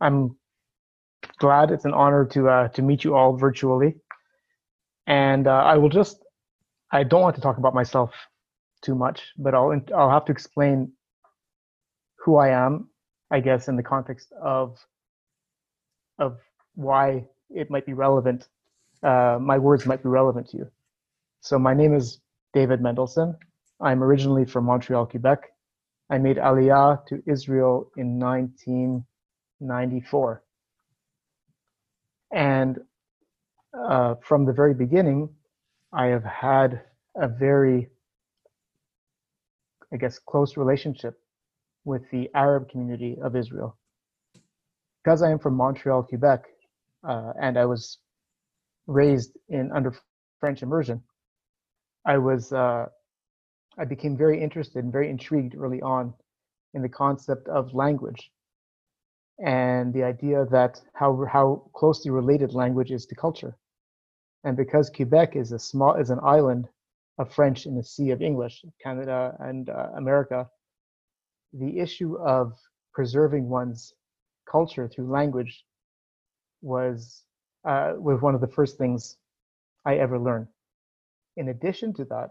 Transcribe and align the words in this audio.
I'm 0.00 0.36
glad. 1.38 1.70
It's 1.70 1.84
an 1.84 1.94
honor 1.94 2.24
to 2.26 2.48
uh, 2.48 2.68
to 2.68 2.82
meet 2.82 3.04
you 3.04 3.14
all 3.14 3.36
virtually. 3.36 3.96
And 5.06 5.46
uh, 5.46 5.50
I 5.50 5.76
will 5.76 5.88
just, 5.88 6.24
I 6.92 7.02
don't 7.02 7.22
want 7.22 7.34
to 7.36 7.42
talk 7.42 7.58
about 7.58 7.74
myself 7.74 8.12
too 8.82 8.94
much, 8.94 9.22
but 9.36 9.54
I'll 9.54 9.78
I'll 9.94 10.10
have 10.10 10.24
to 10.26 10.32
explain 10.32 10.92
who 12.24 12.36
I 12.36 12.50
am, 12.50 12.88
I 13.30 13.40
guess, 13.40 13.68
in 13.68 13.76
the 13.76 13.82
context 13.82 14.32
of 14.40 14.78
of 16.18 16.38
why 16.74 17.26
it 17.50 17.70
might 17.70 17.86
be 17.86 17.92
relevant. 17.92 18.48
Uh, 19.02 19.38
my 19.40 19.58
words 19.58 19.86
might 19.86 20.02
be 20.02 20.08
relevant 20.08 20.48
to 20.50 20.58
you. 20.58 20.70
So 21.40 21.58
my 21.58 21.74
name 21.74 21.94
is 21.94 22.20
David 22.52 22.82
Mendelsohn. 22.82 23.36
I'm 23.80 24.02
originally 24.02 24.44
from 24.44 24.66
Montreal, 24.66 25.06
Quebec. 25.06 25.50
I 26.10 26.18
made 26.18 26.36
Aliyah 26.36 27.06
to 27.06 27.22
Israel 27.26 27.90
in 27.96 28.18
1994. 29.60 30.42
And 32.32 32.78
uh, 33.74 34.14
from 34.22 34.44
the 34.44 34.52
very 34.52 34.74
beginning, 34.74 35.28
I 35.92 36.06
have 36.06 36.24
had 36.24 36.82
a 37.16 37.28
very, 37.28 37.88
I 39.92 39.96
guess, 39.96 40.18
close 40.18 40.56
relationship 40.56 41.20
with 41.84 42.02
the 42.10 42.30
Arab 42.34 42.68
community 42.68 43.18
of 43.22 43.36
Israel. 43.36 43.76
Because 45.02 45.22
I 45.22 45.30
am 45.30 45.38
from 45.38 45.54
Montreal, 45.54 46.02
Quebec, 46.02 46.44
uh, 47.08 47.32
and 47.40 47.58
I 47.58 47.64
was 47.64 47.98
raised 48.86 49.36
in 49.48 49.70
under 49.72 49.94
French 50.40 50.62
immersion, 50.62 51.02
I 52.04 52.18
was 52.18 52.52
uh, 52.52 52.86
I 53.78 53.84
became 53.84 54.16
very 54.16 54.42
interested 54.42 54.82
and 54.84 54.92
very 54.92 55.08
intrigued 55.08 55.54
early 55.56 55.80
on 55.82 56.12
in 56.74 56.82
the 56.82 56.88
concept 56.88 57.48
of 57.48 57.74
language 57.74 58.30
and 59.44 59.92
the 59.94 60.04
idea 60.04 60.44
that 60.50 60.80
how 60.94 61.24
how 61.24 61.70
closely 61.74 62.10
related 62.10 62.52
language 62.54 62.90
is 62.90 63.06
to 63.06 63.14
culture. 63.14 63.56
And 64.44 64.56
because 64.56 64.90
Quebec 64.90 65.36
is 65.36 65.52
a 65.52 65.58
small 65.58 65.94
is 65.94 66.10
an 66.10 66.20
island 66.22 66.68
of 67.18 67.32
French 67.32 67.66
in 67.66 67.76
the 67.76 67.84
sea 67.84 68.10
of 68.10 68.22
English, 68.22 68.64
Canada 68.82 69.36
and 69.40 69.68
uh, 69.68 69.88
America, 69.96 70.48
the 71.52 71.78
issue 71.78 72.16
of 72.18 72.52
preserving 72.92 73.48
one's 73.48 73.94
culture 74.50 74.88
through 74.88 75.10
language 75.10 75.64
was 76.62 77.24
uh, 77.64 77.92
was 77.96 78.20
one 78.20 78.34
of 78.34 78.40
the 78.40 78.48
first 78.48 78.78
things 78.78 79.16
I 79.84 79.96
ever 79.96 80.18
learned. 80.18 80.48
In 81.36 81.48
addition 81.48 81.92
to 81.94 82.04
that, 82.06 82.30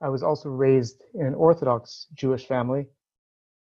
I 0.00 0.08
was 0.08 0.22
also 0.22 0.48
raised 0.50 1.02
in 1.14 1.26
an 1.26 1.34
Orthodox 1.34 2.06
Jewish 2.14 2.46
family 2.46 2.86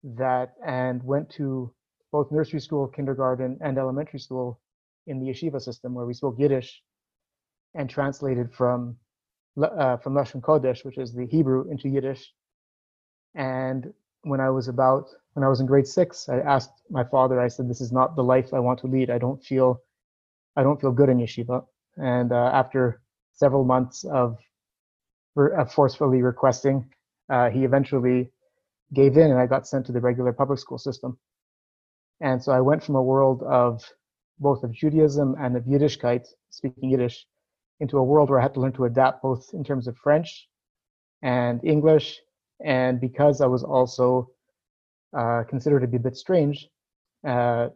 that 0.03 0.53
and 0.65 1.03
went 1.03 1.29
to 1.31 1.73
both 2.11 2.31
nursery 2.31 2.59
school, 2.59 2.87
kindergarten, 2.87 3.57
and 3.61 3.77
elementary 3.77 4.19
school 4.19 4.59
in 5.07 5.19
the 5.19 5.27
yeshiva 5.31 5.61
system 5.61 5.93
where 5.93 6.05
we 6.05 6.13
spoke 6.13 6.35
Yiddish 6.37 6.81
and 7.73 7.89
translated 7.89 8.53
from 8.53 8.97
uh, 9.61 9.97
from 9.97 10.13
Lashon 10.13 10.41
Kodesh, 10.41 10.85
which 10.85 10.97
is 10.97 11.13
the 11.13 11.25
Hebrew, 11.27 11.69
into 11.69 11.89
Yiddish. 11.89 12.33
And 13.35 13.93
when 14.23 14.39
I 14.39 14.49
was 14.49 14.67
about 14.67 15.07
when 15.33 15.43
I 15.43 15.49
was 15.49 15.59
in 15.59 15.65
grade 15.65 15.87
six, 15.87 16.27
I 16.29 16.39
asked 16.39 16.73
my 16.89 17.03
father. 17.03 17.39
I 17.39 17.47
said, 17.47 17.69
"This 17.69 17.81
is 17.81 17.91
not 17.91 18.15
the 18.15 18.23
life 18.23 18.53
I 18.53 18.59
want 18.59 18.79
to 18.79 18.87
lead. 18.87 19.09
I 19.09 19.17
don't 19.17 19.43
feel 19.43 19.81
I 20.55 20.63
don't 20.63 20.79
feel 20.79 20.91
good 20.91 21.09
in 21.09 21.17
yeshiva." 21.17 21.65
And 21.97 22.31
uh, 22.31 22.51
after 22.53 23.01
several 23.33 23.63
months 23.63 24.03
of, 24.05 24.37
of 25.37 25.71
forcefully 25.71 26.21
requesting, 26.21 26.89
uh, 27.29 27.49
he 27.49 27.63
eventually 27.63 28.31
gave 28.93 29.17
in, 29.17 29.31
and 29.31 29.39
I 29.39 29.45
got 29.47 29.67
sent 29.67 29.85
to 29.87 29.91
the 29.91 30.01
regular 30.01 30.33
public 30.33 30.59
school 30.59 30.77
system. 30.77 31.17
And 32.21 32.41
so 32.41 32.51
I 32.51 32.61
went 32.61 32.83
from 32.83 32.95
a 32.95 33.03
world 33.03 33.41
of 33.43 33.83
both 34.39 34.63
of 34.63 34.71
Judaism 34.71 35.35
and 35.39 35.57
of 35.57 35.63
Yiddishkeit, 35.65 36.27
speaking 36.49 36.89
Yiddish, 36.91 37.25
into 37.79 37.97
a 37.97 38.03
world 38.03 38.29
where 38.29 38.39
I 38.39 38.43
had 38.43 38.53
to 38.53 38.59
learn 38.59 38.73
to 38.73 38.85
adapt 38.85 39.23
both 39.23 39.49
in 39.53 39.63
terms 39.63 39.87
of 39.87 39.97
French 39.97 40.47
and 41.23 41.63
English. 41.63 42.19
And 42.63 43.01
because 43.01 43.41
I 43.41 43.47
was 43.47 43.63
also 43.63 44.29
uh, 45.17 45.43
considered 45.49 45.81
to 45.81 45.87
be 45.87 45.97
a 45.97 45.99
bit 45.99 46.15
strange, 46.15 46.69
uh, 47.27 47.69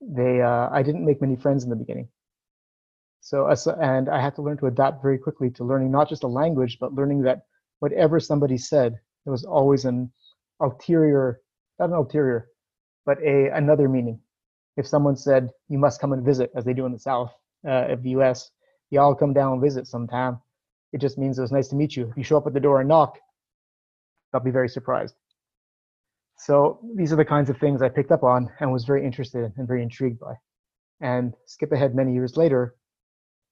they 0.00 0.42
uh, 0.42 0.68
I 0.70 0.82
didn't 0.82 1.04
make 1.04 1.20
many 1.20 1.36
friends 1.36 1.64
in 1.64 1.70
the 1.70 1.76
beginning. 1.76 2.08
So 3.20 3.48
and 3.80 4.08
I 4.08 4.20
had 4.20 4.34
to 4.36 4.42
learn 4.42 4.58
to 4.58 4.66
adapt 4.66 5.02
very 5.02 5.18
quickly 5.18 5.50
to 5.50 5.64
learning 5.64 5.90
not 5.90 6.08
just 6.08 6.22
a 6.22 6.28
language, 6.28 6.78
but 6.80 6.94
learning 6.94 7.22
that 7.22 7.42
whatever 7.80 8.20
somebody 8.20 8.58
said, 8.58 8.92
there 9.24 9.32
was 9.32 9.44
always 9.44 9.84
an 9.84 10.12
ulterior, 10.60 11.40
not 11.78 11.90
an 11.90 11.96
ulterior, 11.96 12.48
but 13.08 13.18
a 13.22 13.48
another 13.56 13.88
meaning. 13.88 14.20
If 14.76 14.86
someone 14.86 15.16
said 15.16 15.48
you 15.70 15.78
must 15.78 15.98
come 15.98 16.12
and 16.12 16.22
visit, 16.22 16.50
as 16.54 16.66
they 16.66 16.74
do 16.74 16.84
in 16.84 16.92
the 16.92 16.98
South 16.98 17.32
uh, 17.66 17.94
of 17.94 18.02
the 18.02 18.10
U.S., 18.10 18.50
y'all 18.90 19.14
come 19.14 19.32
down 19.32 19.54
and 19.54 19.62
visit 19.62 19.86
sometime. 19.86 20.38
It 20.92 21.00
just 21.00 21.16
means 21.16 21.38
it 21.38 21.40
was 21.40 21.50
nice 21.50 21.68
to 21.68 21.76
meet 21.76 21.96
you. 21.96 22.10
If 22.10 22.18
you 22.18 22.22
show 22.22 22.36
up 22.36 22.46
at 22.46 22.52
the 22.52 22.60
door 22.60 22.80
and 22.80 22.88
knock, 22.88 23.18
I'll 24.34 24.40
be 24.40 24.50
very 24.50 24.68
surprised. 24.68 25.14
So 26.36 26.80
these 26.96 27.10
are 27.10 27.16
the 27.16 27.24
kinds 27.24 27.48
of 27.48 27.56
things 27.56 27.80
I 27.80 27.88
picked 27.88 28.12
up 28.12 28.24
on 28.24 28.50
and 28.60 28.70
was 28.70 28.84
very 28.84 29.02
interested 29.06 29.38
in 29.38 29.52
and 29.56 29.66
very 29.66 29.82
intrigued 29.82 30.20
by. 30.20 30.34
And 31.00 31.34
skip 31.46 31.72
ahead 31.72 31.94
many 31.94 32.12
years 32.12 32.36
later, 32.36 32.74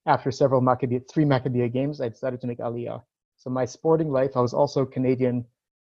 after 0.04 0.30
several 0.30 0.60
Maccabi, 0.60 1.00
three 1.10 1.24
Maccabi 1.24 1.72
games, 1.72 2.02
I 2.02 2.10
decided 2.10 2.42
to 2.42 2.46
make 2.46 2.58
Aliyah. 2.58 3.02
So 3.38 3.48
my 3.48 3.64
sporting 3.64 4.10
life, 4.10 4.32
I 4.36 4.40
was 4.40 4.52
also 4.52 4.84
Canadian 4.84 5.46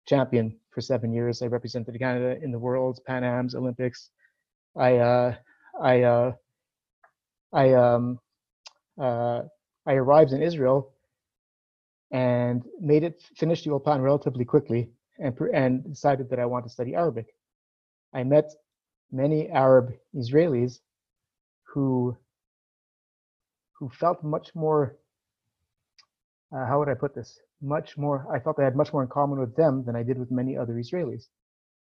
champion 0.06 0.56
for 0.70 0.80
seven 0.80 1.12
years. 1.12 1.42
I 1.42 1.46
represented 1.46 1.98
Canada 1.98 2.42
in 2.42 2.50
the 2.50 2.58
Worlds, 2.58 3.00
Pan 3.00 3.24
Am's, 3.24 3.54
Olympics. 3.54 4.10
I 4.76 4.96
uh, 4.96 5.34
I 5.80 6.02
uh, 6.02 6.32
I 7.52 7.72
um, 7.74 8.18
uh, 9.00 9.42
I 9.86 9.94
arrived 9.94 10.32
in 10.32 10.42
Israel 10.42 10.92
and 12.10 12.64
made 12.80 13.02
it 13.04 13.22
finished 13.36 13.64
the 13.64 13.70
Ulpan 13.70 14.02
relatively 14.02 14.44
quickly 14.44 14.90
and 15.18 15.38
and 15.52 15.84
decided 15.84 16.28
that 16.30 16.38
I 16.38 16.46
want 16.46 16.64
to 16.64 16.70
study 16.70 16.94
Arabic. 16.94 17.34
I 18.12 18.24
met 18.24 18.50
many 19.12 19.48
Arab 19.50 19.92
Israelis 20.14 20.80
who 21.62 22.16
who 23.78 23.88
felt 23.88 24.22
much 24.22 24.54
more 24.54 24.96
uh, 26.54 26.66
how 26.66 26.78
would 26.78 26.88
I 26.88 26.94
put 26.94 27.14
this? 27.14 27.40
much 27.64 27.96
more, 27.96 28.26
I 28.30 28.38
felt 28.38 28.58
I 28.60 28.64
had 28.64 28.76
much 28.76 28.92
more 28.92 29.02
in 29.02 29.08
common 29.08 29.40
with 29.40 29.56
them 29.56 29.84
than 29.84 29.96
I 29.96 30.02
did 30.02 30.18
with 30.18 30.30
many 30.30 30.56
other 30.56 30.74
Israelis. 30.74 31.28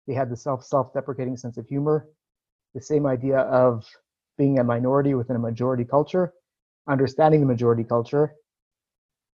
They 0.07 0.15
had 0.15 0.31
the 0.31 0.37
self 0.37 0.65
self 0.65 0.93
deprecating 0.93 1.37
sense 1.37 1.57
of 1.57 1.67
humor, 1.67 2.09
the 2.75 2.81
same 2.81 3.07
idea 3.07 3.39
of 3.41 3.87
being 4.39 4.59
a 4.59 4.65
minority 4.65 5.15
within 5.15 5.37
a 5.37 5.41
majority 5.41 5.85
culture, 5.85 6.33
understanding 6.89 7.41
the 7.41 7.47
majority 7.47 7.85
culture, 7.85 8.35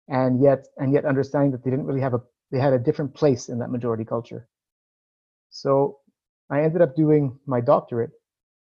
and 0.08 0.41
yet 0.41 0.68
and 0.78 0.91
yet 0.94 1.06
understanding 1.06 1.52
that 1.52 1.64
they 1.64 1.70
didn't 1.70 1.86
really 1.86 2.02
have 2.02 2.14
a 2.14 2.22
they 2.52 2.59
had 2.59 2.74
a 2.74 2.80
different 2.80 3.14
place 3.14 3.50
in 3.50 3.59
that 3.59 3.72
majority 3.72 4.06
culture. 4.06 4.47
So 5.50 6.00
I 6.50 6.64
ended 6.64 6.81
up 6.81 6.96
doing 6.96 7.40
my 7.46 7.62
doctorate 7.62 8.12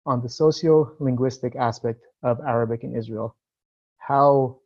on 0.05 0.21
the 0.21 0.29
socio-linguistic 0.29 1.55
aspect 1.55 2.01
of 2.23 2.39
Arabic 2.41 2.83
in 2.83 2.95
Israel, 2.95 3.35
how 3.97 4.60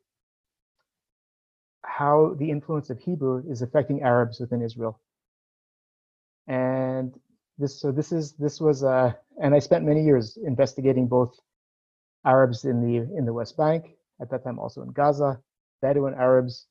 how 1.85 2.35
the 2.38 2.50
influence 2.50 2.90
of 2.90 3.00
Hebrew 3.00 3.44
is 3.50 3.62
affecting 3.62 4.01
Arabs 4.01 4.40
within 4.40 4.62
Israel. 4.62 5.00
And 6.47 7.13
this, 7.57 7.79
so 7.79 7.91
this 7.91 8.12
is, 8.12 8.34
this 8.34 8.59
was, 8.59 8.84
uh, 8.84 9.13
and 9.41 9.56
I 9.56 9.59
spent 9.59 9.85
many 9.85 10.03
years 10.03 10.38
investigating 10.44 11.07
both 11.07 11.40
Arabs 12.25 12.66
in 12.66 12.81
the, 12.81 12.97
in 13.18 13.25
the 13.25 13.34
West 13.34 13.56
Bank, 13.57 13.85
at 14.22 14.29
that 14.31 14.44
time 14.44 14.59
also 14.59 14.81
in 14.81 14.91
Gaza, 14.91 15.40
Bedouin 15.81 16.13
Arabs, 16.13 16.68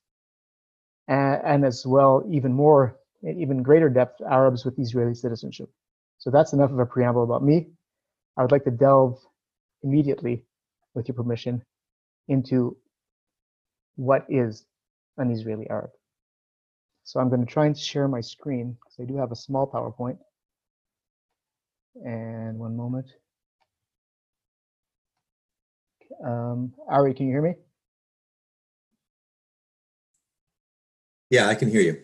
and, 1.08 1.40
and 1.44 1.64
as 1.64 1.84
well, 1.86 2.24
even 2.30 2.52
more, 2.52 2.98
even 3.22 3.62
greater 3.62 3.88
depth, 3.88 4.20
Arabs 4.20 4.64
with 4.64 4.78
Israeli 4.78 5.14
citizenship. 5.14 5.70
So 6.18 6.30
that's 6.30 6.52
enough 6.52 6.70
of 6.70 6.78
a 6.78 6.86
preamble 6.86 7.24
about 7.24 7.42
me. 7.42 7.68
I 8.36 8.42
would 8.42 8.52
like 8.52 8.64
to 8.64 8.70
delve 8.70 9.18
immediately, 9.82 10.44
with 10.94 11.08
your 11.08 11.14
permission, 11.14 11.62
into 12.28 12.76
what 13.96 14.26
is 14.28 14.64
an 15.18 15.30
Israeli 15.30 15.68
Arab. 15.70 15.90
So 17.04 17.20
I'm 17.20 17.28
going 17.28 17.44
to 17.44 17.52
try 17.52 17.66
and 17.66 17.76
share 17.76 18.08
my 18.08 18.20
screen 18.20 18.76
because 18.80 18.96
I 19.00 19.04
do 19.04 19.16
have 19.18 19.30
a 19.30 19.36
small 19.36 19.70
PowerPoint. 19.70 20.18
And 22.04 22.58
one 22.58 22.76
moment. 22.76 23.06
Um, 26.24 26.72
Ari, 26.88 27.14
can 27.14 27.26
you 27.26 27.32
hear 27.32 27.42
me? 27.42 27.54
Yeah, 31.30 31.48
I 31.48 31.54
can 31.54 31.70
hear 31.70 31.80
you. 31.80 32.02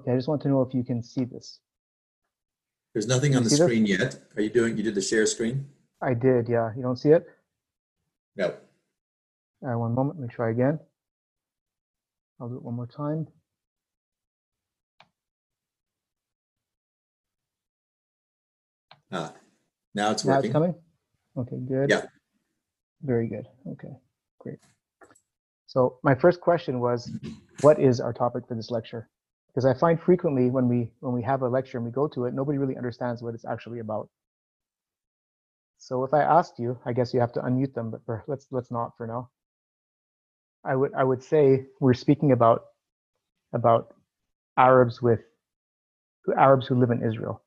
Okay, 0.00 0.12
I 0.12 0.16
just 0.16 0.28
want 0.28 0.42
to 0.42 0.48
know 0.48 0.62
if 0.62 0.74
you 0.74 0.84
can 0.84 1.02
see 1.02 1.24
this. 1.24 1.60
There's 2.92 3.06
nothing 3.06 3.34
on 3.34 3.42
the 3.42 3.50
screen 3.50 3.84
this? 3.84 3.98
yet. 3.98 4.18
Are 4.36 4.42
you 4.42 4.50
doing, 4.50 4.76
you 4.76 4.82
did 4.82 4.94
the 4.94 5.02
share 5.02 5.26
screen? 5.26 5.66
I 6.00 6.14
did, 6.14 6.48
yeah. 6.48 6.70
You 6.76 6.82
don't 6.82 6.96
see 6.96 7.10
it? 7.10 7.26
No. 8.36 8.54
Uh, 9.66 9.78
one 9.78 9.94
moment, 9.94 10.20
let 10.20 10.28
me 10.28 10.34
try 10.34 10.50
again. 10.50 10.78
I'll 12.40 12.48
do 12.48 12.56
it 12.56 12.62
one 12.62 12.74
more 12.74 12.86
time. 12.86 13.26
Ah, 19.12 19.32
now 19.94 20.10
it's 20.10 20.24
Now 20.24 20.34
working. 20.34 20.50
it's 20.50 20.52
coming? 20.52 20.74
Okay, 21.36 21.56
good. 21.68 21.90
Yeah. 21.90 22.06
Very 23.02 23.28
good. 23.28 23.46
Okay, 23.72 23.92
great. 24.40 24.58
So 25.66 25.98
my 26.02 26.14
first 26.14 26.40
question 26.40 26.80
was, 26.80 27.10
what 27.60 27.80
is 27.80 28.00
our 28.00 28.12
topic 28.12 28.46
for 28.48 28.54
this 28.54 28.70
lecture? 28.70 29.08
Because 29.48 29.66
I 29.66 29.74
find 29.74 30.00
frequently 30.00 30.50
when 30.50 30.68
we 30.68 30.90
when 31.00 31.14
we 31.14 31.22
have 31.22 31.42
a 31.42 31.48
lecture 31.48 31.78
and 31.78 31.84
we 31.84 31.92
go 31.92 32.08
to 32.08 32.24
it, 32.26 32.34
nobody 32.34 32.58
really 32.58 32.76
understands 32.76 33.22
what 33.22 33.34
it's 33.34 33.44
actually 33.44 33.78
about. 33.80 34.08
So 35.78 36.04
if 36.04 36.14
I 36.14 36.22
asked 36.22 36.58
you, 36.58 36.78
I 36.86 36.92
guess 36.92 37.14
you 37.14 37.20
have 37.20 37.32
to 37.34 37.40
unmute 37.40 37.74
them, 37.74 37.90
but 37.90 38.04
for, 38.06 38.24
let's 38.26 38.46
let's 38.50 38.70
not 38.70 38.96
for 38.96 39.06
now. 39.06 39.30
I 40.64 40.74
would 40.76 40.92
I 40.94 41.04
would 41.04 41.22
say 41.22 41.66
we're 41.80 41.94
speaking 41.94 42.32
about 42.32 42.64
about 43.52 43.94
Arabs 44.56 45.02
with 45.02 45.20
Arabs 46.38 46.66
who 46.66 46.78
live 46.78 46.90
in 46.90 47.02
Israel. 47.02 47.42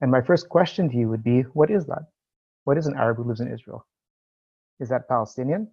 And 0.00 0.10
my 0.10 0.20
first 0.20 0.48
question 0.48 0.90
to 0.90 0.96
you 0.96 1.08
would 1.08 1.22
be, 1.22 1.42
what 1.42 1.70
is 1.70 1.86
that? 1.86 2.06
What 2.64 2.76
is 2.76 2.86
an 2.86 2.96
Arab 2.96 3.18
who 3.18 3.24
lives 3.24 3.40
in 3.40 3.52
Israel? 3.52 3.86
Is 4.80 4.88
that 4.88 5.08
Palestinian? 5.08 5.68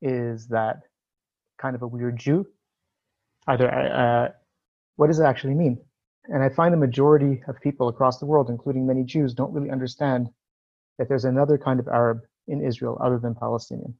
Is 0.00 0.48
that 0.48 0.82
kind 1.60 1.74
of 1.74 1.82
a 1.82 1.86
weird 1.86 2.18
Jew? 2.18 2.46
Either, 3.48 3.70
uh, 3.72 4.28
what 4.96 5.08
does 5.08 5.18
it 5.18 5.24
actually 5.24 5.54
mean? 5.54 5.78
And 6.28 6.42
I 6.42 6.48
find 6.48 6.72
the 6.72 6.78
majority 6.78 7.42
of 7.48 7.60
people 7.60 7.88
across 7.88 8.18
the 8.18 8.26
world, 8.26 8.50
including 8.50 8.86
many 8.86 9.04
Jews, 9.04 9.34
don't 9.34 9.52
really 9.52 9.70
understand 9.70 10.28
that 10.98 11.08
there's 11.08 11.24
another 11.24 11.58
kind 11.58 11.80
of 11.80 11.88
Arab 11.88 12.20
in 12.48 12.64
Israel 12.64 12.98
other 13.02 13.18
than 13.18 13.34
Palestinian. 13.34 13.94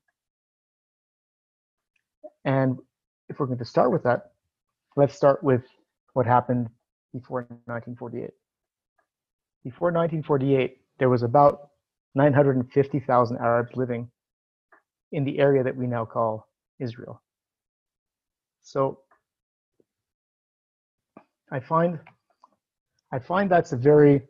And 2.45 2.79
if 3.29 3.39
we're 3.41 3.47
going 3.47 3.59
to 3.59 3.65
start 3.65 3.91
with 3.91 4.05
that, 4.05 4.33
let's 4.95 5.15
start 5.15 5.43
with 5.43 5.63
what 6.15 6.27
happened 6.27 6.69
before 7.13 7.41
1948. 7.65 8.31
Before 9.65 9.89
1948, 9.89 10.79
there 10.99 11.09
was 11.09 11.23
about 11.23 11.71
950,000 12.15 13.37
Arabs 13.39 13.77
living 13.77 14.09
in 15.13 15.25
the 15.25 15.39
area 15.39 15.63
that 15.63 15.77
we 15.77 15.87
now 15.87 16.05
call 16.05 16.49
Israel. 16.79 17.21
So 18.63 19.01
I 21.51 21.61
find 21.61 21.99
I 23.13 23.19
find 23.19 23.51
that's 23.51 23.73
a 23.73 23.77
very 23.77 24.23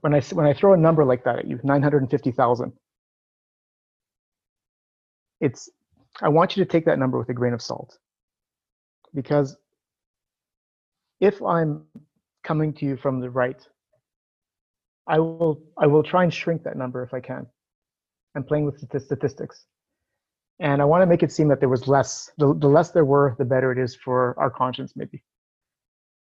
when 0.00 0.14
I 0.14 0.20
when 0.32 0.46
I 0.46 0.52
throw 0.52 0.74
a 0.74 0.76
number 0.76 1.04
like 1.04 1.24
that 1.24 1.38
at 1.38 1.46
you, 1.46 1.58
950,000. 1.62 2.72
It's 5.40 5.68
I 6.20 6.28
want 6.28 6.56
you 6.56 6.64
to 6.64 6.70
take 6.70 6.84
that 6.86 6.98
number 6.98 7.18
with 7.18 7.28
a 7.28 7.34
grain 7.34 7.52
of 7.52 7.62
salt. 7.62 7.98
Because 9.14 9.56
if 11.20 11.40
I'm 11.42 11.84
coming 12.44 12.72
to 12.74 12.84
you 12.84 12.96
from 12.96 13.20
the 13.20 13.30
right, 13.30 13.60
I 15.06 15.18
will 15.18 15.62
I 15.76 15.86
will 15.86 16.02
try 16.02 16.24
and 16.24 16.32
shrink 16.32 16.62
that 16.64 16.76
number 16.76 17.02
if 17.02 17.14
I 17.14 17.20
can. 17.20 17.46
I'm 18.34 18.44
playing 18.44 18.66
with 18.66 18.78
statistics. 18.78 19.64
And 20.60 20.82
I 20.82 20.84
want 20.84 21.02
to 21.02 21.06
make 21.06 21.22
it 21.22 21.30
seem 21.30 21.48
that 21.48 21.60
there 21.60 21.68
was 21.68 21.86
less. 21.86 22.30
The, 22.36 22.52
the 22.52 22.66
less 22.66 22.90
there 22.90 23.04
were, 23.04 23.36
the 23.38 23.44
better 23.44 23.70
it 23.70 23.78
is 23.78 23.94
for 23.94 24.34
our 24.38 24.50
conscience, 24.50 24.94
maybe. 24.96 25.22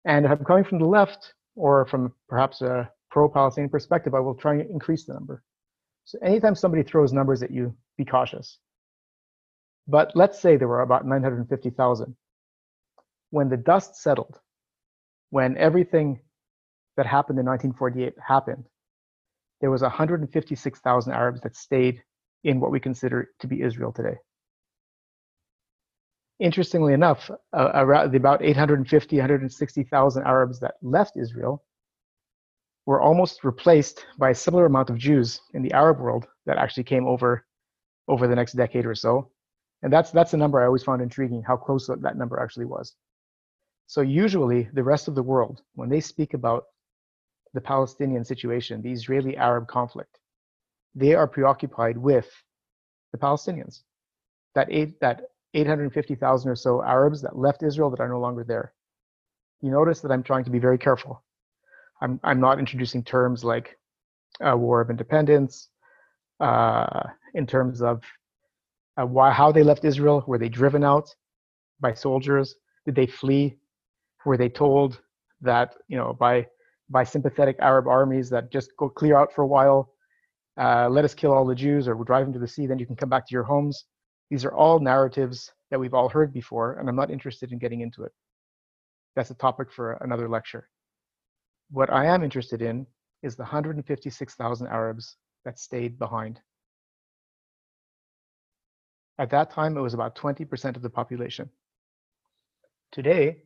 And 0.05 0.27
if 0.27 0.33
I'm 0.33 0.45
coming 0.45 0.65
from 0.65 0.81
the 0.81 0.87
left, 0.87 1.35
or 1.57 1.87
from 1.87 2.13
perhaps 2.29 2.61
a 2.63 2.91
pro-Palestinian 3.11 3.71
perspective, 3.71 4.15
I 4.15 4.21
will 4.21 4.35
try 4.35 4.55
and 4.55 4.71
increase 4.71 5.05
the 5.05 5.15
number. 5.15 5.43
So 6.05 6.19
anytime 6.23 6.55
somebody 6.55 6.83
throws 6.83 7.13
numbers 7.13 7.43
at 7.43 7.51
you, 7.51 7.75
be 7.97 8.05
cautious. 8.05 8.59
But 9.87 10.13
let's 10.15 10.41
say 10.41 10.57
there 10.57 10.69
were 10.69 10.81
about 10.81 11.07
950,000. 11.07 12.17
When 13.31 13.49
the 13.49 13.57
dust 13.57 13.97
settled, 13.97 14.39
when 15.31 15.57
everything 15.57 16.21
that 16.97 17.07
happened 17.07 17.39
in 17.39 17.47
1948 17.47 18.15
happened, 18.27 18.65
there 19.61 19.71
was 19.71 19.83
156,000 19.83 21.13
Arabs 21.13 21.41
that 21.43 21.57
stayed 21.57 22.03
in 22.45 22.61
what 22.61 22.71
we 22.71 22.81
consider 22.81 23.31
to 23.41 23.47
be 23.47 23.63
Israel 23.63 23.93
today. 23.93 24.17
Interestingly 26.41 26.93
enough, 26.93 27.31
uh, 27.53 27.71
around 27.75 28.15
about 28.15 28.43
850, 28.43 29.17
160,000 29.17 30.23
Arabs 30.25 30.61
that 30.61 30.75
left 30.83 31.17
Israel 31.17 31.65
were 32.87 33.01
almost 33.01 33.45
replaced 33.45 34.05
by 34.19 34.31
a 34.31 34.35
similar 34.35 34.67
amount 34.67 34.91
of 34.91 34.99
Jews 34.99 35.41
in 35.55 35.63
the 35.63 35.73
Arab 35.73 36.01
world 36.01 36.27
that 36.47 36.59
actually 36.59 36.85
came 36.85 37.07
over 37.07 37.47
over 38.09 38.29
the 38.29 38.35
next 38.35 38.53
decade 38.53 38.85
or 38.85 38.95
so. 38.95 39.31
And 39.82 39.93
that's 39.93 40.11
that's 40.11 40.32
a 40.32 40.37
number 40.37 40.61
I 40.61 40.67
always 40.67 40.82
found 40.82 41.03
intriguing 41.03 41.43
how 41.43 41.56
close 41.56 41.87
that 41.87 42.17
number 42.17 42.41
actually 42.41 42.67
was. 42.67 42.94
So 43.87 44.00
usually 44.00 44.69
the 44.73 44.82
rest 44.82 45.09
of 45.09 45.15
the 45.15 45.23
world, 45.23 45.61
when 45.75 45.88
they 45.88 46.00
speak 46.00 46.35
about 46.35 46.65
the 47.53 47.61
Palestinian 47.61 48.25
situation, 48.25 48.82
the 48.82 48.93
Israeli-Arab 48.93 49.69
conflict, 49.69 50.19
they 50.94 51.15
are 51.15 51.29
preoccupied 51.29 51.99
with 51.99 52.31
the 53.12 53.19
Palestinians. 53.19 53.82
That 54.55 54.69
eight 54.71 55.00
that 55.00 55.23
850,000 55.55 56.50
or 56.50 56.56
so 56.56 56.82
Arabs 56.82 57.23
that 57.23 57.38
left 57.38 57.62
Israel 57.62 57.91
that 57.91 58.00
are 58.00 58.09
no 58.09 58.19
longer 58.19 58.43
there. 58.43 58.73
You 59.61 59.70
notice 59.70 60.00
that 60.00 60.11
I'm 60.11 60.23
trying 60.23 60.44
to 60.44 60.50
be 60.50 60.59
very 60.59 60.79
careful. 60.79 61.23
I'm 62.00 62.19
I'm 62.25 62.41
not 62.41 62.59
introducing 62.59 63.05
terms 63.05 63.44
like 63.44 63.79
uh, 64.44 64.56
war 64.56 64.81
of 64.81 64.91
independence, 64.91 65.69
uh, 66.41 67.09
in 67.35 67.47
terms 67.47 67.82
of 67.82 68.03
uh, 69.00 69.06
why 69.06 69.31
how 69.31 69.52
they 69.52 69.62
left 69.62 69.85
Israel. 69.85 70.25
Were 70.26 70.38
they 70.38 70.49
driven 70.49 70.85
out 70.85 71.08
by 71.81 71.94
soldiers? 71.94 72.55
Did 72.87 72.94
they 72.94 73.06
flee? 73.06 73.56
Were 74.25 74.37
they 74.37 74.49
told 74.49 75.00
that 75.41 75.75
you 75.88 75.96
know 75.96 76.12
by 76.14 76.46
by 76.91 77.05
sympathetic 77.05 77.56
Arab 77.61 77.87
armies 77.87 78.29
that 78.31 78.52
just 78.52 78.70
go 78.79 78.88
clear 78.88 79.17
out 79.17 79.32
for 79.32 79.43
a 79.43 79.46
while, 79.46 79.91
uh, 80.61 80.88
let 80.88 81.05
us 81.05 81.14
kill 81.14 81.32
all 81.32 81.46
the 81.46 81.55
Jews, 81.55 81.88
or 81.88 81.96
we'll 81.96 82.05
drive 82.05 82.26
them 82.26 82.32
to 82.35 82.38
the 82.38 82.49
sea, 82.49 82.67
then 82.67 82.79
you 82.79 82.87
can 82.87 82.96
come 82.96 83.08
back 83.08 83.26
to 83.26 83.32
your 83.32 83.43
homes. 83.43 83.87
These 84.31 84.44
are 84.44 84.52
all 84.55 84.79
narratives 84.79 85.50
that 85.70 85.81
we've 85.81 85.94
all 85.94 86.08
heard 86.08 86.32
before, 86.32 86.75
and 86.75 86.88
I'm 86.88 86.96
not 86.96 87.11
interested 87.11 87.52
in 87.52 87.58
getting 87.58 87.81
into 87.81 88.05
it. 88.05 88.12
That's 89.17 89.31
a 89.31 89.35
topic 89.35 89.73
for 89.73 89.93
another 90.02 90.29
lecture. 90.29 90.69
What 91.70 91.93
I 91.93 92.06
am 92.06 92.23
interested 92.23 92.62
in 92.62 92.87
is 93.23 93.37
the 93.37 93.43
156,000 93.43 94.67
Arabs 94.67 95.17
that 95.44 95.58
stayed 95.58 95.99
behind. 95.99 96.41
At 99.19 99.31
that 99.31 99.51
time, 99.51 99.77
it 99.77 99.81
was 99.81 99.95
about 99.95 100.17
20% 100.17 100.77
of 100.77 100.83
the 100.83 100.91
population. 100.91 101.49
Today, 102.93 103.43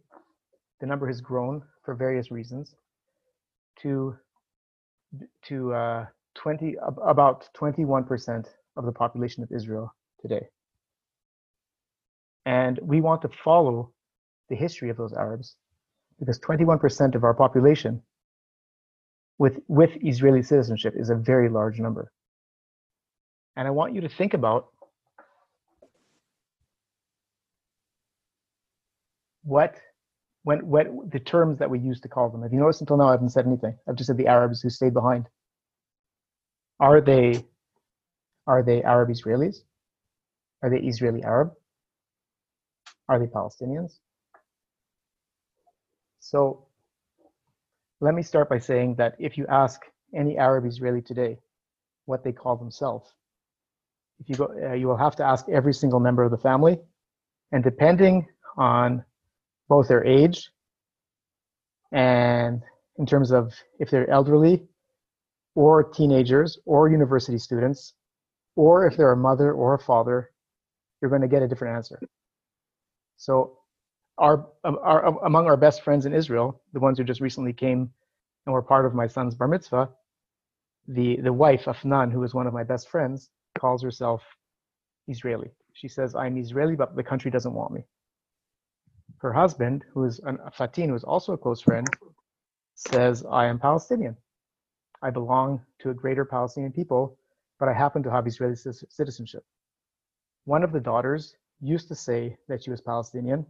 the 0.81 0.87
number 0.87 1.07
has 1.07 1.21
grown 1.21 1.63
for 1.85 1.95
various 1.95 2.31
reasons 2.31 2.75
to 3.83 4.17
to 5.47 5.73
uh, 5.73 6.07
20 6.35 6.77
about 7.03 7.49
21% 7.59 8.45
of 8.77 8.85
the 8.85 8.93
population 8.93 9.43
of 9.43 9.51
Israel 9.51 9.95
today. 10.21 10.47
And 12.45 12.79
we 12.83 13.01
want 13.01 13.23
to 13.23 13.31
follow 13.43 13.93
the 14.51 14.57
history 14.57 14.91
of 14.91 14.97
those 14.97 15.13
Arabs 15.13 15.57
because 16.19 16.39
21% 16.41 17.15
of 17.15 17.25
our 17.25 17.35
population 17.35 18.03
with, 19.39 19.61
with 19.69 19.91
Israeli 20.03 20.43
citizenship 20.43 20.95
is 20.97 21.11
a 21.11 21.15
very 21.15 21.49
large 21.49 21.79
number. 21.79 22.11
And 23.57 23.67
I 23.67 23.71
want 23.71 23.95
you 23.95 24.01
to 24.01 24.09
think 24.09 24.35
about 24.35 24.69
what 29.49 29.77
when 30.43 30.67
what 30.67 30.87
the 31.11 31.19
terms 31.19 31.59
that 31.59 31.71
we 31.71 31.79
use 31.79 32.01
to 32.01 32.09
call 32.09 32.29
them. 32.29 32.43
Have 32.43 32.53
you 32.53 32.61
noticed 32.61 32.83
until 32.83 32.99
now 32.99 33.09
I 33.09 33.13
haven't 33.13 33.31
said 33.31 33.47
anything? 33.47 33.77
I've 33.89 33.97
just 33.97 34.09
said 34.09 34.19
the 34.19 34.27
Arabs 34.27 34.61
who 34.61 34.71
stayed 34.71 34.95
behind. 34.95 35.27
Are 36.81 37.01
they 37.01 37.45
are 38.47 38.63
they 38.63 38.83
Arab 38.83 39.09
Israelis? 39.09 39.57
Are 40.63 40.71
they 40.71 40.79
Israeli 40.79 41.23
Arab? 41.23 41.53
Are 43.09 43.19
they 43.19 43.27
Palestinians? 43.27 43.99
So 46.21 46.67
let 48.01 48.15
me 48.15 48.23
start 48.23 48.49
by 48.51 48.59
saying 48.59 48.97
that 48.97 49.17
if 49.19 49.39
you 49.39 49.47
ask 49.49 49.81
any 50.15 50.37
Arab 50.37 50.67
Israeli 50.67 51.01
today 51.01 51.39
what 52.05 52.23
they 52.23 52.33
call 52.33 52.57
themselves, 52.57 53.13
if 54.21 54.29
you 54.29 54.37
go, 54.37 54.49
uh, 54.63 54.75
you 54.75 54.89
will 54.89 54.97
have 54.97 55.17
to 55.17 55.25
ask 55.25 55.49
every 55.49 55.73
single 55.73 56.01
member 56.01 56.23
of 56.23 56.31
the 56.31 56.39
family, 56.39 56.79
and 57.53 57.65
depending 57.65 58.27
on 58.57 59.05
both 59.69 59.89
their 59.89 60.05
age 60.05 60.51
and 61.93 62.63
in 62.99 63.07
terms 63.07 63.31
of 63.33 63.55
if 63.79 63.91
they're 63.91 64.09
elderly 64.11 64.63
or 65.55 65.83
teenagers 65.83 66.59
or 66.67 66.89
university 66.89 67.39
students, 67.39 67.95
or 68.57 68.87
if 68.87 68.97
they're 68.97 69.13
a 69.13 69.17
mother 69.17 69.53
or 69.53 69.75
a 69.75 69.79
father, 69.79 70.31
you're 71.01 71.11
going 71.11 71.23
to 71.23 71.29
get 71.29 71.43
a 71.43 71.49
different 71.49 71.77
answer. 71.77 71.99
So, 73.17 73.59
our, 74.19 74.49
um, 74.65 74.79
our, 74.83 75.07
um, 75.07 75.19
among 75.25 75.47
our 75.47 75.57
best 75.57 75.83
friends 75.83 76.07
in 76.07 76.13
Israel, 76.13 76.61
the 76.73 76.81
ones 76.81 76.99
who 76.99 77.05
just 77.05 77.21
recently 77.21 77.53
came 77.53 77.91
and 78.47 78.53
were 78.53 78.63
part 78.63 78.85
of 78.85 78.95
my 78.95 79.07
son's 79.07 79.35
bar 79.35 79.47
mitzvah, 79.47 79.89
the, 80.89 81.17
the 81.23 81.33
wife, 81.33 81.65
Afnan, 81.67 82.11
who 82.13 82.23
is 82.25 82.35
one 82.35 82.47
of 82.47 82.53
my 82.53 82.65
best 82.65 82.89
friends, 82.89 83.31
calls 83.59 83.83
herself 83.83 84.23
Israeli. 85.07 85.51
She 85.75 85.87
says, 85.87 86.17
I'm 86.17 86.37
Israeli, 86.37 86.75
but 86.75 86.97
the 86.97 87.03
country 87.03 87.31
doesn't 87.31 87.53
want 87.53 87.73
me. 87.73 87.85
Her 89.19 89.33
husband, 89.33 89.85
who 89.93 90.05
is 90.05 90.21
an, 90.21 90.39
Fatin, 90.53 90.91
who 90.91 90.95
is 90.95 91.05
also 91.05 91.33
a 91.33 91.39
close 91.39 91.61
friend, 91.61 91.87
says, 92.75 93.25
I 93.31 93.47
am 93.47 93.59
Palestinian. 93.59 94.17
I 95.03 95.11
belong 95.11 95.61
to 95.81 95.91
a 95.91 95.95
greater 95.95 96.25
Palestinian 96.25 96.73
people, 96.73 97.19
but 97.59 97.69
I 97.69 97.73
happen 97.73 98.03
to 98.05 98.11
have 98.11 98.27
Israeli 98.27 98.57
citizenship. 98.57 99.45
One 100.45 100.63
of 100.63 100.73
the 100.73 100.81
daughters 100.81 101.35
used 101.61 101.89
to 101.89 101.95
say 101.95 102.37
that 102.49 102.63
she 102.63 102.71
was 102.71 102.81
Palestinian. 102.81 103.47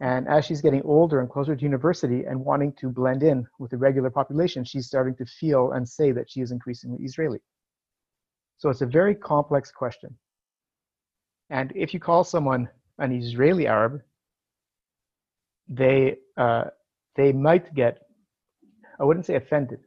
And 0.00 0.28
as 0.28 0.44
she's 0.44 0.60
getting 0.60 0.82
older 0.82 1.20
and 1.20 1.28
closer 1.28 1.56
to 1.56 1.62
university 1.62 2.24
and 2.24 2.44
wanting 2.44 2.72
to 2.74 2.88
blend 2.88 3.24
in 3.24 3.46
with 3.58 3.72
the 3.72 3.76
regular 3.76 4.10
population, 4.10 4.64
she's 4.64 4.86
starting 4.86 5.16
to 5.16 5.26
feel 5.26 5.72
and 5.72 5.88
say 5.88 6.12
that 6.12 6.30
she 6.30 6.40
is 6.40 6.52
increasingly 6.52 7.04
Israeli. 7.04 7.40
So 8.58 8.70
it's 8.70 8.82
a 8.82 8.86
very 8.86 9.14
complex 9.14 9.72
question. 9.72 10.16
And 11.50 11.72
if 11.74 11.92
you 11.92 12.00
call 12.00 12.22
someone 12.22 12.68
an 12.98 13.12
Israeli 13.12 13.66
Arab, 13.66 14.02
they 15.68 16.16
uh, 16.36 16.64
they 17.16 17.32
might 17.32 17.74
get, 17.74 17.98
I 19.00 19.04
wouldn't 19.04 19.26
say 19.26 19.34
offended. 19.34 19.80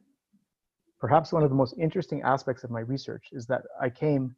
Perhaps 1.00 1.32
one 1.32 1.42
of 1.42 1.50
the 1.50 1.56
most 1.56 1.74
interesting 1.78 2.22
aspects 2.22 2.62
of 2.62 2.70
my 2.70 2.80
research 2.80 3.28
is 3.32 3.46
that 3.46 3.62
I 3.80 3.88
came, 3.90 4.36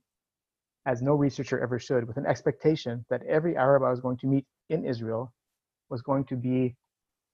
as 0.86 1.02
no 1.02 1.14
researcher 1.14 1.58
ever 1.60 1.78
should, 1.78 2.06
with 2.06 2.16
an 2.16 2.26
expectation 2.26 3.04
that 3.10 3.22
every 3.28 3.56
Arab 3.56 3.82
I 3.82 3.90
was 3.90 4.00
going 4.00 4.16
to 4.18 4.26
meet 4.26 4.44
in 4.70 4.84
Israel 4.84 5.32
was 5.90 6.02
going 6.02 6.24
to 6.26 6.36
be 6.36 6.74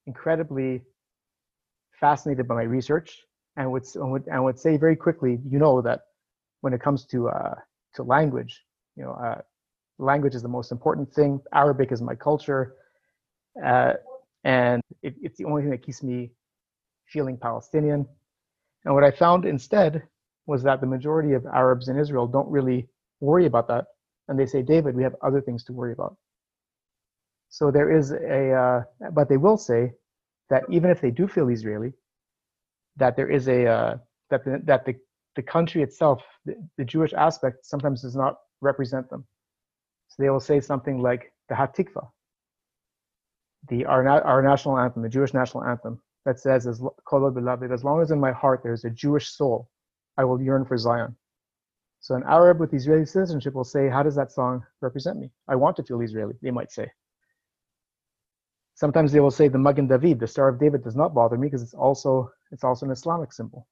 incredibly 0.07 0.83
fascinated 2.01 2.49
by 2.49 2.55
my 2.55 2.63
research 2.63 3.19
and 3.57 3.71
would, 3.71 3.85
and 3.95 4.11
would, 4.11 4.27
and 4.27 4.43
would 4.43 4.59
say 4.59 4.77
very 4.77 4.97
quickly, 4.97 5.39
you 5.47 5.59
know, 5.59 5.81
that 5.83 6.01
when 6.63 6.73
it 6.73 6.81
comes 6.81 7.05
to, 7.07 7.29
uh, 7.29 7.55
to 7.95 8.03
language, 8.03 8.63
you 8.97 9.05
know, 9.05 9.13
uh, 9.13 9.41
language 9.99 10.35
is 10.35 10.43
the 10.43 10.49
most 10.49 10.73
important 10.73 11.13
thing. 11.13 11.41
Arabic 11.55 11.93
is 11.93 12.01
my 12.03 12.15
culture. 12.15 12.75
Uh, 13.65 13.95
and 14.45 14.83
it, 15.03 15.15
it's 15.23 15.39
the 15.39 15.45
only 15.45 15.63
thing 15.63 15.71
that 15.71 15.83
keeps 15.83 16.03
me 16.03 16.31
feeling 17.07 17.37
Palestinian. 17.37 18.07
And 18.85 18.95
what 18.95 19.05
I 19.05 19.11
found 19.11 19.45
instead 19.45 20.03
was 20.47 20.63
that 20.63 20.81
the 20.81 20.87
majority 20.87 21.33
of 21.35 21.47
Arabs 21.47 21.89
in 21.89 21.99
Israel 21.99 22.27
don't 22.27 22.49
really 22.49 22.89
worry 23.21 23.47
about 23.47 23.69
that. 23.69 23.87
And 24.29 24.39
they 24.39 24.47
say, 24.47 24.63
David, 24.63 24.95
we 24.95 25.03
have 25.03 25.17
other 25.23 25.41
things 25.41 25.65
to 25.65 25.73
worry 25.73 25.93
about. 25.93 26.17
So 27.49 27.71
there 27.71 27.91
is 27.91 28.13
a, 28.13 28.53
uh, 28.53 29.11
but 29.13 29.29
they 29.29 29.37
will 29.37 29.57
say 29.57 29.93
that 30.49 30.63
even 30.71 30.91
if 30.91 31.01
they 31.01 31.11
do 31.11 31.27
feel 31.27 31.49
Israeli, 31.49 31.93
that 32.97 33.17
there 33.17 33.31
is 33.31 33.49
a, 33.49 33.67
uh, 33.67 33.97
that 34.31 34.45
the, 34.45 34.61
that 34.65 34.85
the, 34.85 34.95
the 35.37 35.43
country 35.43 35.83
itself, 35.83 36.23
the, 36.45 36.55
the 36.79 36.85
Jewish 36.85 37.13
aspect 37.13 37.67
sometimes 37.67 38.03
does 38.03 38.17
not 38.17 38.37
represent 38.61 39.11
them. 39.11 39.25
So 40.09 40.23
they 40.23 40.31
will 40.31 40.41
say 40.41 40.61
something 40.61 41.01
like 41.03 41.33
the 41.49 41.55
Hatikva, 41.55 42.09
the 43.69 43.85
our, 43.87 44.07
our 44.09 44.43
national 44.43 44.79
anthem, 44.79 45.03
the 45.03 45.09
Jewish 45.09 45.35
national 45.35 45.65
anthem, 45.65 46.01
that 46.25 46.39
says, 46.39 46.67
"As 46.67 46.81
as 46.81 47.85
long 47.85 48.03
as 48.03 48.11
in 48.11 48.21
my 48.21 48.33
heart 48.33 48.63
there 48.63 48.73
is 48.73 48.85
a 48.85 48.91
Jewish 48.91 49.31
soul, 49.31 49.69
I 50.17 50.25
will 50.25 50.41
yearn 50.41 50.65
for 50.65 50.77
Zion." 50.77 51.17
So 52.01 52.15
an 52.15 52.25
Arab 52.25 52.61
with 52.61 52.73
Israeli 52.73 53.05
citizenship 53.05 53.55
will 53.55 53.65
say, 53.65 53.89
"How 53.89 54.03
does 54.03 54.15
that 54.17 54.33
song 54.33 54.65
represent 54.81 55.19
me? 55.19 55.31
I 55.49 55.57
want 55.57 55.77
to 55.77 55.83
feel 55.83 56.01
Israeli." 56.01 56.35
They 56.43 56.51
might 56.51 56.73
say. 56.73 56.91
Sometimes 58.75 59.13
they 59.13 59.21
will 59.21 59.31
say, 59.31 59.49
"The 59.49 59.59
Magen 59.59 59.87
David, 59.87 60.19
the 60.21 60.27
Star 60.27 60.49
of 60.49 60.59
David, 60.59 60.83
does 60.83 60.97
not 60.97 61.15
bother 61.15 61.37
me 61.37 61.49
because 61.49 61.63
it's 61.63 61.75
also 61.75 62.31
it's 62.51 62.65
also 62.65 62.87
an 62.87 62.93
Islamic 62.93 63.33
symbol." 63.33 63.67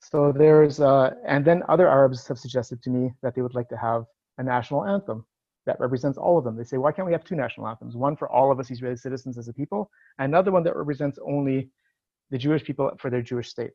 So 0.00 0.32
there's, 0.32 0.80
uh, 0.80 1.14
and 1.26 1.44
then 1.44 1.62
other 1.68 1.88
Arabs 1.88 2.28
have 2.28 2.38
suggested 2.38 2.82
to 2.82 2.90
me 2.90 3.12
that 3.22 3.34
they 3.34 3.42
would 3.42 3.54
like 3.54 3.68
to 3.70 3.76
have 3.76 4.06
a 4.38 4.42
national 4.42 4.84
anthem 4.84 5.26
that 5.66 5.78
represents 5.80 6.16
all 6.16 6.38
of 6.38 6.44
them. 6.44 6.56
They 6.56 6.64
say, 6.64 6.78
why 6.78 6.92
can't 6.92 7.06
we 7.06 7.12
have 7.12 7.24
two 7.24 7.34
national 7.34 7.66
anthems? 7.66 7.96
One 7.96 8.16
for 8.16 8.30
all 8.30 8.52
of 8.52 8.60
us 8.60 8.70
Israeli 8.70 8.96
citizens 8.96 9.36
as 9.36 9.48
a 9.48 9.52
people, 9.52 9.90
another 10.18 10.52
one 10.52 10.62
that 10.62 10.76
represents 10.76 11.18
only 11.26 11.70
the 12.30 12.38
Jewish 12.38 12.64
people 12.64 12.90
for 12.98 13.10
their 13.10 13.22
Jewish 13.22 13.48
state. 13.48 13.72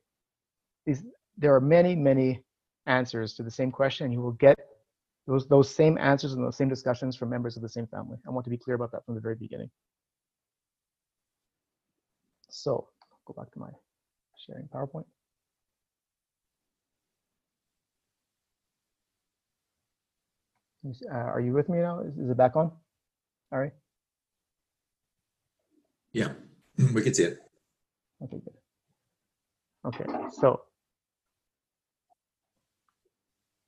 These, 0.85 1.03
there 1.37 1.53
are 1.53 1.61
many, 1.61 1.95
many 1.95 2.43
answers 2.85 3.33
to 3.35 3.43
the 3.43 3.51
same 3.51 3.71
question, 3.71 4.05
and 4.05 4.13
you 4.13 4.21
will 4.21 4.31
get 4.31 4.57
those, 5.27 5.47
those 5.47 5.73
same 5.73 5.97
answers 5.97 6.33
and 6.33 6.43
those 6.43 6.57
same 6.57 6.69
discussions 6.69 7.15
from 7.15 7.29
members 7.29 7.55
of 7.55 7.61
the 7.61 7.69
same 7.69 7.87
family. 7.87 8.17
I 8.27 8.31
want 8.31 8.45
to 8.45 8.49
be 8.49 8.57
clear 8.57 8.75
about 8.75 8.91
that 8.93 9.05
from 9.05 9.15
the 9.15 9.21
very 9.21 9.35
beginning. 9.35 9.69
So, 12.49 12.87
go 13.25 13.33
back 13.37 13.51
to 13.53 13.59
my 13.59 13.69
sharing 14.45 14.67
PowerPoint. 14.67 15.05
Uh, 20.85 21.15
are 21.15 21.41
you 21.41 21.53
with 21.53 21.69
me 21.69 21.79
now? 21.79 22.01
Is, 22.01 22.17
is 22.17 22.29
it 22.29 22.37
back 22.37 22.55
on? 22.55 22.71
All 23.51 23.59
right. 23.59 23.73
Yeah, 26.13 26.29
we 26.93 27.01
can 27.01 27.13
see 27.13 27.23
it. 27.25 27.39
Okay, 28.23 28.39
good. 28.43 28.53
Okay, 29.85 30.05
so 30.39 30.61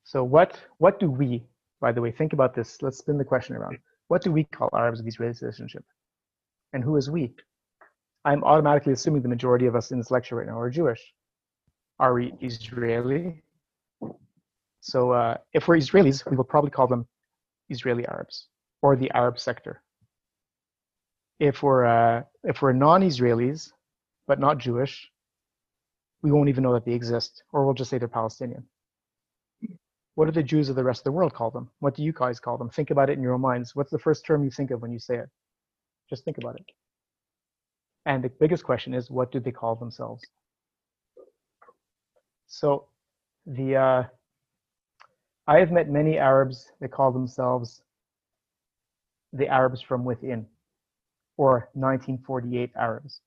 so 0.04 0.24
what 0.24 0.58
what 0.78 1.00
do 1.00 1.10
we, 1.10 1.44
by 1.80 1.92
the 1.92 2.00
way, 2.00 2.10
think 2.10 2.32
about 2.32 2.54
this? 2.54 2.82
Let's 2.82 2.98
spin 2.98 3.18
the 3.18 3.24
question 3.24 3.56
around. 3.56 3.78
What 4.08 4.22
do 4.22 4.32
we 4.32 4.44
call 4.44 4.70
Arabs 4.74 5.00
of 5.00 5.06
Israeli 5.06 5.34
citizenship? 5.34 5.84
And 6.72 6.84
who 6.84 6.96
is 6.96 7.10
we? 7.10 7.34
I'm 8.24 8.44
automatically 8.44 8.92
assuming 8.92 9.22
the 9.22 9.28
majority 9.28 9.66
of 9.66 9.76
us 9.76 9.92
in 9.92 9.98
this 9.98 10.10
lecture 10.10 10.36
right 10.36 10.46
now 10.46 10.58
are 10.58 10.70
Jewish. 10.70 11.00
Are 12.00 12.14
we 12.14 12.34
Israeli? 12.40 13.43
So 14.84 15.12
uh, 15.12 15.38
if 15.54 15.66
we're 15.66 15.78
Israelis, 15.78 16.30
we 16.30 16.36
will 16.36 16.44
probably 16.44 16.70
call 16.70 16.86
them 16.86 17.06
Israeli 17.70 18.06
Arabs 18.06 18.48
or 18.82 18.96
the 18.96 19.10
Arab 19.12 19.38
sector. 19.38 19.82
If 21.40 21.62
we're 21.62 21.86
uh, 21.86 22.22
if 22.42 22.60
we're 22.60 22.74
non-Israelis 22.74 23.72
but 24.26 24.38
not 24.38 24.58
Jewish, 24.58 25.10
we 26.22 26.30
won't 26.30 26.50
even 26.50 26.62
know 26.62 26.74
that 26.74 26.84
they 26.84 26.92
exist, 26.92 27.44
or 27.50 27.64
we'll 27.64 27.72
just 27.72 27.88
say 27.88 27.96
they're 27.96 28.08
Palestinian. 28.08 28.64
What 30.16 30.26
do 30.26 30.32
the 30.32 30.42
Jews 30.42 30.68
of 30.68 30.76
the 30.76 30.84
rest 30.84 31.00
of 31.00 31.04
the 31.04 31.12
world 31.12 31.32
call 31.32 31.50
them? 31.50 31.70
What 31.80 31.94
do 31.96 32.02
you 32.02 32.12
guys 32.12 32.38
call 32.38 32.58
them? 32.58 32.68
Think 32.68 32.90
about 32.90 33.08
it 33.08 33.14
in 33.14 33.22
your 33.22 33.32
own 33.32 33.40
minds. 33.40 33.74
What's 33.74 33.90
the 33.90 33.98
first 33.98 34.26
term 34.26 34.44
you 34.44 34.50
think 34.50 34.70
of 34.70 34.82
when 34.82 34.92
you 34.92 34.98
say 34.98 35.16
it? 35.16 35.30
Just 36.10 36.26
think 36.26 36.36
about 36.36 36.56
it. 36.56 36.66
And 38.04 38.22
the 38.22 38.28
biggest 38.28 38.64
question 38.64 38.92
is, 38.92 39.10
what 39.10 39.32
do 39.32 39.40
they 39.40 39.50
call 39.50 39.76
themselves? 39.76 40.22
So 42.46 42.88
the 43.46 43.76
uh, 43.76 44.02
I 45.46 45.58
have 45.58 45.70
met 45.70 45.90
many 45.90 46.18
Arabs 46.18 46.72
that 46.80 46.90
call 46.90 47.12
themselves 47.12 47.82
the 49.32 49.48
Arabs 49.48 49.82
from 49.82 50.04
within, 50.04 50.46
or 51.36 51.68
1948 51.74 52.70
Arabs. 52.76 53.20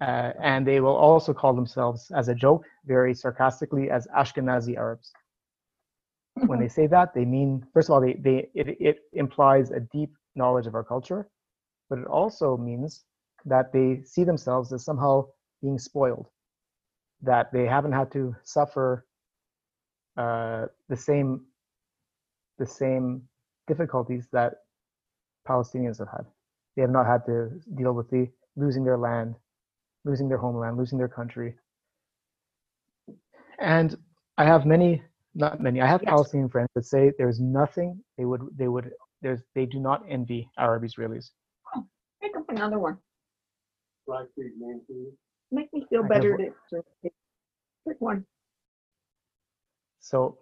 Uh, 0.00 0.32
and 0.40 0.66
they 0.66 0.80
will 0.80 0.94
also 0.94 1.32
call 1.32 1.54
themselves, 1.54 2.12
as 2.14 2.28
a 2.28 2.34
joke, 2.34 2.64
very 2.84 3.14
sarcastically, 3.14 3.90
as 3.90 4.06
Ashkenazi 4.16 4.76
Arabs. 4.76 5.12
when 6.46 6.60
they 6.60 6.68
say 6.78 6.86
that, 6.86 7.14
they 7.14 7.24
mean, 7.24 7.66
first 7.72 7.88
of 7.88 7.94
all, 7.94 8.00
they, 8.00 8.14
they, 8.14 8.48
it, 8.54 8.76
it 8.80 8.98
implies 9.14 9.70
a 9.70 9.80
deep 9.80 10.10
knowledge 10.36 10.66
of 10.66 10.74
our 10.74 10.84
culture, 10.84 11.28
but 11.88 11.98
it 11.98 12.06
also 12.06 12.56
means 12.56 13.04
that 13.46 13.72
they 13.72 14.02
see 14.04 14.24
themselves 14.24 14.72
as 14.72 14.84
somehow 14.84 15.26
being 15.62 15.78
spoiled, 15.78 16.28
that 17.22 17.50
they 17.52 17.66
haven't 17.66 17.92
had 17.92 18.12
to 18.12 18.34
suffer 18.42 19.06
uh, 20.16 20.66
the 20.88 20.96
same 20.96 21.40
the 22.58 22.66
same 22.66 23.22
difficulties 23.66 24.28
that 24.32 24.52
Palestinians 25.48 25.98
have 25.98 26.08
had. 26.08 26.26
They 26.76 26.82
have 26.82 26.90
not 26.90 27.06
had 27.06 27.24
to 27.26 27.50
deal 27.76 27.92
with 27.92 28.10
the 28.10 28.28
losing 28.56 28.84
their 28.84 28.98
land, 28.98 29.34
losing 30.04 30.28
their 30.28 30.38
homeland, 30.38 30.76
losing 30.76 30.98
their 30.98 31.08
country. 31.08 31.56
And 33.58 33.96
I 34.38 34.44
have 34.44 34.66
many, 34.66 35.02
not 35.34 35.60
many, 35.60 35.80
I 35.80 35.86
have 35.86 36.02
yes. 36.02 36.10
Palestinian 36.10 36.48
friends 36.48 36.68
that 36.74 36.84
say 36.84 37.12
there's 37.18 37.40
nothing 37.40 38.00
they 38.18 38.24
would, 38.24 38.42
they 38.56 38.68
would, 38.68 38.90
there's, 39.22 39.40
they 39.54 39.66
do 39.66 39.78
not 39.80 40.02
envy 40.08 40.48
Arab 40.58 40.82
Israelis. 40.84 41.30
Oh, 41.74 41.84
pick 42.22 42.36
up 42.36 42.44
another 42.48 42.78
one. 42.78 42.98
Make 45.50 45.72
me 45.72 45.86
feel 45.88 46.02
better 46.02 46.36
pick 47.86 48.00
one. 48.00 48.24
So 50.04 50.36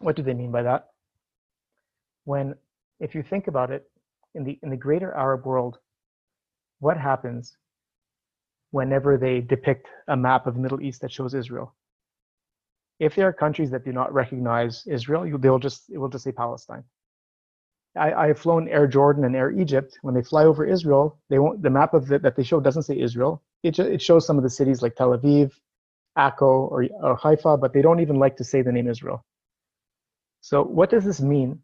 what 0.00 0.16
do 0.16 0.22
they 0.22 0.34
mean 0.34 0.50
by 0.50 0.64
that? 0.64 0.88
When, 2.24 2.56
if 2.98 3.14
you 3.14 3.22
think 3.22 3.46
about 3.46 3.70
it, 3.70 3.88
in 4.34 4.42
the, 4.42 4.58
in 4.64 4.70
the 4.70 4.76
greater 4.76 5.14
Arab 5.14 5.46
world, 5.46 5.78
what 6.80 6.96
happens 6.96 7.56
whenever 8.72 9.16
they 9.16 9.40
depict 9.40 9.88
a 10.08 10.16
map 10.16 10.46
of 10.46 10.54
the 10.54 10.60
Middle 10.60 10.82
East 10.82 11.00
that 11.02 11.12
shows 11.12 11.34
Israel? 11.34 11.72
If 12.98 13.14
there 13.14 13.28
are 13.28 13.32
countries 13.32 13.70
that 13.70 13.84
do 13.84 13.92
not 13.92 14.12
recognize 14.12 14.84
Israel, 14.88 15.38
they'll 15.38 15.60
just, 15.60 15.88
it 15.88 15.98
will 15.98 16.08
just 16.08 16.24
say 16.24 16.32
Palestine. 16.32 16.82
I, 17.96 18.12
I 18.12 18.26
have 18.26 18.40
flown 18.40 18.68
Air 18.68 18.88
Jordan 18.88 19.24
and 19.24 19.36
Air 19.36 19.52
Egypt. 19.52 19.98
When 20.02 20.14
they 20.14 20.22
fly 20.22 20.44
over 20.44 20.64
Israel, 20.64 21.16
they 21.30 21.38
won't, 21.38 21.62
the 21.62 21.70
map 21.70 21.94
of 21.94 22.08
the, 22.08 22.18
that 22.18 22.34
they 22.34 22.42
show 22.42 22.58
doesn't 22.58 22.82
say 22.82 22.98
Israel. 22.98 23.40
It, 23.62 23.78
it 23.78 24.02
shows 24.02 24.26
some 24.26 24.36
of 24.36 24.42
the 24.42 24.50
cities 24.50 24.82
like 24.82 24.96
Tel 24.96 25.16
Aviv, 25.16 25.52
Akko 26.18 26.70
or, 26.70 26.84
or 27.02 27.16
Haifa, 27.16 27.58
but 27.58 27.72
they 27.72 27.82
don't 27.82 28.00
even 28.00 28.18
like 28.18 28.36
to 28.38 28.44
say 28.44 28.62
the 28.62 28.72
name 28.72 28.88
Israel. 28.88 29.24
So 30.40 30.64
what 30.64 30.90
does 30.90 31.04
this 31.04 31.20
mean 31.20 31.60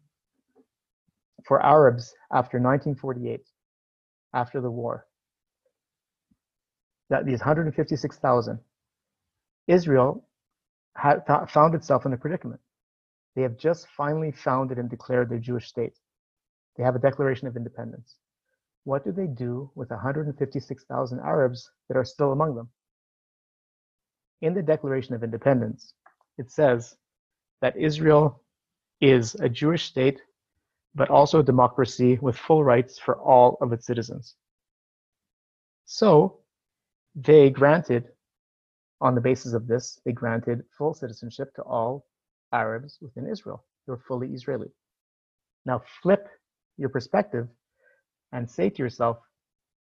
for 1.45 1.63
Arabs 1.65 2.13
after 2.31 2.57
1948, 2.59 3.41
after 4.33 4.61
the 4.61 4.71
war? 4.71 5.05
that 7.09 7.25
these 7.25 7.39
156,000, 7.39 8.59
Israel 9.67 10.27
had 10.95 11.19
found 11.49 11.75
itself 11.75 12.05
in 12.05 12.13
a 12.13 12.17
predicament. 12.17 12.61
They 13.35 13.41
have 13.41 13.57
just 13.57 13.87
finally 13.97 14.31
founded 14.31 14.77
and 14.79 14.89
declared 14.89 15.29
their 15.29 15.39
Jewish 15.39 15.67
state. 15.67 15.93
They 16.77 16.83
have 16.83 16.95
a 16.95 16.99
declaration 16.99 17.47
of 17.47 17.55
independence. 17.57 18.15
What 18.85 19.03
do 19.03 19.11
they 19.11 19.27
do 19.27 19.71
with 19.75 19.89
156,000 19.89 21.19
Arabs 21.19 21.69
that 21.89 21.97
are 21.97 22.05
still 22.05 22.31
among 22.31 22.55
them? 22.55 22.69
In 24.41 24.53
the 24.53 24.61
Declaration 24.61 25.15
of 25.15 25.23
Independence, 25.23 25.93
it 26.37 26.51
says 26.51 26.95
that 27.61 27.77
Israel 27.77 28.41
is 29.01 29.35
a 29.35 29.49
Jewish 29.49 29.85
state, 29.85 30.19
but 30.93 31.09
also 31.09 31.39
a 31.39 31.43
democracy 31.43 32.17
with 32.21 32.37
full 32.37 32.63
rights 32.63 32.99
for 32.99 33.17
all 33.17 33.57
of 33.61 33.73
its 33.73 33.85
citizens. 33.85 34.35
So 35.85 36.39
they 37.15 37.49
granted, 37.49 38.09
on 39.01 39.15
the 39.15 39.21
basis 39.21 39.53
of 39.53 39.67
this, 39.67 39.99
they 40.05 40.11
granted 40.11 40.63
full 40.77 40.93
citizenship 40.93 41.53
to 41.55 41.61
all 41.63 42.05
Arabs 42.53 42.97
within 43.01 43.27
Israel. 43.27 43.63
They 43.85 43.91
were 43.91 44.03
fully 44.07 44.33
Israeli. 44.33 44.69
Now 45.65 45.81
flip 46.01 46.27
your 46.77 46.89
perspective 46.89 47.47
and 48.31 48.49
say 48.49 48.69
to 48.69 48.81
yourself, 48.81 49.17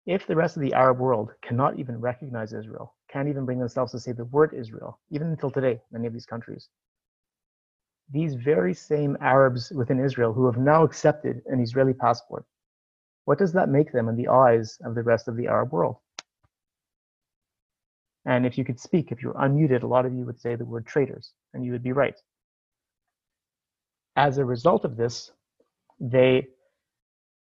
if 0.06 0.26
the 0.26 0.36
rest 0.36 0.56
of 0.56 0.62
the 0.62 0.74
Arab 0.74 0.98
world 0.98 1.30
cannot 1.42 1.78
even 1.78 2.00
recognize 2.00 2.52
Israel, 2.52 2.94
can't 3.12 3.28
even 3.28 3.44
bring 3.44 3.58
themselves 3.58 3.92
to 3.92 4.00
say 4.00 4.12
the 4.12 4.24
word 4.26 4.54
Israel, 4.54 4.98
even 5.10 5.28
until 5.28 5.50
today, 5.50 5.80
many 5.90 6.06
of 6.06 6.12
these 6.12 6.26
countries, 6.26 6.68
these 8.10 8.34
very 8.34 8.74
same 8.74 9.16
Arabs 9.20 9.70
within 9.74 10.02
Israel 10.02 10.32
who 10.32 10.46
have 10.46 10.56
now 10.56 10.82
accepted 10.82 11.42
an 11.46 11.60
Israeli 11.60 11.94
passport, 11.94 12.44
what 13.24 13.38
does 13.38 13.52
that 13.52 13.68
make 13.68 13.92
them 13.92 14.08
in 14.08 14.16
the 14.16 14.28
eyes 14.28 14.78
of 14.84 14.94
the 14.94 15.02
rest 15.02 15.28
of 15.28 15.36
the 15.36 15.46
Arab 15.46 15.72
world? 15.72 15.96
And 18.24 18.46
if 18.46 18.56
you 18.56 18.64
could 18.64 18.78
speak, 18.78 19.10
if 19.10 19.22
you're 19.22 19.34
unmuted, 19.34 19.82
a 19.82 19.86
lot 19.86 20.06
of 20.06 20.14
you 20.14 20.24
would 20.24 20.40
say 20.40 20.54
the 20.54 20.64
word 20.64 20.86
traitors, 20.86 21.32
and 21.54 21.64
you 21.64 21.72
would 21.72 21.82
be 21.82 21.92
right. 21.92 22.14
As 24.16 24.38
a 24.38 24.44
result 24.44 24.84
of 24.84 24.96
this, 24.96 25.32
they 26.00 26.46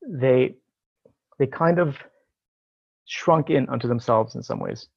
they 0.07 0.55
they 1.39 1.47
kind 1.47 1.79
of 1.79 1.97
shrunk 3.07 3.51
in 3.51 3.69
unto 3.69 3.89
themselves 3.89 4.35
in 4.37 4.43
some 4.43 4.61
ways. 4.61 4.89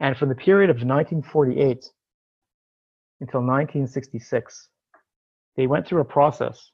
And 0.00 0.16
from 0.16 0.28
the 0.28 0.34
period 0.34 0.70
of 0.70 0.76
1948 0.76 1.90
until 3.20 3.40
1966, 3.40 4.68
they 5.56 5.66
went 5.66 5.86
through 5.86 6.00
a 6.00 6.04
process 6.04 6.70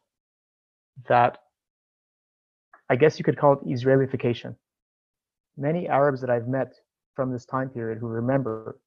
that 1.08 1.38
I 2.90 2.96
guess 2.96 3.18
you 3.18 3.24
could 3.24 3.38
call 3.38 3.54
it 3.54 3.70
Israelification. 3.70 4.56
Many 5.56 5.88
Arabs 5.88 6.20
that 6.20 6.30
I've 6.30 6.48
met 6.48 6.74
from 7.14 7.32
this 7.32 7.46
time 7.46 7.70
period 7.70 7.98
who 7.98 8.08
remember, 8.08 8.78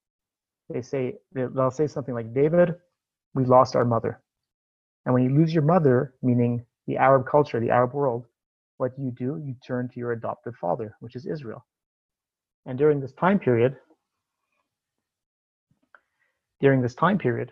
they 0.69 0.81
say, 0.81 1.15
they'll 1.33 1.71
say 1.71 1.87
something 1.87 2.13
like, 2.13 2.33
David, 2.33 2.75
we 3.33 3.45
lost 3.45 3.75
our 3.75 3.85
mother. 3.85 4.21
And 5.05 5.13
when 5.13 5.23
you 5.23 5.29
lose 5.29 5.53
your 5.53 5.63
mother, 5.63 6.13
meaning 6.21 6.63
the 6.85 6.97
Arab 6.97 7.25
culture, 7.25 7.59
the 7.59 7.69
Arab 7.71 7.93
world, 7.93 8.25
what 8.77 8.95
do 8.95 9.01
you 9.01 9.11
do? 9.11 9.41
You 9.43 9.55
turn 9.65 9.89
to 9.89 9.99
your 9.99 10.11
adopted 10.11 10.55
father, 10.55 10.95
which 10.99 11.15
is 11.15 11.25
Israel. 11.25 11.65
And 12.65 12.77
during 12.77 12.99
this 12.99 13.13
time 13.13 13.39
period, 13.39 13.77
during 16.61 16.81
this 16.81 16.95
time 16.95 17.17
period, 17.17 17.51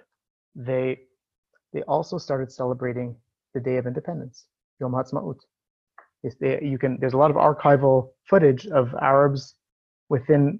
they 0.55 0.99
they 1.73 1.81
also 1.83 2.17
started 2.17 2.51
celebrating 2.51 3.15
the 3.53 3.59
Day 3.59 3.77
of 3.77 3.85
Independence, 3.85 4.45
Yom 4.79 4.93
Ha'atzmaut. 4.93 5.39
You 6.41 6.77
can 6.77 6.97
there's 6.99 7.13
a 7.13 7.17
lot 7.17 7.31
of 7.31 7.37
archival 7.37 8.09
footage 8.29 8.67
of 8.67 8.93
Arabs 9.01 9.55
within 10.09 10.59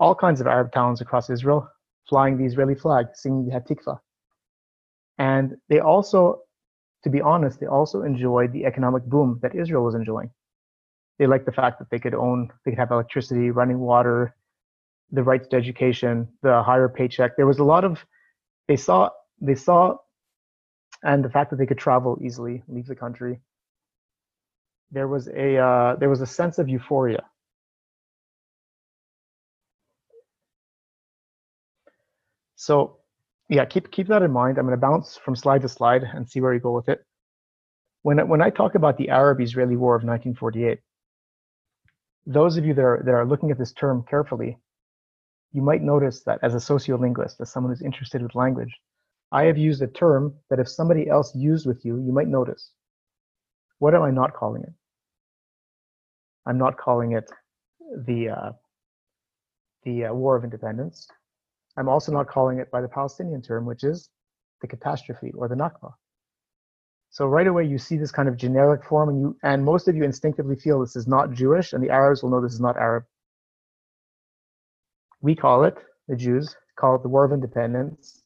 all 0.00 0.14
kinds 0.14 0.40
of 0.40 0.46
Arab 0.46 0.72
towns 0.72 1.00
across 1.00 1.30
Israel 1.30 1.68
flying 2.08 2.36
the 2.36 2.44
Israeli 2.44 2.74
flag, 2.74 3.06
singing 3.14 3.46
the 3.46 3.52
Hatikva. 3.52 3.98
And 5.18 5.56
they 5.68 5.80
also 5.80 6.42
to 7.04 7.10
be 7.10 7.20
honest, 7.20 7.58
they 7.60 7.66
also 7.66 8.02
enjoyed 8.02 8.52
the 8.52 8.64
economic 8.64 9.04
boom 9.04 9.38
that 9.42 9.54
Israel 9.54 9.84
was 9.84 9.94
enjoying. 9.94 10.30
They 11.18 11.26
liked 11.26 11.46
the 11.46 11.52
fact 11.52 11.78
that 11.78 11.90
they 11.90 11.98
could 11.98 12.14
own, 12.14 12.48
they 12.64 12.72
could 12.72 12.78
have 12.78 12.90
electricity, 12.90 13.50
running 13.50 13.78
water, 13.78 14.34
the 15.12 15.22
rights 15.22 15.48
to 15.48 15.56
education, 15.56 16.26
the 16.42 16.62
higher 16.62 16.88
paycheck. 16.88 17.36
There 17.36 17.46
was 17.46 17.58
a 17.58 17.64
lot 17.64 17.84
of, 17.84 18.04
they 18.68 18.76
saw, 18.76 19.10
they 19.40 19.54
saw, 19.54 19.96
and 21.04 21.24
the 21.24 21.30
fact 21.30 21.50
that 21.50 21.56
they 21.56 21.66
could 21.66 21.78
travel 21.78 22.18
easily, 22.22 22.62
leave 22.68 22.86
the 22.86 22.96
country. 22.96 23.40
There 24.90 25.08
was 25.08 25.28
a, 25.28 25.58
uh, 25.58 25.96
there 25.96 26.08
was 26.08 26.20
a 26.20 26.26
sense 26.26 26.58
of 26.58 26.68
euphoria. 26.68 27.24
So 32.56 32.98
yeah, 33.48 33.64
keep 33.64 33.90
keep 33.90 34.06
that 34.08 34.22
in 34.22 34.30
mind. 34.30 34.56
I'm 34.56 34.66
going 34.66 34.78
to 34.78 34.80
bounce 34.80 35.16
from 35.16 35.34
slide 35.36 35.62
to 35.62 35.68
slide 35.68 36.04
and 36.04 36.28
see 36.28 36.40
where 36.40 36.52
we 36.52 36.60
go 36.60 36.72
with 36.72 36.88
it. 36.88 37.04
When 38.02 38.28
when 38.28 38.40
I 38.40 38.50
talk 38.50 38.76
about 38.76 38.96
the 38.96 39.10
Arab-Israeli 39.10 39.76
War 39.76 39.96
of 39.96 40.04
1948, 40.04 40.78
those 42.26 42.56
of 42.56 42.64
you 42.64 42.72
that 42.74 42.82
are 42.82 43.02
that 43.04 43.12
are 43.12 43.26
looking 43.26 43.50
at 43.50 43.58
this 43.58 43.72
term 43.72 44.04
carefully, 44.08 44.58
you 45.52 45.62
might 45.62 45.82
notice 45.82 46.22
that 46.24 46.38
as 46.42 46.54
a 46.54 46.58
sociolinguist, 46.58 47.40
as 47.40 47.52
someone 47.52 47.72
who's 47.72 47.82
interested 47.82 48.22
with 48.22 48.34
language, 48.34 48.74
I 49.30 49.44
have 49.44 49.58
used 49.58 49.82
a 49.82 49.86
term 49.86 50.34
that 50.50 50.58
if 50.58 50.68
somebody 50.68 51.08
else 51.08 51.34
used 51.34 51.66
with 51.66 51.84
you, 51.84 51.96
you 51.96 52.12
might 52.12 52.28
notice. 52.28 52.70
What 53.78 53.94
am 53.94 54.02
I 54.02 54.10
not 54.10 54.34
calling 54.34 54.62
it? 54.62 54.72
I'm 56.46 56.58
not 56.58 56.76
calling 56.76 57.12
it 57.12 57.30
the 58.06 58.30
uh, 58.30 58.52
the 59.84 60.06
uh, 60.06 60.14
War 60.14 60.36
of 60.36 60.44
Independence. 60.44 61.08
I'm 61.76 61.88
also 61.88 62.12
not 62.12 62.28
calling 62.28 62.58
it 62.58 62.70
by 62.70 62.80
the 62.80 62.88
Palestinian 62.88 63.42
term, 63.42 63.64
which 63.64 63.84
is 63.84 64.10
the 64.60 64.68
catastrophe 64.68 65.32
or 65.34 65.48
the 65.48 65.54
Nakba. 65.54 65.92
So 67.10 67.26
right 67.26 67.46
away 67.46 67.64
you 67.64 67.78
see 67.78 67.96
this 67.98 68.10
kind 68.10 68.28
of 68.28 68.36
generic 68.36 68.84
form 68.84 69.10
and 69.10 69.20
you 69.20 69.36
and 69.42 69.64
most 69.64 69.88
of 69.88 69.96
you 69.96 70.02
instinctively 70.02 70.56
feel 70.56 70.80
this 70.80 70.96
is 70.96 71.06
not 71.06 71.32
Jewish 71.32 71.72
and 71.72 71.82
the 71.82 71.90
Arabs 71.90 72.22
will 72.22 72.30
know 72.30 72.40
this 72.40 72.54
is 72.54 72.60
not 72.60 72.76
Arab. 72.76 73.04
We 75.22 75.36
call 75.36 75.64
it, 75.64 75.78
the 76.08 76.16
Jews, 76.16 76.56
call 76.76 76.96
it 76.96 77.02
the 77.02 77.08
War 77.08 77.24
of 77.24 77.32
Independence. 77.32 78.24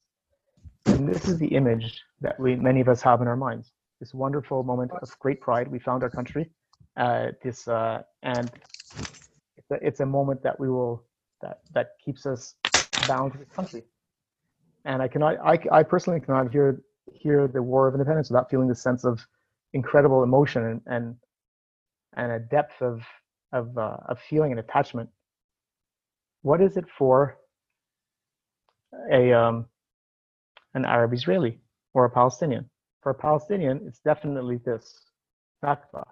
And 0.87 1.07
this 1.09 1.29
is 1.29 1.39
the 1.39 1.49
image 1.49 2.03
that 2.23 2.41
we 2.41 2.57
many 2.57 2.81
of 2.81 2.89
us 2.89 3.03
have 3.03 3.21
in 3.21 3.29
our 3.29 3.37
minds. 3.37 3.73
This 4.01 4.15
wonderful 4.15 4.63
moment 4.63 4.91
of 4.93 5.19
great 5.19 5.41
pride. 5.41 5.69
We 5.69 5.79
found 5.79 6.03
our 6.03 6.11
country. 6.11 6.51
Uh, 6.97 7.29
this 7.43 7.69
uh, 7.69 8.03
and 8.23 8.51
it's 9.57 9.71
a, 9.71 9.87
it's 9.87 10.01
a 10.01 10.07
moment 10.07 10.43
that 10.43 10.59
we 10.59 10.71
will 10.71 11.05
that 11.43 11.61
that 11.75 11.89
keeps 12.03 12.25
us 12.25 12.55
bound 13.07 13.33
to 13.33 13.39
this 13.39 13.49
country. 13.51 13.83
And 14.87 15.03
I 15.03 15.09
cannot, 15.09 15.37
I, 15.45 15.59
I 15.73 15.83
personally 15.83 16.21
cannot 16.21 16.51
hear 16.51 16.81
hear 17.13 17.47
the 17.49 17.63
War 17.63 17.89
of 17.89 17.95
Independence 17.95 18.31
without 18.31 18.49
feeling 18.51 18.69
this 18.69 18.83
sense 18.83 19.05
of 19.05 19.21
incredible 19.75 20.23
emotion 20.23 20.65
and 20.65 20.81
and, 20.87 21.17
and 22.17 22.33
a 22.33 22.39
depth 22.39 22.81
of 22.81 23.03
of 23.53 23.77
uh, 23.77 23.99
of 24.09 24.19
feeling 24.21 24.53
and 24.53 24.61
attachment. 24.61 25.11
What 26.47 26.61
is 26.63 26.77
it 26.77 26.85
for 26.97 27.39
a 29.13 29.33
um, 29.33 29.67
an 30.75 30.85
Arab 30.85 31.13
Israeli 31.13 31.59
or 31.93 32.05
a 32.05 32.11
Palestinian? 32.11 32.71
For 33.03 33.11
a 33.11 33.15
Palestinian, 33.17 33.81
it's 33.89 33.99
definitely 33.99 34.59
this 34.65 34.87
Nakba, 35.65 36.05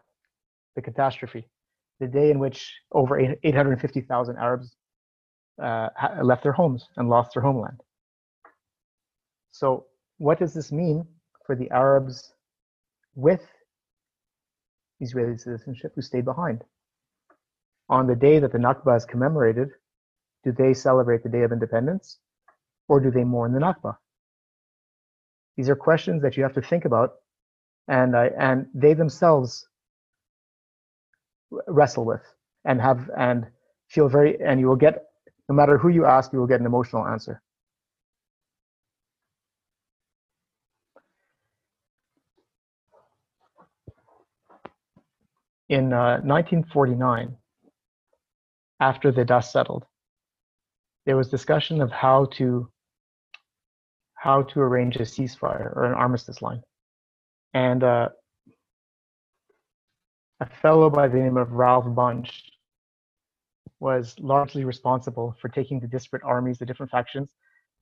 the 0.75 0.83
catastrophe, 0.83 1.49
the 2.01 2.09
day 2.09 2.33
in 2.33 2.40
which 2.40 2.75
over 2.90 3.20
850,000 3.44 4.37
Arabs 4.37 4.75
uh, 5.62 5.90
left 6.25 6.42
their 6.42 6.59
homes 6.61 6.85
and 6.97 7.09
lost 7.09 7.31
their 7.35 7.44
homeland. 7.44 7.79
So 9.53 9.85
what 10.18 10.40
does 10.40 10.53
this 10.53 10.73
mean 10.73 11.07
for 11.47 11.55
the 11.55 11.70
Arabs 11.70 12.33
with 13.14 13.47
Israeli 14.99 15.38
citizenship 15.38 15.92
who 15.94 16.03
stayed 16.03 16.25
behind? 16.25 16.64
On 17.88 18.09
the 18.09 18.16
day 18.16 18.40
that 18.40 18.51
the 18.51 18.59
Nakba 18.59 18.97
is 18.97 19.05
commemorated, 19.05 19.68
do 20.45 20.53
they 20.53 20.75
celebrate 20.75 21.23
the 21.23 21.29
Day 21.29 21.43
of 21.43 21.53
Independence 21.53 22.19
or 22.89 23.01
do 23.01 23.11
they 23.11 23.25
mourn 23.25 23.53
the 23.53 23.61
Nakba? 23.61 23.97
These 25.57 25.69
are 25.69 25.77
questions 25.77 26.23
that 26.23 26.37
you 26.37 26.43
have 26.43 26.55
to 26.55 26.63
think 26.63 26.85
about 26.85 27.15
and, 27.89 28.15
uh, 28.15 28.29
and 28.39 28.67
they 28.75 28.95
themselves 28.95 29.67
wrestle 31.67 32.05
with 32.05 32.23
and 32.65 32.81
have 32.81 33.11
and 33.17 33.47
feel 33.89 34.09
very 34.09 34.41
and 34.41 34.59
you 34.61 34.67
will 34.67 34.77
get 34.77 35.05
no 35.49 35.55
matter 35.55 35.79
who 35.79 35.89
you 35.89 36.07
ask, 36.07 36.33
you 36.33 36.39
will 36.39 36.47
get 36.47 36.61
an 36.61 36.67
emotional 36.67 37.07
answer. 37.07 37.43
In 45.69 45.93
uh, 45.93 46.21
1949, 46.23 47.37
after 48.81 49.11
the 49.11 49.25
dust 49.25 49.53
settled, 49.53 49.85
there 51.07 51.17
was 51.17 51.29
discussion 51.29 51.81
of 51.81 51.90
how 51.90 52.27
to 52.37 52.69
how 54.14 54.43
to 54.43 54.61
arrange 54.61 54.97
a 54.97 55.01
ceasefire 55.01 55.77
or 55.77 55.85
an 55.85 55.93
armistice 55.93 56.40
line. 56.40 56.62
And 57.53 57.85
uh, 57.85 58.09
a 60.40 60.47
fellow 60.62 60.88
by 60.88 61.09
the 61.09 61.19
name 61.19 61.37
of 61.37 61.53
Ralph 61.53 61.85
Bunche 61.85 62.33
was 63.81 64.14
largely 64.19 64.64
responsible 64.64 65.37
for 65.43 65.51
taking 65.51 65.79
the 65.79 65.87
disparate 65.87 66.23
armies, 66.25 66.57
the 66.57 66.64
different 66.64 66.90
factions, 66.90 67.35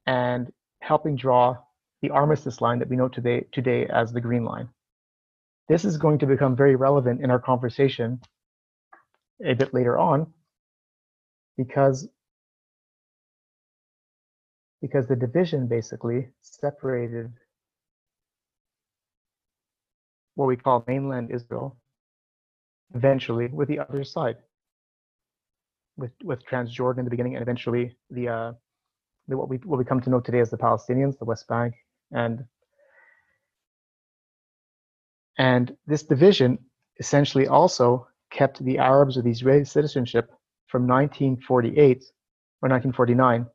and 0.06 0.50
helping 0.80 1.14
draw 1.14 1.56
the 2.02 2.10
armistice 2.10 2.60
line 2.60 2.80
that 2.80 2.88
we 2.88 2.96
know 2.96 3.08
today, 3.08 3.46
today 3.52 3.86
as 3.86 4.12
the 4.12 4.20
Green 4.20 4.44
Line. 4.44 4.68
This 5.68 5.84
is 5.84 5.96
going 5.96 6.18
to 6.18 6.26
become 6.26 6.56
very 6.56 6.74
relevant 6.74 7.22
in 7.22 7.30
our 7.30 7.38
conversation 7.38 8.20
a 9.44 9.54
bit 9.54 9.72
later 9.72 9.96
on 9.96 10.32
because 11.56 12.08
because 14.82 15.06
the 15.06 15.16
division 15.16 15.68
basically 15.68 16.28
separated 16.42 17.32
what 20.34 20.46
we 20.46 20.56
call 20.56 20.84
mainland 20.86 21.30
Israel 21.32 21.78
eventually 22.94 23.48
with 23.48 23.68
the 23.68 23.78
other 23.78 24.04
side 24.04 24.36
with 25.96 26.12
with 26.24 26.40
Transjordan 26.46 26.98
in 26.98 27.04
the 27.04 27.10
beginning 27.10 27.36
and 27.36 27.42
eventually 27.42 27.96
the 28.10 28.28
uh 28.28 28.52
the, 29.28 29.36
what 29.36 29.48
we 29.48 29.58
what 29.58 29.78
we 29.78 29.84
come 29.84 30.00
to 30.02 30.10
know 30.10 30.20
today 30.20 30.40
as 30.40 30.50
the 30.50 30.58
Palestinians 30.58 31.18
the 31.18 31.24
West 31.24 31.48
Bank 31.48 31.74
and 32.10 32.44
and 35.38 35.76
this 35.86 36.02
division 36.02 36.58
essentially 36.98 37.46
also 37.46 38.06
kept 38.30 38.64
the 38.64 38.78
Arabs 38.78 39.16
with 39.16 39.26
Israeli 39.26 39.64
citizenship 39.64 40.30
from 40.66 40.86
1948 40.86 42.02
or 42.62 42.68
1949 42.68 43.46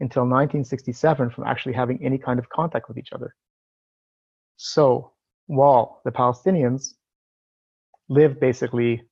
until 0.00 0.22
1967 0.22 1.30
from 1.30 1.44
actually 1.44 1.72
having 1.72 2.04
any 2.04 2.18
kind 2.18 2.38
of 2.38 2.48
contact 2.48 2.88
with 2.88 2.98
each 2.98 3.12
other. 3.12 3.34
So 4.56 5.12
while 5.46 6.00
the 6.04 6.10
Palestinians 6.10 6.94
live 8.08 8.38
basically 8.40 9.02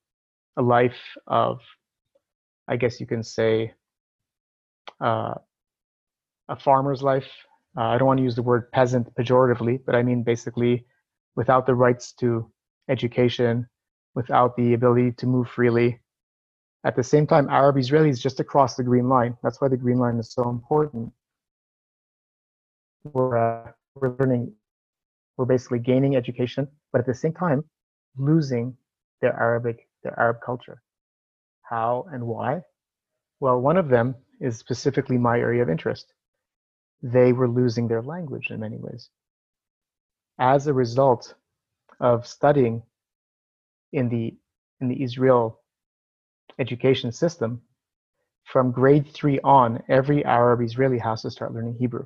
a 0.57 0.63
life 0.63 1.17
of, 1.27 1.61
I 2.69 2.77
guess 2.77 3.01
you 3.01 3.07
can 3.07 3.23
say, 3.23 3.75
uh, 5.01 5.35
a 6.49 6.57
farmer's 6.57 7.03
life. 7.03 7.29
Uh, 7.77 7.83
I 7.83 7.99
don't 7.99 8.07
want 8.07 8.19
to 8.19 8.25
use 8.25 8.37
the 8.37 8.43
word 8.43 8.71
peasant 8.71 9.13
pejoratively, 9.15 9.81
but 9.85 9.95
I 9.95 10.03
mean 10.03 10.23
basically 10.23 10.87
without 11.37 11.67
the 11.67 11.75
rights 11.75 12.13
to 12.21 12.51
education, 12.89 13.67
without 14.15 14.57
the 14.57 14.75
ability 14.75 15.13
to 15.13 15.27
move 15.27 15.49
freely. 15.49 16.01
At 16.85 16.97
the 16.97 17.03
same 17.03 17.27
time, 17.27 17.49
Arab 17.49 17.77
Israelis 17.77 18.21
just 18.21 18.41
across 18.41 18.77
the 18.77 18.85
Green 18.85 19.09
Line. 19.09 19.37
That's 19.43 19.61
why 19.61 19.69
the 19.69 19.77
Green 19.77 19.99
Line 19.99 20.19
is 20.19 20.33
so 20.33 20.51
important. 20.51 21.11
We're, 23.05 23.37
uh, 23.39 23.73
we're 23.95 24.15
learning, 24.19 24.53
we're 25.37 25.47
basically 25.47 25.79
gaining 25.79 26.15
education, 26.17 26.69
but 26.93 27.01
at 27.01 27.07
the 27.07 27.15
same 27.15 27.33
time, 27.33 27.65
losing 28.19 28.77
their 29.23 29.39
Arabic, 29.41 29.89
their 30.03 30.19
Arab 30.21 30.39
culture. 30.45 30.83
How 31.63 32.07
and 32.13 32.27
why? 32.27 32.63
Well, 33.41 33.61
one 33.61 33.79
of 33.79 33.89
them 33.89 34.15
is 34.41 34.59
specifically 34.59 35.17
my 35.17 35.39
area 35.39 35.63
of 35.63 35.71
interest. 35.71 36.13
They 37.03 37.33
were 37.33 37.49
losing 37.49 37.89
their 37.89 38.03
language 38.03 38.51
in 38.51 38.61
many 38.61 38.77
ways. 38.77 39.09
As 40.39 40.67
a 40.67 40.73
result 40.73 41.35
of 42.01 42.27
studying 42.27 42.83
in 43.93 44.09
the 44.09 44.35
in 44.81 44.89
the 44.89 45.03
Israel 45.03 45.61
education 46.59 47.13
system, 47.13 47.63
from 48.45 48.73
grade 48.73 49.09
three 49.09 49.41
on, 49.41 49.83
every 49.89 50.25
Arab 50.25 50.61
Israeli 50.61 50.99
has 50.99 51.23
to 51.23 51.31
start 51.31 51.55
learning 51.55 51.77
Hebrew. 51.79 52.05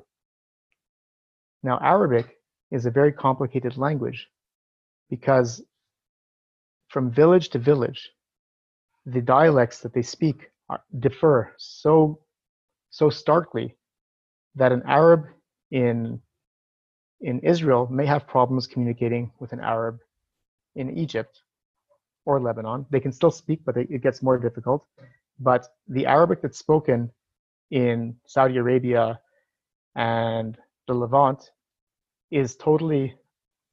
Now, 1.63 1.79
Arabic 1.81 2.37
is 2.71 2.85
a 2.85 2.91
very 2.91 3.11
complicated 3.11 3.77
language 3.77 4.27
because 5.09 5.61
from 6.87 7.11
village 7.11 7.49
to 7.49 7.59
village, 7.59 8.09
the 9.05 9.21
dialects 9.21 9.79
that 9.79 9.93
they 9.93 10.01
speak 10.01 10.51
are, 10.69 10.81
differ 10.99 11.53
so 11.57 12.19
so 12.91 13.09
starkly 13.09 13.75
that 14.55 14.71
an 14.71 14.83
Arab 14.87 15.25
in 15.71 16.19
in 17.21 17.39
Israel 17.39 17.87
may 17.91 18.05
have 18.05 18.27
problems 18.27 18.67
communicating 18.67 19.31
with 19.39 19.51
an 19.51 19.59
Arab 19.59 19.99
in 20.75 20.97
Egypt 20.97 21.41
or 22.29 22.39
Lebanon. 22.39 22.85
They 22.91 22.99
can 23.05 23.11
still 23.11 23.31
speak, 23.31 23.59
but 23.65 23.75
it 23.75 24.03
gets 24.05 24.21
more 24.21 24.37
difficult. 24.37 24.81
But 25.39 25.63
the 25.87 26.05
Arabic 26.05 26.39
that's 26.41 26.59
spoken 26.59 27.09
in 27.71 28.15
Saudi 28.27 28.57
Arabia 28.57 29.19
and 29.95 30.51
the 30.87 30.93
Levant 30.93 31.41
is 32.29 32.55
totally 32.55 33.05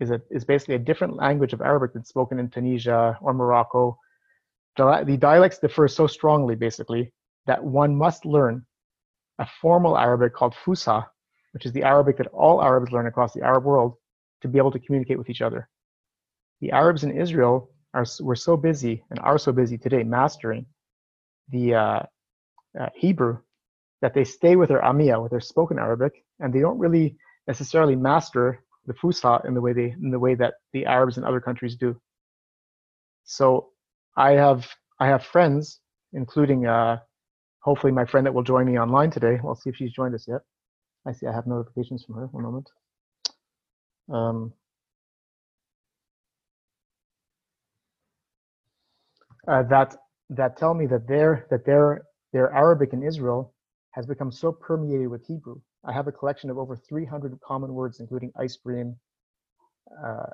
is 0.01 0.11
a 0.11 0.19
is 0.37 0.45
basically 0.53 0.77
a 0.77 0.87
different 0.88 1.14
language 1.16 1.53
of 1.53 1.61
Arabic 1.61 1.90
that's 1.92 2.09
spoken 2.09 2.38
in 2.38 2.49
Tunisia 2.49 3.19
or 3.21 3.33
Morocco. 3.35 3.99
The 4.77 5.19
dialects 5.29 5.59
differ 5.59 5.87
so 5.88 6.07
strongly, 6.07 6.55
basically, 6.66 7.12
that 7.47 7.62
one 7.62 7.92
must 8.05 8.25
learn 8.37 8.64
a 9.38 9.47
formal 9.61 9.95
Arabic 10.07 10.33
called 10.38 10.55
Fusha, 10.62 10.99
which 11.53 11.66
is 11.66 11.73
the 11.73 11.85
Arabic 11.92 12.16
that 12.19 12.29
all 12.42 12.62
Arabs 12.62 12.90
learn 12.92 13.07
across 13.07 13.33
the 13.35 13.45
Arab 13.51 13.64
world 13.64 13.92
to 14.42 14.49
be 14.49 14.59
able 14.59 14.75
to 14.77 14.83
communicate 14.85 15.19
with 15.19 15.31
each 15.33 15.42
other. 15.49 15.69
The 16.62 16.71
Arabs 16.81 17.05
in 17.05 17.21
Israel 17.25 17.57
are 17.97 18.07
were 18.21 18.37
so 18.37 18.57
busy 18.57 19.03
and 19.11 19.19
are 19.21 19.39
so 19.39 19.53
busy 19.53 19.79
today 19.79 20.03
mastering 20.05 20.67
the 21.51 21.75
uh, 21.75 22.03
uh, 22.81 22.89
Hebrew 22.95 23.39
that 24.03 24.15
they 24.15 24.25
stay 24.25 24.55
with 24.57 24.69
their 24.69 24.83
Amiya, 24.83 25.23
with 25.23 25.31
their 25.31 25.41
spoken 25.41 25.79
Arabic, 25.79 26.13
and 26.41 26.53
they 26.53 26.61
don't 26.61 26.79
really 26.79 27.17
necessarily 27.49 27.97
master 27.97 28.63
the 28.87 28.95
Fusha 28.95 29.45
in 29.47 29.55
the 29.55 29.61
way 29.61 29.73
they 29.73 29.95
in 30.05 30.11
the 30.11 30.19
way 30.19 30.35
that 30.35 30.55
the 30.75 30.85
Arabs 30.87 31.17
in 31.19 31.25
other 31.25 31.41
countries 31.41 31.77
do. 31.77 32.01
So 33.25 33.71
I 34.17 34.33
have 34.33 34.69
I 35.01 35.07
have 35.07 35.25
friends, 35.25 35.81
including 36.13 36.67
uh, 36.67 36.99
hopefully 37.61 37.93
my 37.93 38.05
friend 38.05 38.27
that 38.27 38.35
will 38.35 38.45
join 38.55 38.67
me 38.67 38.79
online 38.79 39.11
today. 39.11 39.41
We'll 39.43 39.55
see 39.57 39.71
if 39.71 39.77
she's 39.77 39.93
joined 39.93 40.15
us 40.15 40.27
yet. 40.29 40.43
I 41.07 41.13
see 41.13 41.27
I 41.27 41.33
have 41.33 41.47
notifications 41.47 42.05
from 42.05 42.17
her. 42.17 42.27
One 42.27 42.45
moment. 42.45 42.69
Um, 44.13 44.53
uh, 49.49 49.63
that 49.65 49.97
that 50.31 50.57
tell 50.57 50.75
me 50.75 50.87
that 50.87 51.07
their 51.09 51.47
that 51.51 51.65
their 51.65 52.03
their 52.33 52.53
Arabic 52.53 52.93
in 52.93 53.03
Israel 53.03 53.55
has 53.93 54.07
become 54.07 54.31
so 54.33 54.53
permeated 54.53 55.09
with 55.09 55.25
Hebrew. 55.27 55.61
I 55.85 55.93
have 55.93 56.09
a 56.09 56.13
collection 56.13 56.51
of 56.51 56.59
over 56.59 56.77
300 56.77 57.39
common 57.41 57.73
words, 57.73 58.01
including 58.01 58.33
ice 58.39 58.57
cream, 58.57 58.97
uh, 60.05 60.27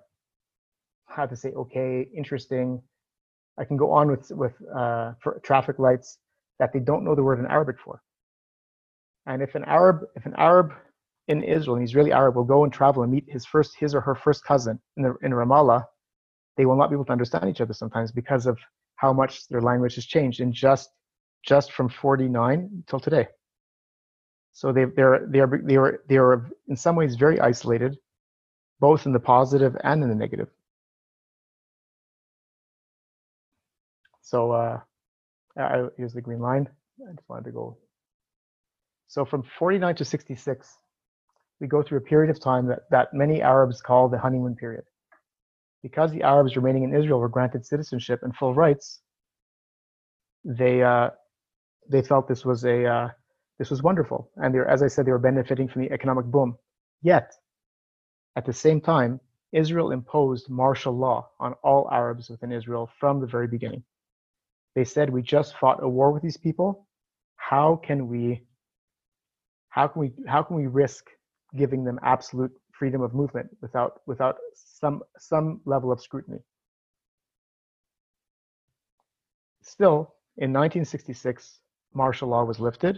how 1.07 1.27
to 1.27 1.37
say 1.37 1.51
okay, 1.51 2.07
interesting. 2.17 2.83
I 3.59 3.65
can 3.65 3.77
go 3.77 3.93
on 3.93 4.11
with 4.11 4.31
with 4.31 4.55
uh, 4.75 5.13
traffic 5.45 5.79
lights 5.79 6.19
that 6.59 6.73
they 6.73 6.81
don't 6.81 7.05
know 7.05 7.15
the 7.15 7.23
word 7.23 7.39
in 7.39 7.47
Arabic 7.47 7.77
for. 7.85 8.03
And 9.27 9.43
if 9.43 9.55
an 9.55 9.65
Arab, 9.65 10.01
if 10.17 10.27
an 10.27 10.35
Arab 10.37 10.73
in 11.29 11.43
Israel, 11.43 11.77
an 11.77 11.83
Israeli 11.83 12.13
Arab, 12.13 12.37
will 12.37 12.45
go 12.45 12.65
and 12.65 12.73
travel 12.73 13.03
and 13.03 13.13
meet 13.13 13.25
his 13.29 13.47
first, 13.47 13.77
his 13.79 13.95
or 13.95 14.01
her 14.01 14.15
first 14.15 14.45
cousin 14.45 14.81
in, 14.97 15.05
the, 15.05 15.15
in 15.23 15.33
Ramallah, 15.33 15.85
they 16.57 16.67
will 16.67 16.77
not 16.77 16.91
be 16.91 16.95
able 16.95 17.05
to 17.07 17.13
understand 17.13 17.49
each 17.49 17.61
other 17.61 17.73
sometimes 17.73 18.11
because 18.13 18.47
of 18.47 18.59
how 19.03 19.13
much 19.13 19.49
their 19.49 19.61
language 19.61 19.97
has 19.97 20.07
changed 20.07 20.39
in 20.41 20.53
just 20.53 20.91
just 21.45 21.73
from 21.73 21.89
49 21.89 22.85
till 22.87 23.01
today. 23.01 23.27
So 24.53 24.73
they 24.73 24.85
they're 24.85 25.27
they're 25.29 25.61
they 25.65 25.77
are 25.77 26.03
they 26.09 26.19
are 26.19 26.49
in 26.69 26.77
some 26.77 26.95
ways 26.95 27.17
very 27.17 27.41
isolated, 27.41 27.99
both 28.79 29.05
in 29.07 29.13
the 29.13 29.19
positive 29.35 29.77
and 29.83 30.03
in 30.05 30.09
the 30.09 30.15
negative. 30.15 30.49
So 34.21 34.53
uh, 34.53 34.81
I, 35.59 35.89
here's 35.97 36.15
the 36.15 36.23
green 36.23 36.39
line. 36.41 36.69
I 37.07 37.13
just 37.13 37.29
wanted 37.29 37.47
to 37.47 37.51
go. 37.51 37.77
So 39.09 39.25
from 39.25 39.43
49 39.59 39.97
to 39.97 40.05
66, 40.05 40.79
we 41.61 41.67
go 41.67 41.83
through 41.83 41.99
a 41.99 42.09
period 42.13 42.31
of 42.31 42.41
time 42.41 42.67
that, 42.69 42.89
that 42.91 43.13
many 43.13 43.43
Arabs 43.43 43.83
call 43.83 44.09
the 44.09 44.19
honeymoon 44.19 44.55
period. 44.55 44.85
Because 45.83 46.13
the 46.13 46.23
Arabs 46.23 46.57
remaining 46.57 46.85
in 46.85 46.95
Israel 46.95 47.21
were 47.21 47.29
granted 47.29 47.67
citizenship 47.67 48.21
and 48.23 48.35
full 48.37 48.55
rights, 48.55 49.01
they 50.45 50.83
uh, 50.83 51.11
they 51.91 52.03
felt 52.03 52.29
this 52.29 52.45
was 52.45 52.65
a 52.65 52.87
uh, 52.87 53.09
this 53.59 53.71
was 53.71 53.83
wonderful, 53.83 54.31
and 54.37 54.55
they 54.55 54.59
were, 54.59 54.69
as 54.69 54.83
I 54.83 54.89
said, 54.89 55.07
they 55.07 55.13
were 55.13 55.19
benefiting 55.19 55.69
from 55.69 55.83
the 55.83 55.93
economic 55.93 56.27
boom. 56.27 56.57
Yet, 57.03 57.33
at 58.37 58.47
the 58.47 58.53
same 58.53 58.81
time, 58.81 59.21
Israel 59.53 59.93
imposed 59.93 60.51
martial 60.51 60.97
law 60.97 61.31
on 61.41 61.55
all 61.65 61.89
Arabs 61.93 62.31
within 62.31 62.53
Israel 62.53 62.91
from 63.01 63.21
the 63.21 63.27
very 63.27 63.49
beginning. 63.49 63.85
They 64.75 64.85
said, 64.85 65.11
"We 65.11 65.23
just 65.23 65.57
fought 65.59 65.83
a 65.83 65.89
war 65.89 66.13
with 66.13 66.23
these 66.23 66.39
people. 66.39 66.89
How 67.37 67.77
can 67.77 68.09
we? 68.09 68.47
How 69.71 69.89
can 69.89 70.01
we? 70.01 70.13
How 70.29 70.43
can 70.43 70.57
we 70.57 70.67
risk 70.69 71.07
giving 71.57 71.85
them 71.85 72.01
absolute 72.03 72.53
freedom 72.83 73.03
of 73.03 73.15
movement 73.15 73.49
without 73.61 73.93
without 74.07 74.37
some 74.55 74.97
some 75.31 75.61
level 75.65 75.93
of 75.93 76.01
scrutiny?" 76.01 76.41
Still, 79.63 79.99
in 80.45 80.51
1966, 80.53 81.61
martial 81.95 82.29
law 82.29 82.45
was 82.45 82.59
lifted, 82.59 82.95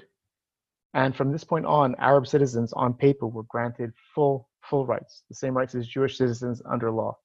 and 0.94 1.14
from 1.14 1.30
this 1.30 1.44
point 1.44 1.66
on, 1.66 1.94
Arab 1.96 2.26
citizens 2.26 2.72
on 2.72 2.94
paper 2.94 3.26
were 3.26 3.42
granted 3.54 3.92
full 4.14 4.48
full 4.70 4.86
rights, 4.86 5.24
the 5.28 5.34
same 5.34 5.54
rights 5.54 5.74
as 5.74 5.86
Jewish 5.86 6.16
citizens 6.16 6.62
under 6.74 6.90
law. 6.90 7.18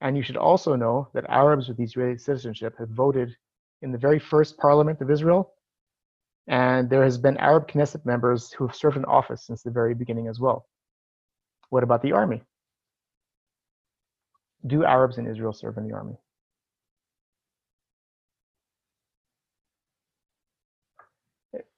And 0.00 0.16
you 0.16 0.24
should 0.24 0.36
also 0.48 0.74
know 0.74 1.08
that 1.14 1.24
Arabs 1.28 1.68
with 1.68 1.78
Israeli 1.78 2.18
citizenship 2.18 2.74
have 2.78 2.88
voted 3.04 3.36
in 3.82 3.92
the 3.92 3.98
very 4.06 4.18
first 4.18 4.58
parliament 4.58 5.00
of 5.00 5.10
Israel. 5.10 5.54
And 6.48 6.90
there 6.90 7.04
has 7.04 7.18
been 7.18 7.36
Arab 7.36 7.68
Knesset 7.68 8.04
members 8.04 8.52
who 8.52 8.66
have 8.66 8.74
served 8.74 8.96
in 8.96 9.04
office 9.04 9.46
since 9.46 9.62
the 9.62 9.70
very 9.70 9.94
beginning 9.94 10.26
as 10.28 10.40
well. 10.40 10.66
What 11.70 11.82
about 11.82 12.02
the 12.02 12.12
army? 12.12 12.42
Do 14.66 14.84
Arabs 14.84 15.18
in 15.18 15.26
Israel 15.26 15.52
serve 15.52 15.76
in 15.76 15.86
the 15.86 15.94
army? 15.94 16.16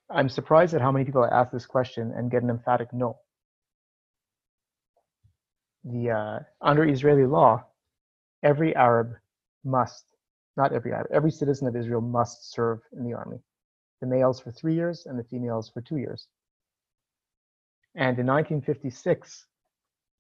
I'm 0.09 0.29
surprised 0.29 0.75
at 0.75 0.81
how 0.81 0.91
many 0.91 1.05
people 1.05 1.25
ask 1.25 1.53
this 1.53 1.67
question 1.67 2.13
and 2.17 2.31
get 2.31 2.43
an 2.43 2.51
emphatic 2.51 2.93
no. 2.93 3.19
The 5.85 6.11
uh, 6.11 6.39
under 6.61 6.85
Israeli 6.85 7.27
law, 7.27 7.65
every 8.43 8.75
Arab 8.75 9.15
must, 9.65 10.05
not 10.57 10.73
every 10.73 10.93
Arab, 10.93 11.07
every 11.13 11.31
citizen 11.31 11.69
of 11.69 11.77
Israel 11.77 12.01
must 12.01 12.53
serve 12.53 12.81
in 12.93 13.05
the 13.05 13.15
army. 13.15 13.39
The 14.01 14.07
males 14.09 14.41
for 14.41 14.51
three 14.51 14.75
years 14.75 15.07
and 15.07 15.19
the 15.19 15.25
females 15.25 15.71
for 15.71 15.81
two 15.81 15.99
years. 15.99 16.27
And 17.95 18.19
in 18.19 18.27
1956, 18.27 19.47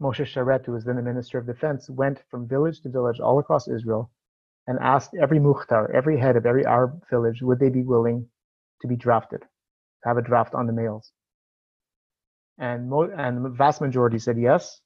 Moshe 0.00 0.24
Sharett, 0.24 0.64
who 0.64 0.72
was 0.72 0.84
then 0.84 0.96
the 0.96 1.02
Minister 1.02 1.38
of 1.38 1.46
Defense, 1.46 1.90
went 1.90 2.22
from 2.30 2.48
village 2.48 2.80
to 2.80 2.88
village 2.88 3.20
all 3.20 3.38
across 3.38 3.68
Israel 3.68 4.10
and 4.66 4.78
asked 4.80 5.14
every 5.20 5.38
mukhtar, 5.38 5.90
every 5.92 6.18
head 6.18 6.36
of 6.36 6.46
every 6.46 6.64
Arab 6.64 7.02
village, 7.10 7.42
would 7.42 7.58
they 7.58 7.68
be 7.68 7.82
willing 7.82 8.26
to 8.80 8.88
be 8.88 8.96
drafted, 8.96 9.40
to 9.40 10.08
have 10.08 10.16
a 10.16 10.22
draft 10.22 10.54
on 10.54 10.66
the 10.66 10.72
males. 10.72 11.12
And, 12.58 12.88
mo- 12.88 13.10
and 13.16 13.44
the 13.44 13.50
vast 13.50 13.80
majority 13.80 14.18
said 14.18 14.38
yes. 14.38 14.80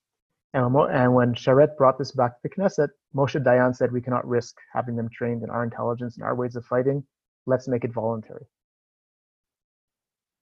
And, 0.52 0.72
mo- 0.72 0.86
and 0.86 1.14
when 1.14 1.34
Sharett 1.34 1.76
brought 1.76 1.98
this 1.98 2.12
back 2.12 2.32
to 2.32 2.48
the 2.48 2.48
Knesset, 2.48 2.88
Moshe 3.14 3.42
Dayan 3.42 3.74
said, 3.74 3.92
we 3.92 4.00
cannot 4.00 4.26
risk 4.26 4.56
having 4.72 4.96
them 4.96 5.08
trained 5.12 5.42
in 5.42 5.50
our 5.50 5.64
intelligence 5.64 6.16
and 6.16 6.24
our 6.24 6.34
ways 6.34 6.56
of 6.56 6.64
fighting. 6.64 7.04
Let's 7.46 7.68
make 7.68 7.84
it 7.84 7.92
voluntary. 7.92 8.46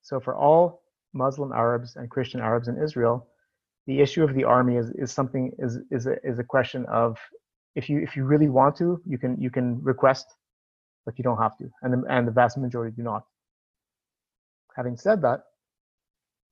So 0.02 0.20
for 0.20 0.36
all 0.36 0.82
Muslim 1.12 1.52
Arabs 1.52 1.96
and 1.96 2.10
Christian 2.10 2.40
Arabs 2.40 2.68
in 2.68 2.82
Israel, 2.82 3.28
the 3.86 4.00
issue 4.00 4.22
of 4.22 4.34
the 4.34 4.44
army 4.44 4.76
is, 4.76 4.90
is 4.92 5.12
something 5.12 5.52
is 5.58 5.78
is 5.90 6.06
a, 6.06 6.16
is 6.24 6.38
a 6.38 6.44
question 6.44 6.86
of 6.86 7.18
if 7.74 7.88
you 7.88 7.98
if 8.00 8.16
you 8.16 8.24
really 8.24 8.48
want 8.48 8.76
to 8.76 9.00
you 9.06 9.18
can 9.18 9.40
you 9.40 9.50
can 9.50 9.82
request 9.82 10.26
but 11.04 11.18
you 11.18 11.24
don't 11.24 11.38
have 11.38 11.56
to 11.58 11.70
and 11.82 11.92
the, 11.92 12.04
and 12.08 12.26
the 12.26 12.32
vast 12.32 12.58
majority 12.58 12.94
do 12.96 13.02
not. 13.02 13.24
Having 14.76 14.96
said 14.96 15.22
that 15.22 15.40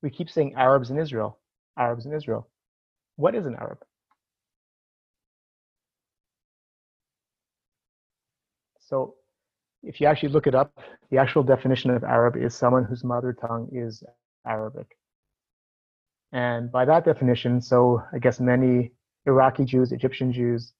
we 0.02 0.10
keep 0.10 0.30
saying 0.30 0.54
arabs 0.56 0.90
in 0.90 0.98
israel 0.98 1.38
arabs 1.78 2.06
in 2.06 2.12
israel. 2.12 2.48
What 3.16 3.34
is 3.34 3.46
an 3.46 3.54
arab? 3.56 3.78
So 8.80 9.14
if 9.82 10.00
you 10.00 10.06
actually 10.06 10.30
look 10.30 10.46
it 10.46 10.54
up 10.54 10.72
the 11.10 11.18
actual 11.18 11.42
definition 11.42 11.90
of 11.90 12.04
arab 12.04 12.36
is 12.36 12.54
someone 12.54 12.84
whose 12.84 13.04
mother 13.04 13.32
tongue 13.32 13.68
is 13.72 14.02
arabic 14.46 14.88
and 16.32 16.70
by 16.70 16.84
that 16.84 17.04
definition, 17.04 17.60
so 17.60 18.02
I 18.12 18.18
guess 18.18 18.40
many 18.40 18.92
Iraqi 19.26 19.64
Jews, 19.64 19.92
Egyptian 19.92 20.32
Jews, 20.32 20.72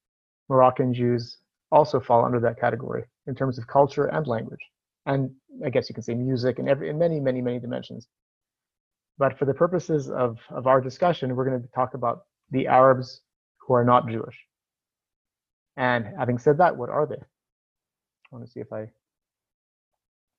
Moroccan 0.49 0.95
Jews 0.95 1.39
also 1.71 2.01
fall 2.01 2.25
under 2.25 2.41
that 2.41 2.61
category 2.61 3.05
in 3.27 3.35
terms 3.35 3.59
of 3.59 3.67
culture 3.67 4.07
and 4.07 4.27
language. 4.27 4.61
And 5.07 5.31
I 5.65 5.71
guess 5.71 5.89
you 5.89 5.95
can 5.95 6.03
say 6.03 6.15
music 6.15 6.59
and 6.59 6.69
every 6.69 6.91
in 6.91 6.99
many, 6.99 7.21
many, 7.21 7.41
many 7.41 7.59
dimensions. 7.59 8.07
But 9.19 9.39
for 9.39 9.45
the 9.45 9.55
purposes 9.55 10.11
of, 10.11 10.39
of 10.51 10.67
our 10.67 10.81
discussion, 10.81 11.35
we're 11.37 11.45
going 11.45 11.61
to 11.61 11.69
talk 11.69 11.95
about 11.95 12.23
the 12.51 12.67
Arabs 12.67 13.21
who 13.59 13.75
are 13.75 13.85
not 13.85 14.09
Jewish. 14.09 14.37
And 15.77 16.07
having 16.19 16.39
said 16.39 16.59
that, 16.59 16.77
what 16.77 16.91
are 16.91 17.07
they? 17.07 17.17
I 17.17 18.29
want 18.31 18.45
to 18.45 18.51
see 18.51 18.61
if 18.61 18.73
I 18.73 18.89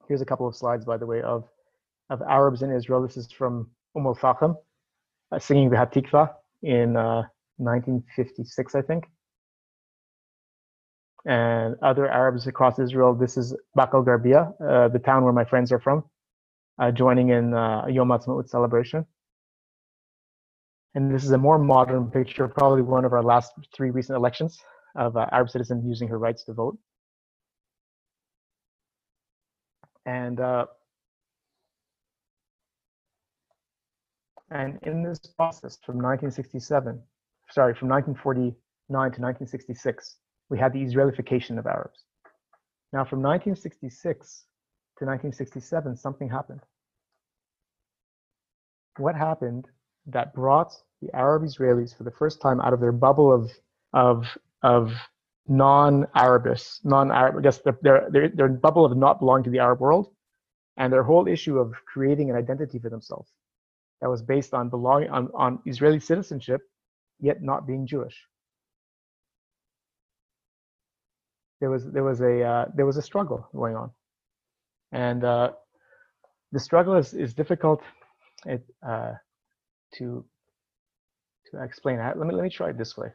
here's 0.08 0.22
a 0.22 0.26
couple 0.26 0.48
of 0.48 0.56
slides, 0.56 0.86
by 0.86 0.98
the 0.98 1.06
way, 1.06 1.22
of 1.22 1.48
of 2.10 2.22
Arabs 2.22 2.62
in 2.62 2.72
Israel. 2.72 3.02
This 3.02 3.18
is 3.18 3.32
from 3.32 3.70
Umm 3.96 4.06
al-Fahim, 4.08 4.52
uh, 4.52 4.54
singing 5.40 5.70
the 5.70 5.78
Hatikva 5.78 6.34
in 6.64 6.96
uh, 6.98 7.24
1956, 7.58 8.76
I 8.76 8.82
think. 8.82 9.06
And 11.26 11.76
other 11.84 12.08
Arabs 12.08 12.48
across 12.48 12.80
Israel, 12.80 13.14
this 13.14 13.38
is 13.38 13.56
Baqa 13.78 13.96
al-Gharbiyye, 13.96 14.54
uh, 14.62 14.88
the 14.88 15.00
town 15.00 15.24
where 15.24 15.34
my 15.34 15.46
friends 15.46 15.72
are 15.72 15.80
from, 15.80 16.04
uh, 16.80 16.92
joining 16.92 17.30
in 17.30 17.54
uh, 17.54 17.86
Yom 17.88 18.10
Ha'atzmaut 18.10 18.50
celebration. 18.50 19.06
And 20.96 21.14
this 21.14 21.24
is 21.24 21.32
a 21.32 21.38
more 21.38 21.60
modern 21.60 22.10
picture, 22.10 22.48
probably 22.48 22.82
one 22.82 23.06
of 23.06 23.14
our 23.14 23.24
last 23.24 23.54
three 23.76 23.92
recent 23.92 24.18
elections 24.18 24.60
of 24.96 25.16
uh, 25.16 25.28
Arab 25.32 25.50
citizen 25.50 25.88
using 25.88 26.08
her 26.08 26.18
rights 26.18 26.44
to 26.46 26.54
vote. 26.54 26.78
And 30.06 30.40
uh, 30.40 30.66
And 34.52 34.80
in 34.84 35.02
this 35.02 35.20
process 35.20 35.80
from 35.86 35.96
1967, 35.96 37.02
sorry, 37.50 37.74
from 37.74 37.88
1949 37.88 38.54
to 38.90 39.22
1966, 39.22 40.18
we 40.50 40.60
had 40.60 40.74
the 40.74 40.84
Israelification 40.84 41.58
of 41.58 41.66
Arabs. 41.66 42.04
Now, 42.92 43.06
from 43.06 43.22
1966 43.22 44.46
to 45.00 45.06
1967, 45.06 45.96
something 45.96 46.30
happened. 46.30 46.60
What 48.98 49.16
happened 49.16 49.70
that 50.08 50.34
brought 50.34 50.74
the 51.02 51.16
Arab 51.16 51.44
Israelis 51.44 51.96
for 51.98 52.04
the 52.04 52.12
first 52.12 52.42
time 52.42 52.60
out 52.60 52.74
of 52.74 52.82
their 52.82 52.92
bubble 52.92 53.34
of, 53.34 53.50
of, 53.94 54.26
of 54.64 54.92
non-Arabists, 55.48 56.82
non-Arab, 56.84 57.38
I 57.38 57.42
guess 57.42 57.60
their, 57.60 58.10
their, 58.12 58.28
their 58.28 58.50
bubble 58.50 58.84
of 58.84 58.98
not 58.98 59.20
belonging 59.20 59.46
to 59.46 59.50
the 59.50 59.60
Arab 59.60 59.80
world, 59.80 60.14
and 60.76 60.92
their 60.92 61.04
whole 61.04 61.30
issue 61.30 61.58
of 61.58 61.74
creating 61.86 62.30
an 62.30 62.36
identity 62.36 62.78
for 62.78 62.90
themselves 62.90 63.32
that 64.02 64.10
was 64.10 64.22
based 64.22 64.54
on 64.54 64.70
belonging 64.70 65.10
on, 65.10 65.30
on 65.36 65.60
Israeli 65.66 66.00
citizenship, 66.00 66.62
yet 67.20 67.42
not 67.42 67.68
being 67.68 67.88
Jewish. 67.88 68.18
There 71.60 71.70
was 71.70 71.86
there 71.86 72.04
was 72.04 72.22
a 72.22 72.44
uh, 72.44 72.66
there 72.76 72.86
was 72.88 72.98
a 72.98 73.02
struggle 73.02 73.48
going 73.56 73.76
on, 73.76 73.92
and 74.92 75.24
uh, 75.24 75.52
the 76.52 76.60
struggle 76.60 76.96
is 76.96 77.14
is 77.14 77.34
difficult 77.34 77.82
it, 78.46 78.64
uh, 78.88 79.14
to 79.96 80.26
to 81.52 81.64
explain. 81.64 82.00
Let 82.00 82.18
me 82.18 82.34
let 82.34 82.44
me 82.44 82.50
try 82.50 82.70
it 82.72 82.78
this 82.80 82.98
way. 82.98 83.10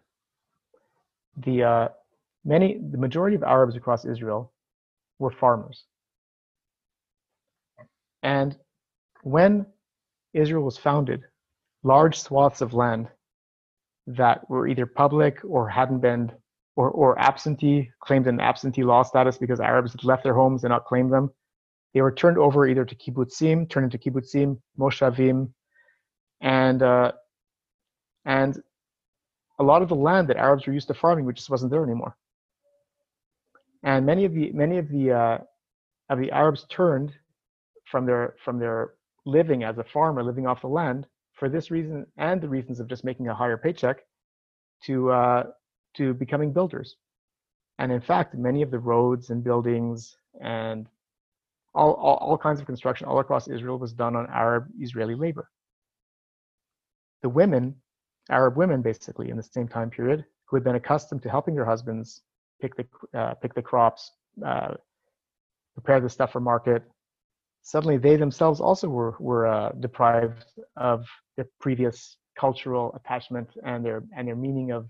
The 1.38 1.64
uh, 1.64 1.88
many 2.44 2.80
the 2.92 2.98
majority 2.98 3.36
of 3.36 3.42
Arabs 3.42 3.76
across 3.76 4.04
Israel 4.04 4.52
were 5.18 5.32
farmers, 5.32 5.84
and 8.22 8.56
when 9.22 9.66
Israel 10.36 10.64
was 10.64 10.76
founded, 10.76 11.22
large 11.82 12.18
swaths 12.18 12.60
of 12.60 12.74
land 12.74 13.08
that 14.06 14.48
were 14.48 14.68
either 14.68 14.86
public 14.86 15.40
or 15.44 15.68
hadn't 15.68 16.00
been 16.00 16.30
or, 16.76 16.90
or 16.90 17.18
absentee 17.18 17.90
claimed 18.00 18.26
an 18.26 18.38
absentee 18.40 18.84
law 18.84 19.02
status 19.02 19.38
because 19.38 19.60
Arabs 19.60 19.92
had 19.92 20.04
left 20.04 20.22
their 20.22 20.34
homes 20.34 20.62
and 20.62 20.70
not 20.70 20.84
claimed 20.84 21.12
them. 21.12 21.30
They 21.94 22.02
were 22.02 22.12
turned 22.12 22.36
over 22.36 22.66
either 22.66 22.84
to 22.84 22.94
kibbutzim, 22.94 23.70
turned 23.70 23.92
into 23.92 23.98
kibbutzim, 23.98 24.60
moshavim, 24.78 25.50
and 26.42 26.82
uh, 26.82 27.12
and 28.26 28.62
a 29.58 29.64
lot 29.64 29.80
of 29.80 29.88
the 29.88 29.94
land 29.94 30.28
that 30.28 30.36
Arabs 30.36 30.66
were 30.66 30.74
used 30.74 30.88
to 30.88 30.94
farming, 30.94 31.24
which 31.24 31.38
just 31.38 31.48
wasn't 31.48 31.70
there 31.70 31.82
anymore. 31.82 32.14
And 33.82 34.04
many 34.04 34.26
of 34.26 34.34
the 34.34 34.52
many 34.52 34.76
of 34.76 34.88
the 34.90 35.12
uh, 35.12 35.38
of 36.10 36.18
the 36.18 36.30
Arabs 36.30 36.66
turned 36.68 37.14
from 37.90 38.04
their 38.04 38.34
from 38.44 38.58
their 38.58 38.90
living 39.26 39.64
as 39.64 39.76
a 39.76 39.84
farmer, 39.84 40.22
living 40.22 40.46
off 40.46 40.62
the 40.62 40.68
land, 40.68 41.06
for 41.34 41.50
this 41.50 41.70
reason 41.70 42.06
and 42.16 42.40
the 42.40 42.48
reasons 42.48 42.80
of 42.80 42.88
just 42.88 43.04
making 43.04 43.28
a 43.28 43.34
higher 43.34 43.58
paycheck, 43.58 43.98
to 44.84 45.10
uh, 45.10 45.42
to 45.96 46.14
becoming 46.14 46.52
builders. 46.52 46.96
And 47.78 47.92
in 47.92 48.00
fact, 48.00 48.34
many 48.34 48.62
of 48.62 48.70
the 48.70 48.78
roads 48.78 49.30
and 49.30 49.44
buildings 49.44 50.16
and 50.40 50.88
all, 51.74 51.92
all, 51.94 52.16
all 52.16 52.38
kinds 52.38 52.58
of 52.60 52.66
construction 52.66 53.06
all 53.06 53.18
across 53.18 53.48
Israel 53.48 53.78
was 53.78 53.92
done 53.92 54.16
on 54.16 54.26
Arab 54.30 54.66
Israeli 54.80 55.14
labor. 55.14 55.50
The 57.22 57.28
women, 57.28 57.74
Arab 58.30 58.56
women 58.56 58.80
basically, 58.80 59.28
in 59.28 59.36
the 59.36 59.42
same 59.42 59.68
time 59.68 59.90
period, 59.90 60.24
who 60.46 60.56
had 60.56 60.64
been 60.64 60.76
accustomed 60.76 61.22
to 61.22 61.30
helping 61.30 61.54
their 61.54 61.64
husbands 61.66 62.22
pick 62.60 62.74
the 62.76 62.86
uh, 63.18 63.34
pick 63.34 63.54
the 63.54 63.62
crops, 63.62 64.12
uh, 64.44 64.74
prepare 65.74 66.00
the 66.00 66.08
stuff 66.08 66.32
for 66.32 66.40
market, 66.40 66.82
suddenly 67.66 67.96
they 67.98 68.14
themselves 68.14 68.60
also 68.60 68.88
were, 68.88 69.16
were 69.18 69.44
uh, 69.48 69.72
deprived 69.80 70.44
of 70.76 71.04
their 71.36 71.48
previous 71.58 72.16
cultural 72.38 72.94
attachment 72.94 73.48
and 73.64 73.84
their 73.84 74.04
and 74.16 74.28
their 74.28 74.36
meaning 74.36 74.70
of 74.70 74.88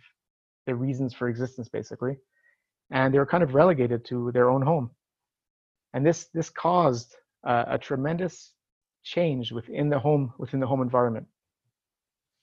their 0.66 0.76
reasons 0.76 1.14
for 1.14 1.28
existence 1.28 1.70
basically. 1.70 2.18
And 2.90 3.14
they 3.14 3.18
were 3.18 3.32
kind 3.34 3.42
of 3.42 3.54
relegated 3.54 4.04
to 4.06 4.30
their 4.32 4.50
own 4.50 4.60
home. 4.60 4.90
And 5.94 6.04
this 6.04 6.26
this 6.34 6.50
caused 6.50 7.16
uh, 7.44 7.64
a 7.66 7.78
tremendous 7.78 8.52
change 9.04 9.52
within 9.52 9.88
the 9.88 9.98
home 9.98 10.34
within 10.36 10.60
the 10.60 10.66
home 10.66 10.82
environment. 10.82 11.26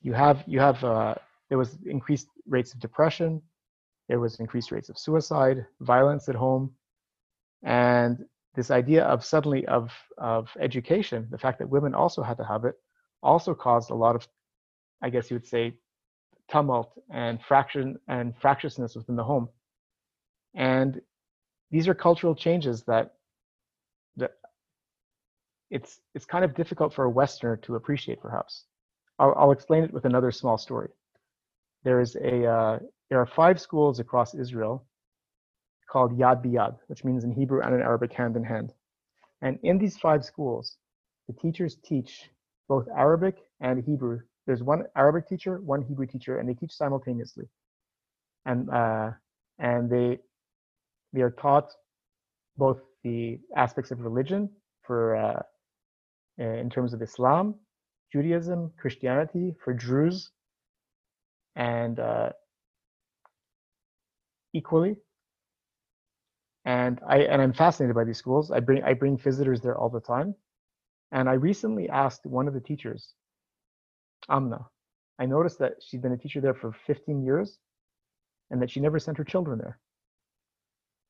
You 0.02 0.14
have 0.14 0.44
you 0.48 0.60
have 0.60 0.84
uh, 0.84 1.14
there 1.50 1.60
was 1.60 1.78
increased 1.86 2.28
rates 2.48 2.74
of 2.74 2.80
depression. 2.80 3.40
There 4.10 4.20
was 4.20 4.40
increased 4.40 4.72
rates 4.72 4.90
of 4.90 4.98
suicide 4.98 5.64
violence 5.80 6.28
at 6.28 6.36
home. 6.36 6.74
And 7.62 8.26
this 8.56 8.72
idea 8.72 9.04
of 9.06 9.26
suddenly 9.26 9.66
of, 9.68 9.92
of 10.18 10.50
education, 10.60 11.28
the 11.32 11.38
fact 11.38 11.60
that 11.60 11.70
women 11.70 11.94
also 11.96 12.22
had 12.22 12.38
to 12.38 12.44
have 12.44 12.66
it, 12.66 12.76
also 13.22 13.54
caused 13.54 13.90
a 13.90 13.96
lot 13.96 14.16
of, 14.16 14.28
I 15.02 15.10
guess 15.10 15.30
you 15.32 15.36
would 15.36 15.48
say, 15.48 15.74
tumult 16.52 16.92
and 17.10 17.42
fraction 17.42 17.98
and 18.08 18.34
fractiousness 18.38 18.96
within 18.96 19.16
the 19.16 19.24
home. 19.24 19.50
And 20.54 21.02
these 21.72 21.88
are 21.88 21.96
cultural 21.96 22.36
changes 22.36 22.84
that 22.84 23.16
that 24.18 24.34
it's 25.72 26.00
it's 26.14 26.26
kind 26.26 26.46
of 26.46 26.54
difficult 26.54 26.94
for 26.94 27.06
a 27.06 27.10
Westerner 27.10 27.58
to 27.58 27.76
appreciate, 27.76 28.22
perhaps. 28.22 28.66
I'll, 29.18 29.34
I'll 29.36 29.52
explain 29.52 29.84
it 29.84 29.94
with 29.94 30.06
another 30.06 30.32
small 30.32 30.58
story. 30.58 30.90
There 31.84 32.00
is 32.00 32.16
a 32.16 32.46
uh, 32.46 32.80
there 33.10 33.20
are 33.20 33.26
five 33.26 33.60
schools 33.60 34.00
across 34.00 34.36
Israel 34.36 34.86
called 35.94 36.18
Yad 36.18 36.44
B'Yad, 36.44 36.76
which 36.88 37.06
means 37.06 37.24
in 37.24 37.32
Hebrew 37.32 37.62
and 37.62 37.76
in 37.76 37.82
Arabic 37.82 38.12
hand 38.12 38.36
in 38.36 38.44
hand. 38.44 38.74
And 39.44 39.60
in 39.62 39.78
these 39.78 39.98
five 39.98 40.26
schools, 40.26 40.78
the 41.28 41.34
teachers 41.34 41.78
teach 41.86 42.32
both 42.68 42.88
Arabic 42.98 43.38
and 43.62 43.84
Hebrew. 43.84 44.22
There's 44.48 44.64
one 44.64 44.84
Arabic 44.96 45.30
teacher, 45.30 45.62
one 45.62 45.84
Hebrew 45.84 46.08
teacher, 46.08 46.40
and 46.40 46.50
they 46.50 46.56
teach 46.56 46.74
simultaneously. 46.74 47.46
And 48.46 48.70
uh, 48.72 49.12
and 49.60 49.90
they 49.90 50.20
they 51.14 51.22
are 51.22 51.36
taught 51.46 51.72
both 52.58 52.80
the 53.04 53.40
aspects 53.56 53.92
of 53.92 54.00
religion 54.00 54.50
for 54.82 55.16
uh, 55.16 55.42
in 56.40 56.70
terms 56.70 56.94
of 56.94 57.02
Islam, 57.02 57.56
Judaism, 58.12 58.72
Christianity, 58.82 59.54
for 59.64 59.74
Druze, 59.74 60.32
and 61.56 62.00
uh, 62.00 62.30
equally. 64.54 64.98
And 66.66 67.00
I 67.08 67.20
and 67.20 67.42
I'm 67.42 67.54
fascinated 67.54 67.96
by 67.96 68.06
these 68.06 68.18
schools. 68.18 68.52
I 68.52 68.60
bring 68.60 68.84
I 68.84 68.94
bring 68.94 69.18
visitors 69.18 69.62
there 69.62 69.78
all 69.78 69.90
the 69.90 70.00
time, 70.02 70.36
and 71.12 71.30
I 71.30 71.34
recently 71.34 71.90
asked 71.90 72.26
one 72.26 72.48
of 72.48 72.54
the 72.54 72.62
teachers, 72.62 73.14
Amna. 74.30 74.66
I 75.20 75.26
noticed 75.26 75.60
that 75.60 75.74
she'd 75.82 76.02
been 76.02 76.14
a 76.14 76.18
teacher 76.18 76.42
there 76.42 76.54
for 76.56 76.74
15 76.88 77.24
years, 77.24 77.60
and 78.52 78.62
that 78.62 78.72
she 78.72 78.80
never 78.80 79.00
sent 79.00 79.18
her 79.18 79.24
children 79.24 79.60
there. 79.60 79.80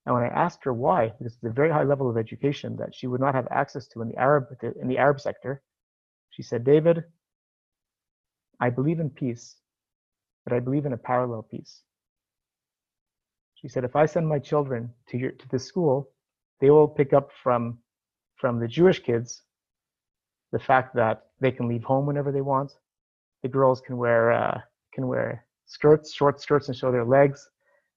And 0.05 0.15
when 0.15 0.23
I 0.23 0.27
asked 0.27 0.63
her 0.65 0.73
why, 0.73 1.09
because 1.09 1.35
it's 1.35 1.43
a 1.43 1.49
very 1.49 1.71
high 1.71 1.83
level 1.83 2.09
of 2.09 2.17
education 2.17 2.75
that 2.77 2.93
she 2.93 3.07
would 3.07 3.21
not 3.21 3.35
have 3.35 3.47
access 3.51 3.87
to 3.89 4.01
in 4.01 4.09
the 4.09 4.17
Arab 4.17 4.47
in 4.81 4.87
the 4.87 4.97
Arab 4.97 5.21
sector, 5.21 5.61
she 6.31 6.43
said, 6.43 6.63
David, 6.65 7.03
I 8.59 8.69
believe 8.69 8.99
in 8.99 9.09
peace, 9.09 9.55
but 10.45 10.53
I 10.53 10.59
believe 10.59 10.85
in 10.85 10.93
a 10.93 10.97
parallel 10.97 11.43
peace. 11.43 11.81
She 13.63 13.69
said, 13.69 13.85
if 13.85 13.95
I 13.95 14.05
send 14.05 14.27
my 14.27 14.39
children 14.39 14.93
to 15.07 15.17
your 15.17 15.31
to 15.31 15.47
this 15.47 15.65
school, 15.65 16.11
they 16.59 16.69
will 16.69 16.87
pick 16.87 17.13
up 17.13 17.29
from 17.41 17.79
from 18.35 18.59
the 18.59 18.67
Jewish 18.67 18.99
kids 18.99 19.41
the 20.51 20.59
fact 20.59 20.93
that 20.95 21.27
they 21.39 21.51
can 21.51 21.69
leave 21.69 21.83
home 21.85 22.05
whenever 22.05 22.31
they 22.33 22.41
want. 22.41 22.73
The 23.41 23.47
girls 23.47 23.79
can 23.79 23.95
wear 23.95 24.33
uh, 24.33 24.59
can 24.93 25.07
wear 25.07 25.45
skirts, 25.65 26.13
short 26.13 26.41
skirts, 26.41 26.67
and 26.67 26.75
show 26.75 26.91
their 26.91 27.05
legs. 27.05 27.49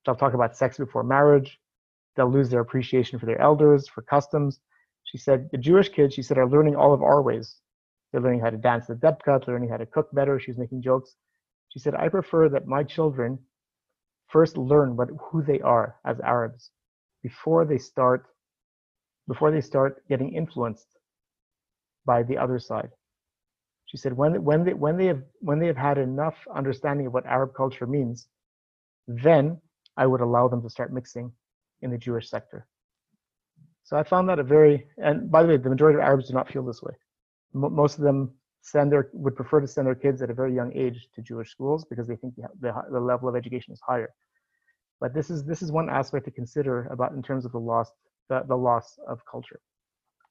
They'll 0.04 0.14
talk 0.14 0.34
about 0.34 0.56
sex 0.56 0.78
before 0.78 1.02
marriage. 1.02 1.58
They'll 2.14 2.30
lose 2.30 2.48
their 2.48 2.60
appreciation 2.60 3.18
for 3.18 3.26
their 3.26 3.40
elders, 3.40 3.88
for 3.88 4.02
customs. 4.02 4.60
She 5.02 5.18
said 5.18 5.48
the 5.50 5.58
Jewish 5.58 5.88
kids, 5.88 6.14
she 6.14 6.22
said, 6.22 6.38
are 6.38 6.48
learning 6.48 6.76
all 6.76 6.94
of 6.94 7.02
our 7.02 7.22
ways. 7.22 7.56
They're 8.12 8.20
learning 8.20 8.40
how 8.40 8.50
to 8.50 8.56
dance 8.56 8.86
the 8.86 8.94
debka, 8.94 9.44
learning 9.48 9.70
how 9.70 9.78
to 9.78 9.86
cook 9.86 10.08
better. 10.12 10.38
She's 10.38 10.56
making 10.58 10.82
jokes. 10.82 11.16
She 11.70 11.80
said, 11.80 11.96
I 11.96 12.08
prefer 12.08 12.48
that 12.50 12.68
my 12.68 12.84
children 12.84 13.40
first 14.28 14.56
learn 14.56 14.96
what 14.96 15.08
who 15.20 15.42
they 15.42 15.60
are 15.60 15.96
as 16.04 16.20
Arabs 16.20 16.70
before 17.22 17.64
they 17.64 17.78
start 17.78 18.26
before 19.28 19.50
they 19.50 19.60
start 19.60 20.02
getting 20.08 20.32
influenced 20.32 20.88
by 22.04 22.22
the 22.22 22.38
other 22.38 22.58
side. 22.58 22.90
She 23.86 23.96
said 23.96 24.12
when 24.12 24.42
when 24.44 24.64
they 24.64 24.74
when 24.74 24.96
they 24.96 25.06
have 25.06 25.22
when 25.40 25.58
they 25.58 25.66
have 25.66 25.76
had 25.76 25.98
enough 25.98 26.36
understanding 26.54 27.06
of 27.06 27.12
what 27.12 27.26
Arab 27.26 27.54
culture 27.54 27.86
means, 27.86 28.28
then 29.06 29.60
I 29.96 30.06
would 30.06 30.20
allow 30.20 30.48
them 30.48 30.62
to 30.62 30.70
start 30.70 30.92
mixing 30.92 31.32
in 31.82 31.90
the 31.90 31.98
Jewish 31.98 32.28
sector. 32.28 32.66
So 33.84 33.96
I 33.96 34.02
found 34.02 34.28
that 34.28 34.40
a 34.40 34.44
very 34.44 34.88
and 34.98 35.30
by 35.30 35.42
the 35.42 35.48
way, 35.48 35.56
the 35.56 35.70
majority 35.70 35.98
of 35.98 36.04
Arabs 36.04 36.28
do 36.28 36.34
not 36.34 36.50
feel 36.50 36.64
this 36.64 36.82
way. 36.82 36.94
M- 37.54 37.74
most 37.74 37.98
of 37.98 38.04
them 38.04 38.34
send 38.66 38.90
their 38.90 39.08
would 39.12 39.36
prefer 39.36 39.60
to 39.60 39.68
send 39.68 39.86
their 39.86 39.94
kids 39.94 40.22
at 40.22 40.30
a 40.30 40.34
very 40.34 40.52
young 40.52 40.72
age 40.74 41.08
to 41.14 41.22
Jewish 41.22 41.50
schools 41.50 41.84
because 41.88 42.08
they 42.08 42.16
think 42.16 42.34
the, 42.34 42.48
the, 42.60 42.72
the 42.90 43.00
level 43.00 43.28
of 43.28 43.36
education 43.36 43.72
is 43.72 43.80
higher. 43.86 44.12
But 45.00 45.14
this 45.14 45.30
is 45.30 45.44
this 45.44 45.62
is 45.62 45.70
one 45.70 45.88
aspect 45.88 46.24
to 46.24 46.32
consider 46.32 46.86
about 46.86 47.12
in 47.12 47.22
terms 47.22 47.44
of 47.44 47.52
the 47.52 47.60
loss 47.60 47.90
the, 48.28 48.42
the 48.48 48.56
loss 48.56 48.98
of 49.06 49.20
culture. 49.30 49.60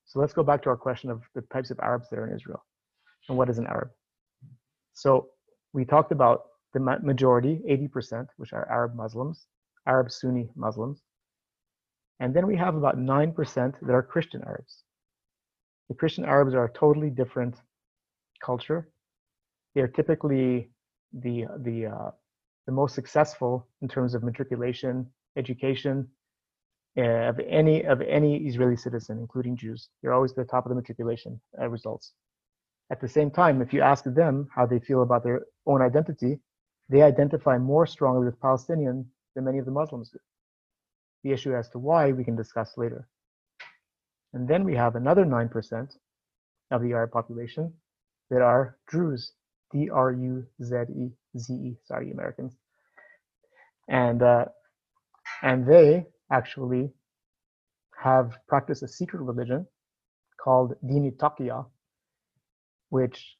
So 0.03 0.19
let's 0.19 0.33
go 0.33 0.43
back 0.43 0.61
to 0.63 0.69
our 0.69 0.75
question 0.75 1.09
of 1.09 1.21
the 1.33 1.41
types 1.53 1.71
of 1.71 1.79
Arabs 1.79 2.07
there 2.11 2.27
in 2.27 2.35
Israel 2.35 2.61
and 3.29 3.37
what 3.37 3.49
is 3.49 3.57
an 3.57 3.67
Arab. 3.67 3.89
So 4.93 5.29
we 5.73 5.85
talked 5.85 6.11
about 6.11 6.43
the 6.73 6.79
majority, 6.79 7.61
80%, 7.69 8.27
which 8.37 8.51
are 8.51 8.69
Arab 8.69 8.95
Muslims, 8.95 9.47
Arab 9.87 10.11
Sunni 10.11 10.49
Muslims. 10.55 11.01
And 12.19 12.33
then 12.35 12.45
we 12.45 12.57
have 12.57 12.75
about 12.75 12.97
9% 12.97 13.79
that 13.81 13.93
are 13.93 14.03
Christian 14.03 14.41
Arabs. 14.45 14.83
The 15.89 15.95
Christian 15.95 16.25
Arabs 16.25 16.53
are 16.53 16.65
a 16.65 16.73
totally 16.73 17.09
different 17.09 17.55
culture. 18.39 18.89
They're 19.73 19.87
typically 19.87 20.69
the 21.13 21.45
the 21.59 21.87
uh, 21.87 22.11
the 22.65 22.71
most 22.71 22.95
successful 22.95 23.67
in 23.81 23.87
terms 23.87 24.13
of 24.15 24.23
matriculation, 24.23 25.07
education 25.37 26.07
uh, 26.97 27.29
of 27.29 27.39
any 27.39 27.83
of 27.85 28.01
any 28.01 28.37
Israeli 28.47 28.77
citizen, 28.77 29.19
including 29.19 29.55
Jews. 29.55 29.89
They're 30.01 30.13
always 30.13 30.31
at 30.31 30.37
the 30.37 30.45
top 30.45 30.65
of 30.65 30.69
the 30.69 30.75
matriculation 30.75 31.39
uh, 31.59 31.67
results. 31.69 32.13
At 32.91 33.01
the 33.01 33.07
same 33.07 33.31
time, 33.31 33.61
if 33.61 33.73
you 33.73 33.81
ask 33.81 34.03
them 34.05 34.47
how 34.55 34.65
they 34.65 34.79
feel 34.79 35.01
about 35.01 35.23
their 35.23 35.41
own 35.65 35.81
identity, 35.81 36.39
they 36.89 37.01
identify 37.01 37.57
more 37.57 37.87
strongly 37.87 38.25
with 38.25 38.39
Palestinian 38.39 39.05
than 39.33 39.45
many 39.45 39.57
of 39.57 39.65
the 39.65 39.71
Muslims 39.71 40.09
do. 40.09 40.19
The 41.23 41.31
issue 41.31 41.55
as 41.55 41.69
to 41.69 41.79
why 41.79 42.11
we 42.11 42.23
can 42.23 42.35
discuss 42.35 42.77
later. 42.77 43.07
And 44.33 44.47
then 44.47 44.63
we 44.63 44.75
have 44.75 44.95
another 44.95 45.25
9% 45.25 45.97
of 46.71 46.81
the 46.81 46.93
Arab 46.93 47.11
population 47.11 47.73
that 48.29 48.41
are 48.41 48.77
Druze, 48.87 49.33
D 49.73 49.89
R 49.89 50.11
U 50.13 50.45
Z 50.63 50.75
E 50.95 51.11
Z 51.37 51.53
E. 51.53 51.77
Sorry, 51.85 52.11
Americans. 52.11 52.55
And 53.89 54.21
uh, 54.23 54.45
and 55.43 55.67
they 55.67 56.05
actually 56.31 56.91
have 58.03 58.33
practiced 58.47 58.83
a 58.83 58.87
secret 58.87 59.21
religion 59.21 59.67
called 60.43 60.75
Dini 60.85 61.15
Taqiyya, 61.15 61.65
which 62.89 63.37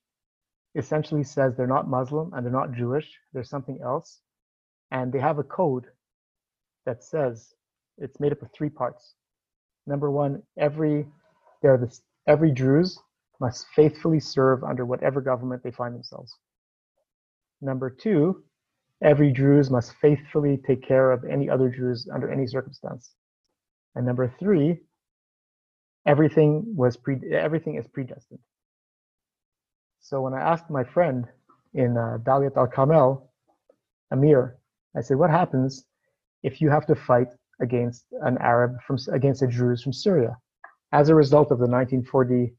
essentially 0.75 1.23
says 1.23 1.55
they're 1.55 1.67
not 1.67 1.89
Muslim 1.89 2.33
and 2.33 2.45
they're 2.45 2.53
not 2.53 2.73
Jewish, 2.73 3.09
they're 3.33 3.43
something 3.43 3.79
else. 3.83 4.21
And 4.91 5.11
they 5.13 5.19
have 5.19 5.39
a 5.39 5.43
code 5.43 5.85
that 6.85 7.03
says 7.03 7.53
it's 7.97 8.19
made 8.19 8.31
up 8.31 8.41
of 8.41 8.49
three 8.53 8.69
parts. 8.69 9.15
Number 9.87 10.11
one, 10.11 10.43
every 10.57 11.07
they're 11.61 11.77
this 11.77 12.01
every 12.27 12.51
Druze 12.51 12.99
must 13.39 13.67
faithfully 13.75 14.19
serve 14.19 14.63
under 14.63 14.85
whatever 14.85 15.21
government 15.21 15.63
they 15.63 15.71
find 15.71 15.93
themselves. 15.93 16.33
Number 17.61 17.89
two, 17.89 18.43
every 19.01 19.31
Druze 19.31 19.69
must 19.69 19.93
faithfully 20.01 20.57
take 20.65 20.81
care 20.81 21.11
of 21.11 21.25
any 21.25 21.49
other 21.49 21.69
Druze 21.69 22.07
under 22.13 22.31
any 22.31 22.47
circumstance. 22.47 23.13
And 23.95 24.05
number 24.05 24.33
three, 24.39 24.79
everything 26.05 26.63
was 26.75 26.97
pre 26.97 27.19
everything 27.31 27.75
is 27.75 27.87
predestined. 27.87 28.41
So 30.01 30.21
when 30.21 30.33
I 30.33 30.41
asked 30.41 30.69
my 30.69 30.83
friend 30.83 31.25
in 31.73 31.97
uh, 31.97 32.19
Daliyat 32.23 32.57
al-Karmel, 32.57 33.31
Amir, 34.11 34.57
I 34.95 35.01
said, 35.01 35.17
"What 35.17 35.29
happens 35.29 35.85
if 36.43 36.61
you 36.61 36.69
have 36.69 36.85
to 36.87 36.95
fight 36.95 37.29
against 37.61 38.05
an 38.21 38.37
Arab 38.39 38.77
from 38.85 38.97
against 39.11 39.41
a 39.41 39.47
Druze 39.47 39.81
from 39.81 39.93
Syria 39.93 40.37
as 40.91 41.09
a 41.09 41.15
result 41.15 41.51
of 41.51 41.57
the 41.57 41.67
1940 41.67 42.53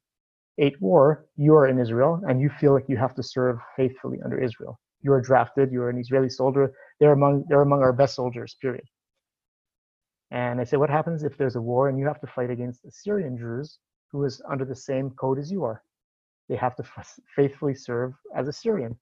eight 0.58 0.80
war, 0.80 1.26
you 1.36 1.54
are 1.54 1.68
in 1.68 1.78
Israel 1.78 2.20
and 2.28 2.40
you 2.40 2.50
feel 2.60 2.72
like 2.72 2.88
you 2.88 2.96
have 2.96 3.14
to 3.14 3.22
serve 3.22 3.58
faithfully 3.76 4.18
under 4.24 4.38
Israel. 4.38 4.78
You 5.02 5.12
are 5.12 5.20
drafted, 5.20 5.70
you 5.72 5.82
are 5.82 5.90
an 5.90 5.98
Israeli 5.98 6.30
soldier. 6.30 6.72
They're 7.00 7.12
among 7.12 7.44
they're 7.48 7.62
among 7.62 7.80
our 7.82 7.92
best 7.92 8.14
soldiers, 8.14 8.56
period. 8.60 8.84
And 10.30 10.60
I 10.60 10.64
say, 10.64 10.76
what 10.76 10.90
happens 10.90 11.22
if 11.22 11.36
there's 11.38 11.56
a 11.56 11.60
war 11.60 11.88
and 11.88 11.98
you 11.98 12.06
have 12.06 12.20
to 12.20 12.26
fight 12.26 12.50
against 12.50 12.82
the 12.82 12.90
Syrian 12.90 13.36
Druze 13.36 13.78
who 14.10 14.24
is 14.24 14.42
under 14.50 14.64
the 14.64 14.74
same 14.74 15.10
code 15.10 15.38
as 15.38 15.50
you 15.50 15.64
are? 15.64 15.82
They 16.48 16.56
have 16.56 16.76
to 16.76 16.84
f- 16.84 17.18
faithfully 17.34 17.74
serve 17.74 18.12
as 18.34 18.48
a 18.48 18.52
Syrian. 18.52 18.96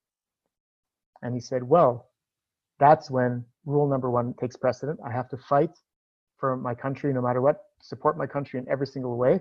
And 1.23 1.35
he 1.35 1.41
said, 1.41 1.63
well, 1.63 2.11
that's 2.79 3.11
when 3.11 3.45
rule 3.65 3.89
number 3.89 4.11
one 4.11 4.35
takes 4.35 4.57
precedent. 4.57 4.99
I 5.07 5.13
have 5.13 5.29
to 5.31 5.37
fight 5.39 5.71
for 6.39 6.57
my 6.57 6.75
country 6.75 7.13
no 7.13 7.23
matter 7.23 7.41
what, 7.41 7.57
support 7.81 8.19
my 8.19 8.27
country 8.27 8.59
in 8.61 8.69
every 8.69 8.87
single 8.87 9.17
way. 9.17 9.41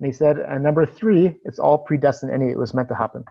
And 0.00 0.06
he 0.06 0.12
said, 0.12 0.38
and 0.38 0.64
number 0.64 0.86
three, 0.86 1.36
it's 1.44 1.58
all 1.58 1.78
predestined 1.78 2.32
any, 2.32 2.48
it 2.48 2.58
was 2.58 2.72
meant 2.74 2.88
to 2.88 2.94
happen. 2.94 3.24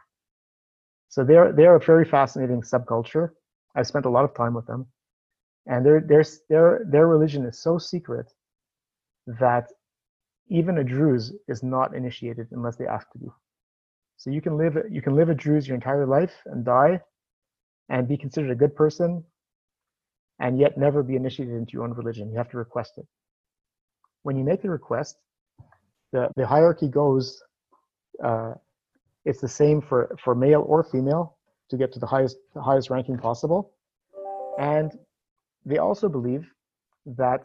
So 1.09 1.23
they're 1.23 1.51
they're 1.51 1.75
a 1.75 1.79
very 1.79 2.05
fascinating 2.05 2.61
subculture. 2.61 3.31
I 3.75 3.81
spent 3.81 4.05
a 4.05 4.09
lot 4.09 4.25
of 4.25 4.35
time 4.35 4.53
with 4.53 4.67
them. 4.67 4.85
And 5.65 5.83
their 5.83 6.01
their 6.01 6.23
their 6.49 6.85
their 6.87 7.07
religion 7.07 7.45
is 7.45 7.61
so 7.61 7.79
secret 7.79 8.31
that 9.25 9.67
even 10.47 10.77
a 10.77 10.83
Druze 10.83 11.33
is 11.47 11.63
not 11.63 11.95
initiated 11.95 12.47
unless 12.51 12.75
they 12.75 12.85
ask 12.85 13.11
to 13.11 13.17
be. 13.17 13.27
So 14.17 14.29
you 14.29 14.41
can 14.41 14.55
live 14.57 14.77
you 14.91 15.01
can 15.01 15.15
live 15.15 15.29
a 15.29 15.35
Druze 15.35 15.67
your 15.67 15.75
entire 15.75 16.05
life 16.05 16.35
and 16.45 16.63
die, 16.63 17.01
and 17.89 18.07
be 18.07 18.17
considered 18.17 18.51
a 18.51 18.55
good 18.55 18.75
person, 18.75 19.23
and 20.39 20.59
yet 20.59 20.77
never 20.77 21.01
be 21.01 21.15
initiated 21.15 21.55
into 21.55 21.73
your 21.73 21.83
own 21.83 21.93
religion. 21.93 22.29
You 22.31 22.37
have 22.37 22.51
to 22.51 22.57
request 22.57 22.93
it. 22.97 23.07
When 24.21 24.37
you 24.37 24.43
make 24.43 24.61
the 24.61 24.69
request, 24.69 25.15
the 26.11 26.29
the 26.35 26.45
hierarchy 26.45 26.87
goes. 26.87 27.41
Uh, 28.23 28.53
it's 29.25 29.41
the 29.41 29.47
same 29.47 29.81
for 29.81 30.15
for 30.23 30.35
male 30.35 30.63
or 30.67 30.83
female 30.83 31.37
to 31.69 31.77
get 31.77 31.91
to 31.93 31.99
the 31.99 32.07
highest 32.07 32.37
the 32.53 32.61
highest 32.61 32.89
ranking 32.89 33.17
possible, 33.17 33.71
and 34.59 34.97
they 35.65 35.77
also 35.77 36.09
believe 36.09 36.45
that 37.05 37.41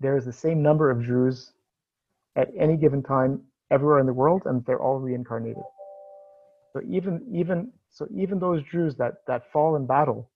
there 0.00 0.16
is 0.16 0.24
the 0.24 0.32
same 0.32 0.62
number 0.62 0.90
of 0.90 1.02
Druze 1.02 1.52
at 2.36 2.48
any 2.58 2.76
given 2.76 3.02
time 3.02 3.42
everywhere 3.70 3.98
in 3.98 4.06
the 4.06 4.12
world, 4.12 4.42
and 4.46 4.64
they're 4.66 4.80
all 4.80 4.98
reincarnated. 4.98 5.62
So 6.72 6.80
even 6.88 7.22
even 7.32 7.72
so 7.90 8.06
even 8.14 8.38
those 8.38 8.62
Druze 8.64 8.96
that 8.96 9.26
that 9.26 9.50
fall 9.52 9.76
in 9.76 9.86
battle, 9.86 10.30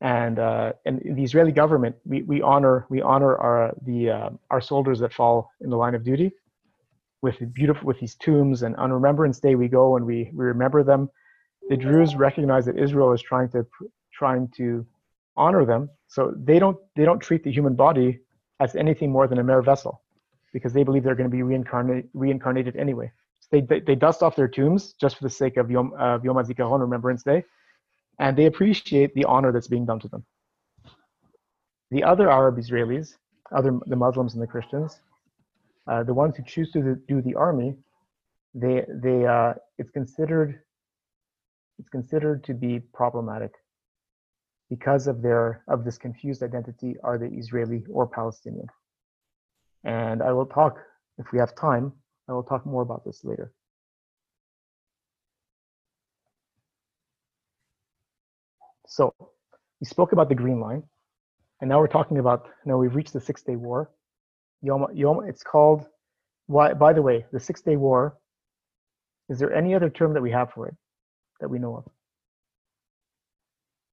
and 0.00 0.38
uh, 0.38 0.72
and 0.84 1.00
the 1.16 1.24
Israeli 1.24 1.52
government, 1.52 1.96
we, 2.04 2.22
we 2.22 2.40
honor 2.42 2.86
we 2.88 3.02
honor 3.02 3.36
our 3.36 3.74
the 3.82 4.10
uh, 4.10 4.30
our 4.50 4.60
soldiers 4.60 5.00
that 5.00 5.12
fall 5.12 5.50
in 5.60 5.70
the 5.70 5.76
line 5.76 5.94
of 5.94 6.04
duty, 6.04 6.30
with 7.22 7.36
beautiful 7.52 7.86
with 7.86 7.98
these 7.98 8.14
tombs 8.14 8.62
and 8.62 8.76
on 8.76 8.92
Remembrance 8.92 9.40
Day 9.40 9.54
we 9.56 9.68
go 9.68 9.96
and 9.96 10.06
we 10.06 10.30
we 10.32 10.44
remember 10.44 10.82
them. 10.84 11.10
The 11.68 11.76
Druze 11.76 12.14
recognize 12.14 12.64
that 12.66 12.78
Israel 12.78 13.12
is 13.12 13.20
trying 13.20 13.50
to 13.50 13.66
trying 14.12 14.48
to 14.56 14.86
honor 15.36 15.64
them, 15.64 15.90
so 16.06 16.32
they 16.36 16.58
don't 16.58 16.78
they 16.94 17.04
don't 17.04 17.20
treat 17.20 17.42
the 17.42 17.50
human 17.52 17.74
body 17.74 18.20
as 18.60 18.76
anything 18.76 19.10
more 19.10 19.26
than 19.26 19.38
a 19.38 19.44
mere 19.44 19.62
vessel 19.62 20.02
because 20.52 20.72
they 20.72 20.82
believe 20.82 21.02
they're 21.02 21.14
going 21.14 21.30
to 21.30 21.36
be 21.36 21.42
reincarnated, 21.42 22.08
reincarnated 22.14 22.76
anyway. 22.76 23.10
So 23.40 23.48
they, 23.52 23.60
they, 23.60 23.80
they, 23.80 23.94
dust 23.94 24.22
off 24.22 24.34
their 24.34 24.48
tombs 24.48 24.94
just 24.94 25.16
for 25.16 25.24
the 25.24 25.30
sake 25.30 25.56
of 25.56 25.70
Yom, 25.70 25.92
uh, 25.98 26.18
Yom 26.24 26.36
HaZikaron, 26.36 26.80
Remembrance 26.80 27.22
Day, 27.22 27.44
and 28.18 28.36
they 28.36 28.46
appreciate 28.46 29.14
the 29.14 29.24
honor 29.24 29.52
that's 29.52 29.68
being 29.68 29.86
done 29.86 30.00
to 30.00 30.08
them. 30.08 30.24
The 31.90 32.04
other 32.04 32.30
Arab 32.30 32.56
Israelis, 32.58 33.16
other 33.54 33.78
the 33.86 33.96
Muslims 33.96 34.34
and 34.34 34.42
the 34.42 34.46
Christians, 34.46 35.00
uh, 35.86 36.02
the 36.02 36.14
ones 36.14 36.36
who 36.36 36.42
choose 36.44 36.70
to 36.72 36.96
do 37.08 37.22
the 37.22 37.34
army, 37.34 37.74
they 38.54 38.84
they 38.88 39.26
uh, 39.26 39.54
it's 39.78 39.90
considered 39.90 40.60
it's 41.78 41.88
considered 41.88 42.44
to 42.44 42.54
be 42.54 42.80
problematic 42.80 43.52
because 44.68 45.06
of 45.06 45.22
their 45.22 45.64
of 45.68 45.84
this 45.84 45.96
confused 45.96 46.42
identity 46.42 46.96
are 47.02 47.18
they 47.18 47.28
Israeli 47.28 47.84
or 47.90 48.06
Palestinian. 48.06 48.66
And 49.84 50.22
I 50.22 50.32
will 50.32 50.46
talk, 50.46 50.78
if 51.18 51.26
we 51.32 51.38
have 51.38 51.54
time, 51.54 51.92
I 52.28 52.32
will 52.32 52.42
talk 52.42 52.66
more 52.66 52.82
about 52.82 53.04
this 53.04 53.24
later. 53.24 53.52
So 58.88 59.14
we 59.80 59.86
spoke 59.86 60.12
about 60.12 60.30
the 60.30 60.34
Green 60.34 60.60
Line, 60.60 60.82
and 61.60 61.68
now 61.68 61.78
we're 61.78 61.88
talking 61.88 62.18
about, 62.18 62.48
now 62.64 62.78
we've 62.78 62.94
reached 62.94 63.12
the 63.12 63.20
Six 63.20 63.42
Day 63.42 63.54
War. 63.54 63.90
Yom, 64.62 64.86
Yom, 64.94 65.28
it's 65.28 65.42
called, 65.42 65.86
why, 66.46 66.72
by 66.72 66.94
the 66.94 67.02
way, 67.02 67.26
the 67.30 67.38
Six 67.38 67.60
Day 67.60 67.76
War, 67.76 68.16
is 69.28 69.38
there 69.38 69.52
any 69.52 69.74
other 69.74 69.90
term 69.90 70.14
that 70.14 70.22
we 70.22 70.30
have 70.30 70.50
for 70.52 70.66
it 70.66 70.74
that 71.40 71.50
we 71.50 71.58
know 71.58 71.76
of? 71.76 71.84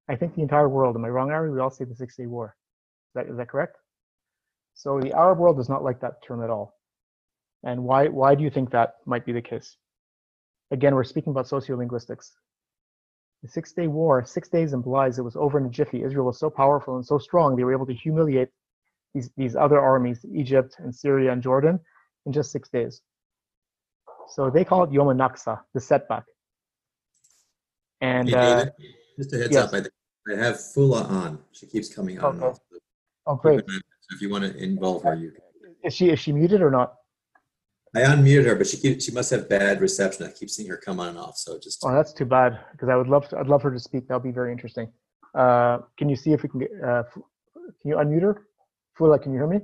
I 0.08 0.16
think 0.16 0.34
the 0.34 0.42
entire 0.42 0.70
world, 0.70 0.96
am 0.96 1.04
I 1.04 1.10
wrong, 1.10 1.30
Ari? 1.30 1.52
We 1.52 1.60
all 1.60 1.70
say 1.70 1.84
the 1.84 1.96
Six 1.96 2.16
Day 2.16 2.28
War. 2.28 2.56
Is 3.10 3.14
that, 3.16 3.30
is 3.30 3.38
that 3.38 3.50
correct? 3.50 3.76
So 4.76 5.02
the 5.02 5.14
Arab 5.14 5.40
world 5.40 5.58
does 5.58 5.70
not 5.70 5.84
like 5.84 6.00
that 6.02 6.24
term 6.26 6.42
at 6.42 6.50
all. 6.50 6.74
And 7.64 7.84
why, 7.84 8.08
why 8.08 8.36
do 8.36 8.44
you 8.44 8.50
think 8.50 8.72
that 8.72 8.96
might 9.06 9.26
be 9.26 9.34
the 9.34 9.42
case? 9.42 9.76
Again, 10.72 10.96
we're 10.96 11.04
speaking 11.04 11.32
about 11.32 11.48
sociolinguistics. 11.48 12.32
The 13.46 13.52
Six 13.52 13.74
Day 13.74 13.86
War, 13.86 14.26
six 14.26 14.50
days 14.50 14.74
implies 14.74 15.20
it 15.20 15.22
was 15.22 15.36
over 15.36 15.60
in 15.60 15.68
a 15.68 15.70
jiffy. 15.70 16.02
Israel 16.02 16.26
was 16.26 16.40
so 16.40 16.50
powerful 16.50 16.96
and 16.96 17.06
so 17.06 17.20
strong, 17.20 17.56
they 17.56 17.64
were 17.64 17.74
able 17.74 17.86
to 17.86 17.94
humiliate 17.94 18.50
these, 19.14 19.30
these 19.38 19.56
other 19.56 19.80
armies, 19.80 20.26
Egypt 20.34 20.78
and 20.80 20.94
Syria 20.94 21.32
and 21.32 21.44
Jordan, 21.44 21.80
in 22.26 22.34
just 22.34 22.52
six 22.52 22.70
days. 22.70 23.02
So 24.30 24.50
they 24.50 24.66
call 24.66 24.86
it 24.86 24.92
Yom 24.92 25.10
Naksa, 25.10 25.62
the 25.76 25.80
setback. 25.80 26.24
And 28.02 28.30
hey, 28.30 28.36
uh, 28.36 28.66
just 29.16 29.32
a 29.32 29.38
heads 29.38 29.52
yes. 29.52 29.72
up, 29.72 29.86
I, 30.28 30.34
I 30.34 30.38
have 30.38 30.60
Fula 30.60 31.04
on. 31.04 31.38
She 31.52 31.68
keeps 31.68 31.94
coming 31.94 32.20
on. 32.20 32.42
Okay. 32.42 32.58
Oh, 33.28 33.36
great. 33.36 33.60
So 33.60 34.16
if 34.16 34.24
you 34.24 34.30
want 34.32 34.44
to 34.46 34.58
involve 34.58 35.04
her, 35.04 35.14
you 35.14 35.30
can. 35.30 35.76
Is 35.84 35.94
she 35.94 36.10
is 36.10 36.20
she 36.20 36.32
muted 36.32 36.64
or 36.64 36.72
not? 36.72 36.96
I 37.96 38.02
unmuted 38.02 38.46
her, 38.46 38.56
but 38.56 38.68
she 38.68 38.76
keeps, 38.76 39.06
she 39.06 39.12
must 39.14 39.30
have 39.32 39.48
bad 39.48 39.80
reception. 39.80 40.26
I 40.26 40.32
keep 40.32 40.50
seeing 40.50 40.68
her 40.68 40.76
come 40.76 41.00
on 41.00 41.10
and 41.10 41.18
off. 41.18 41.38
So 41.38 41.58
just. 41.58 41.82
Oh, 41.86 41.94
that's 41.94 42.12
too 42.12 42.26
bad 42.26 42.60
because 42.74 42.90
I 42.90 42.96
would 42.96 43.08
love 43.08 43.30
to, 43.30 43.38
I'd 43.40 43.48
love 43.48 43.62
her 43.62 43.72
to 43.72 43.80
speak. 43.80 44.08
That'll 44.08 44.20
be 44.20 44.32
very 44.32 44.52
interesting. 44.52 44.92
Uh, 45.34 45.80
can 45.98 46.10
you 46.10 46.18
see 46.18 46.34
if 46.34 46.44
we 46.44 46.50
can 46.50 46.60
get? 46.60 46.72
Uh, 46.86 47.04
can 47.82 47.90
you 47.90 47.96
unmute 47.96 48.22
her? 48.22 48.48
Fula, 48.98 49.18
can 49.18 49.32
you 49.32 49.40
hear 49.40 49.48
me? 49.48 49.62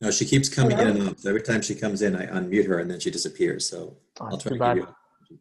No, 0.00 0.10
she 0.10 0.24
keeps 0.24 0.48
coming 0.48 0.76
Hello? 0.76 0.90
in 0.90 0.96
and 0.96 1.08
out. 1.10 1.20
So 1.20 1.28
every 1.28 1.42
time 1.42 1.62
she 1.62 1.76
comes 1.76 2.02
in, 2.02 2.16
I 2.16 2.26
unmute 2.26 2.66
her 2.66 2.80
and 2.80 2.90
then 2.90 2.98
she 2.98 3.10
disappears. 3.10 3.68
So 3.68 3.96
oh, 4.20 4.26
I'll 4.26 4.38
try 4.38 4.52
to 4.52 4.58
bad. 4.58 4.76
You. 4.78 4.88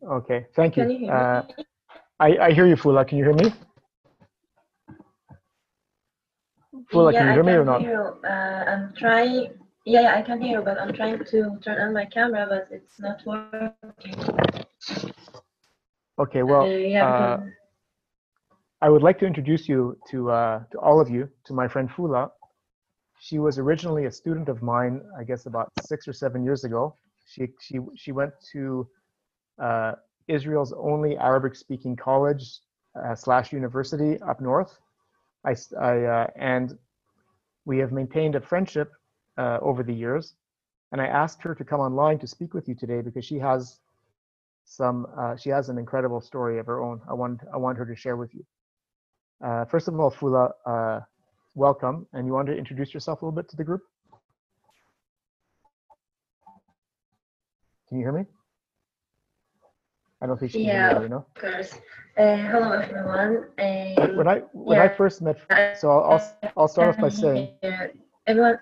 Okay, 0.08 0.46
thank 0.56 0.78
you. 0.78 0.88
you 0.88 1.10
uh, 1.10 1.46
I, 2.20 2.38
I 2.38 2.52
hear 2.52 2.68
you, 2.68 2.76
Fula. 2.76 3.06
Can 3.06 3.18
you 3.18 3.24
hear 3.24 3.34
me? 3.34 3.52
Fula, 6.92 7.12
yeah, 7.12 7.20
can 7.20 7.28
you 7.28 7.34
hear 7.34 7.44
me 7.44 7.52
or 7.54 7.66
not? 7.66 7.82
You. 7.82 8.18
Uh, 8.24 8.64
I'm 8.68 8.94
trying. 8.96 9.63
Yeah, 9.86 10.02
yeah, 10.02 10.16
I 10.16 10.22
can 10.22 10.42
hear 10.42 10.60
you, 10.60 10.64
but 10.64 10.80
I'm 10.80 10.94
trying 10.94 11.20
to 11.20 11.60
turn 11.62 11.82
on 11.82 11.94
my 11.94 12.06
camera, 12.06 12.46
but 12.48 12.68
it's 12.72 13.00
not 13.00 13.22
working. 13.26 13.74
Okay, 16.18 16.44
well, 16.44 16.62
uh, 16.62 16.68
yeah, 16.68 17.06
uh, 17.06 17.42
I 18.82 18.90
would 18.90 19.02
like 19.02 19.20
to 19.20 19.26
introduce 19.26 19.68
you 19.68 19.98
to 20.10 20.32
uh, 20.32 20.64
to 20.72 20.80
all 20.80 21.02
of 21.02 21.10
you 21.10 21.30
to 21.46 21.54
my 21.54 21.68
friend 21.68 21.90
Fula. 21.90 22.32
She 23.20 23.40
was 23.40 23.60
originally 23.60 24.06
a 24.06 24.12
student 24.12 24.48
of 24.48 24.62
mine, 24.62 25.02
I 25.20 25.24
guess, 25.26 25.48
about 25.48 25.70
six 25.82 26.08
or 26.08 26.14
seven 26.14 26.44
years 26.46 26.64
ago. 26.64 26.96
She 27.26 27.48
she 27.60 27.80
she 27.96 28.14
went 28.14 28.32
to 28.54 28.88
uh, 29.62 29.94
Israel's 30.30 30.74
only 30.74 31.18
Arabic-speaking 31.18 31.98
college 31.98 32.44
uh, 32.96 33.16
slash 33.16 33.52
university 33.52 34.18
up 34.22 34.40
north. 34.40 34.80
I, 35.46 35.56
I 35.82 36.04
uh, 36.04 36.28
and 36.38 36.78
we 37.66 37.80
have 37.80 37.92
maintained 37.92 38.36
a 38.36 38.42
friendship 38.42 38.92
uh, 39.38 39.60
over 39.62 39.84
the 39.84 39.94
years. 39.94 40.36
And 40.92 41.02
I 41.02 41.08
asked 41.08 41.42
her 41.42 41.56
to 41.56 41.64
come 41.64 41.80
online 41.80 42.20
to 42.20 42.28
speak 42.28 42.54
with 42.54 42.68
you 42.68 42.76
today 42.76 43.02
because 43.02 43.26
she 43.26 43.40
has 43.40 43.80
some 44.66 45.08
uh, 45.18 45.36
she 45.36 45.50
has 45.50 45.70
an 45.70 45.78
incredible 45.78 46.22
story 46.22 46.60
of 46.60 46.66
her 46.68 46.82
own. 46.82 47.02
I 47.10 47.14
want 47.14 47.42
I 47.54 47.58
want 47.58 47.78
her 47.78 47.86
to 47.86 47.96
share 47.96 48.16
with 48.16 48.34
you. 48.34 48.46
Uh, 49.44 49.66
first 49.66 49.88
of 49.88 50.00
all, 50.00 50.10
Fula, 50.10 50.52
uh, 50.66 51.00
welcome, 51.56 52.08
and 52.14 52.26
you 52.26 52.34
want 52.34 52.48
to 52.48 52.56
introduce 52.56 52.94
yourself 52.94 53.22
a 53.22 53.26
little 53.26 53.36
bit 53.36 53.50
to 53.50 53.58
the 53.58 53.64
group? 53.64 53.82
Can 57.90 58.00
you 58.00 58.06
hear 58.06 58.14
me? 58.14 58.26
I 60.22 60.26
don't 60.26 60.40
think 60.40 60.54
she 60.54 60.64
yeah, 60.64 60.94
hear 60.94 61.04
you, 61.04 61.10
know? 61.10 61.26
Of 61.36 61.42
course. 61.42 61.74
Uh, 62.18 62.38
hello, 62.38 62.72
everyone. 62.72 63.48
Uh, 63.60 64.08
when 64.16 64.28
I 64.28 64.40
when 64.54 64.78
yeah, 64.78 64.84
I 64.84 64.88
first 64.88 65.22
met, 65.22 65.40
so 65.78 65.92
I'll 65.92 66.14
I'll, 66.14 66.52
I'll 66.56 66.68
start 66.68 66.90
off 66.90 67.02
by 67.02 67.10
saying. 67.10 67.50
Everyone, 68.26 68.58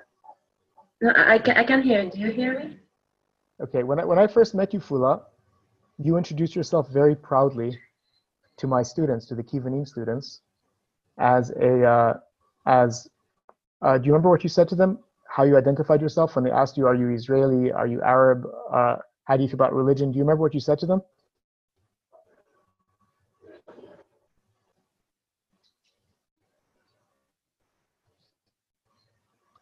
no, 1.02 1.14
I 1.16 1.40
can 1.40 1.58
I 1.58 1.64
can 1.64 1.82
hear. 1.82 2.10
Do 2.10 2.20
you 2.20 2.32
hear 2.32 2.60
me? 2.60 2.78
Okay. 3.62 3.84
When 3.84 4.00
I 4.00 4.06
when 4.06 4.20
I 4.20 4.28
first 4.28 4.54
met 4.56 4.74
you, 4.74 4.80
Fula, 4.80 5.22
you 5.98 6.18
introduced 6.18 6.56
yourself 6.56 6.90
very 6.90 7.16
proudly 7.16 7.78
to 8.58 8.68
my 8.68 8.84
students, 8.84 9.26
to 9.28 9.36
the 9.36 9.44
Kivunim 9.44 9.88
students, 9.88 10.42
as 11.20 11.52
a 11.52 11.84
uh, 11.84 12.14
as. 12.66 13.10
Uh, 13.82 13.98
do 13.98 14.06
you 14.06 14.12
remember 14.12 14.30
what 14.30 14.44
you 14.44 14.50
said 14.50 14.68
to 14.70 14.76
them? 14.76 15.00
How 15.28 15.44
you 15.44 15.58
identified 15.58 16.02
yourself 16.02 16.36
when 16.36 16.46
they 16.46 16.52
asked 16.52 16.78
you, 16.78 16.86
"Are 16.86 16.96
you 16.96 17.10
Israeli? 17.10 17.72
Are 17.72 17.88
you 17.88 18.02
Arab? 18.04 18.46
Uh, 18.72 18.98
how 19.24 19.38
do 19.38 19.44
you 19.44 19.50
feel 19.50 19.56
about 19.56 19.74
religion?" 19.74 20.12
Do 20.12 20.18
you 20.18 20.24
remember 20.24 20.44
what 20.44 20.54
you 20.54 20.60
said 20.60 20.78
to 20.80 20.86
them? 20.86 21.02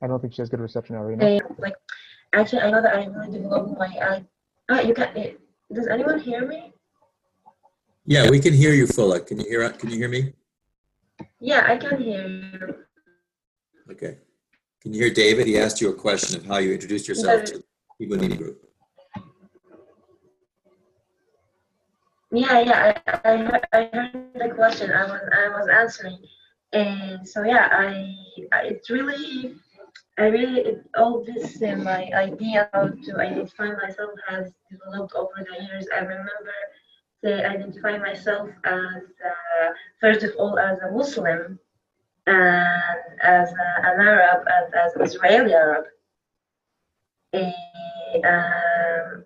I 0.02 0.08
don't 0.08 0.20
think 0.22 0.34
she 0.34 0.42
has 0.42 0.50
good 0.50 0.62
reception 0.62 0.96
already. 0.96 1.42
like, 1.58 1.76
actually, 2.34 2.62
I 2.62 2.72
know 2.72 2.82
that 2.82 2.96
I 2.96 3.06
really 3.06 3.40
developed 3.40 3.78
my. 3.78 3.88
Uh, 3.88 4.20
oh, 4.70 4.82
you 4.82 4.94
can. 4.94 5.16
It, 5.16 5.40
does 5.74 5.88
anyone 5.88 6.20
hear 6.20 6.48
me? 6.48 6.74
Yeah, 8.06 8.30
we 8.30 8.40
can 8.40 8.54
hear 8.54 8.74
you, 8.74 8.88
Fula. 8.88 9.20
Can 9.26 9.40
you 9.40 9.50
hear? 9.50 9.70
Can 9.70 9.90
you 9.90 9.98
hear 9.98 10.10
me? 10.10 10.34
Yeah, 11.40 11.66
I 11.68 11.78
can 11.78 12.02
hear 12.02 12.28
you. 12.28 12.76
Okay. 13.92 14.18
Can 14.82 14.94
you 14.94 15.04
hear 15.04 15.14
David? 15.14 15.48
He 15.48 15.58
asked 15.58 15.82
you 15.82 15.90
a 15.90 15.94
question 15.94 16.40
of 16.40 16.46
how 16.46 16.58
you 16.58 16.74
introduced 16.74 17.08
yourself 17.08 17.44
to 17.46 17.62
the 18.00 18.06
Kivunim 18.06 18.38
group. 18.38 18.66
Yeah, 22.32 22.60
yeah, 22.60 22.94
I, 23.08 23.32
I, 23.32 23.38
heard, 23.38 23.68
I 23.74 23.90
heard 23.92 24.32
the 24.36 24.50
question. 24.56 24.92
I 24.92 25.04
was 25.06 25.22
I 25.34 25.50
was 25.50 25.68
answering, 25.68 26.20
and 26.74 27.28
so 27.28 27.44
yeah, 27.44 27.68
I, 27.72 28.16
I 28.54 28.62
it's 28.68 28.90
really 28.90 29.56
I 30.20 30.28
really 30.28 30.76
all 30.98 31.24
this 31.24 31.62
uh, 31.62 31.78
my 31.78 32.12
idea 32.14 32.70
how 32.74 32.90
to 32.90 33.12
identify 33.18 33.72
myself 33.72 34.12
has 34.28 34.52
developed 34.70 35.14
over 35.16 35.32
the 35.38 35.64
years. 35.64 35.88
I 35.96 36.00
remember 36.00 36.58
to 37.24 37.50
identify 37.50 37.98
myself 37.98 38.50
as 38.66 39.04
uh, 39.30 39.70
first 40.02 40.24
of 40.24 40.32
all 40.38 40.60
as 40.60 40.78
a 40.80 40.92
Muslim 40.92 41.58
and 42.28 43.00
as 43.24 43.50
a, 43.50 43.88
an 43.88 44.08
Arab 44.08 44.46
and 44.46 44.76
as 44.76 44.94
an 44.96 45.04
Israeli 45.04 45.54
Arab. 45.54 45.86
Eh, 47.32 47.52
um, 48.26 49.24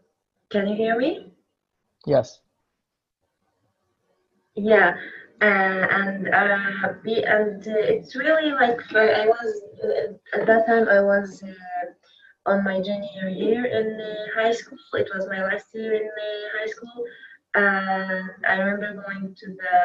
can 0.52 0.68
you 0.68 0.76
hear 0.76 0.96
me? 0.96 1.34
Yes. 2.06 2.40
Yeah, 4.56 4.96
and 5.44 6.28
uh, 6.30 6.58
and 7.26 7.68
uh, 7.68 7.74
it's 7.76 8.16
really 8.16 8.52
like 8.52 8.80
I 8.96 9.26
was 9.28 9.62
uh, 9.84 10.40
at 10.40 10.48
that 10.48 10.66
time 10.66 10.88
I 10.88 11.02
was 11.02 11.44
uh, 11.44 12.50
on 12.52 12.64
my 12.64 12.82
junior 12.82 13.30
year 13.30 13.66
in 13.66 14.00
uh, 14.00 14.42
high 14.42 14.54
school. 14.54 14.78
It 14.94 15.10
was 15.14 15.28
my 15.28 15.44
last 15.44 15.68
year 15.74 15.94
in 15.96 16.08
uh, 16.08 16.58
high 16.58 16.68
school, 16.68 17.06
and 17.56 18.30
I 18.48 18.56
remember 18.56 19.04
going 19.04 19.36
to 19.36 19.48
the 19.48 19.76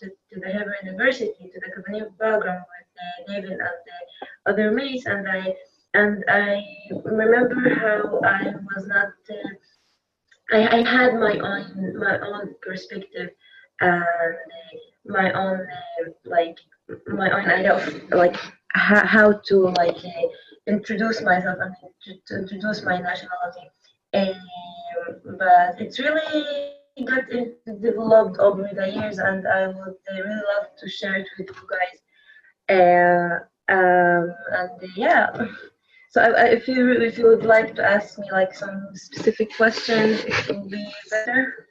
to, 0.00 0.06
to 0.08 0.40
the 0.40 0.52
Hebrew 0.52 0.74
University 0.84 1.50
to 1.52 1.60
the 1.60 1.70
Kabbanic 1.74 2.16
program 2.18 2.64
with 2.72 2.88
uh, 3.04 3.32
David 3.32 3.58
and 3.58 3.60
the 3.60 4.50
other 4.50 4.70
mates, 4.70 5.06
and 5.06 5.28
I 5.28 5.54
and 5.92 6.24
I 6.28 6.64
remember 7.04 7.74
how 7.74 8.20
I 8.24 8.54
was 8.74 8.86
not. 8.86 9.12
Uh, 9.28 9.54
I, 10.52 10.78
I 10.78 10.88
had 10.88 11.14
my 11.14 11.38
own 11.38 11.98
my 11.98 12.18
own 12.20 12.54
perspective 12.62 13.30
and 13.80 14.04
my 15.06 15.32
own 15.32 15.60
uh, 15.60 16.10
like 16.24 16.58
my 17.06 17.30
own 17.30 17.50
idea 17.50 17.74
of 17.74 18.10
like 18.10 18.36
how, 18.72 19.06
how 19.06 19.32
to 19.32 19.68
like 19.70 19.96
uh, 20.04 20.28
introduce 20.66 21.20
myself 21.22 21.58
and 21.60 21.74
to, 22.26 22.36
introduce 22.36 22.82
my 22.82 22.98
nationality. 22.98 23.70
Um, 24.14 24.34
but 25.38 25.80
it's 25.80 25.98
really 25.98 26.74
got 27.04 27.24
developed 27.80 28.38
over 28.38 28.68
the 28.72 28.88
years, 28.88 29.18
and 29.18 29.46
I 29.46 29.66
would 29.68 29.78
uh, 29.78 30.14
really 30.14 30.42
love 30.54 30.66
to 30.78 30.88
share 30.88 31.16
it 31.16 31.28
with 31.38 31.48
you 31.48 31.66
guys. 31.68 31.98
Uh, 32.68 33.38
um, 33.68 34.34
and 34.52 34.70
uh, 34.82 34.86
yeah. 34.96 35.30
So 36.10 36.22
if 36.36 36.68
you 36.68 36.92
if 36.92 37.18
you 37.18 37.26
would 37.26 37.44
like 37.44 37.74
to 37.74 37.84
ask 37.84 38.18
me 38.18 38.30
like 38.30 38.54
some 38.54 38.90
specific 38.94 39.56
questions, 39.56 40.24
it 40.24 40.48
would 40.48 40.70
be 40.70 40.86
better. 41.10 41.66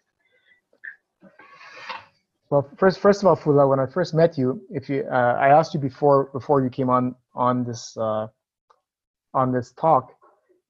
Well, 2.53 2.69
first, 2.77 2.99
first 2.99 3.23
of 3.23 3.27
all, 3.27 3.35
Fula, 3.35 3.67
when 3.67 3.79
I 3.79 3.87
first 3.87 4.13
met 4.13 4.37
you, 4.37 4.61
if 4.69 4.87
you, 4.87 5.07
uh, 5.11 5.37
I 5.41 5.47
asked 5.47 5.73
you 5.73 5.79
before 5.79 6.25
before 6.33 6.61
you 6.61 6.69
came 6.69 6.87
on 6.87 7.15
on 7.33 7.63
this 7.63 7.97
uh, 7.97 8.27
on 9.33 9.51
this 9.51 9.71
talk, 9.71 10.13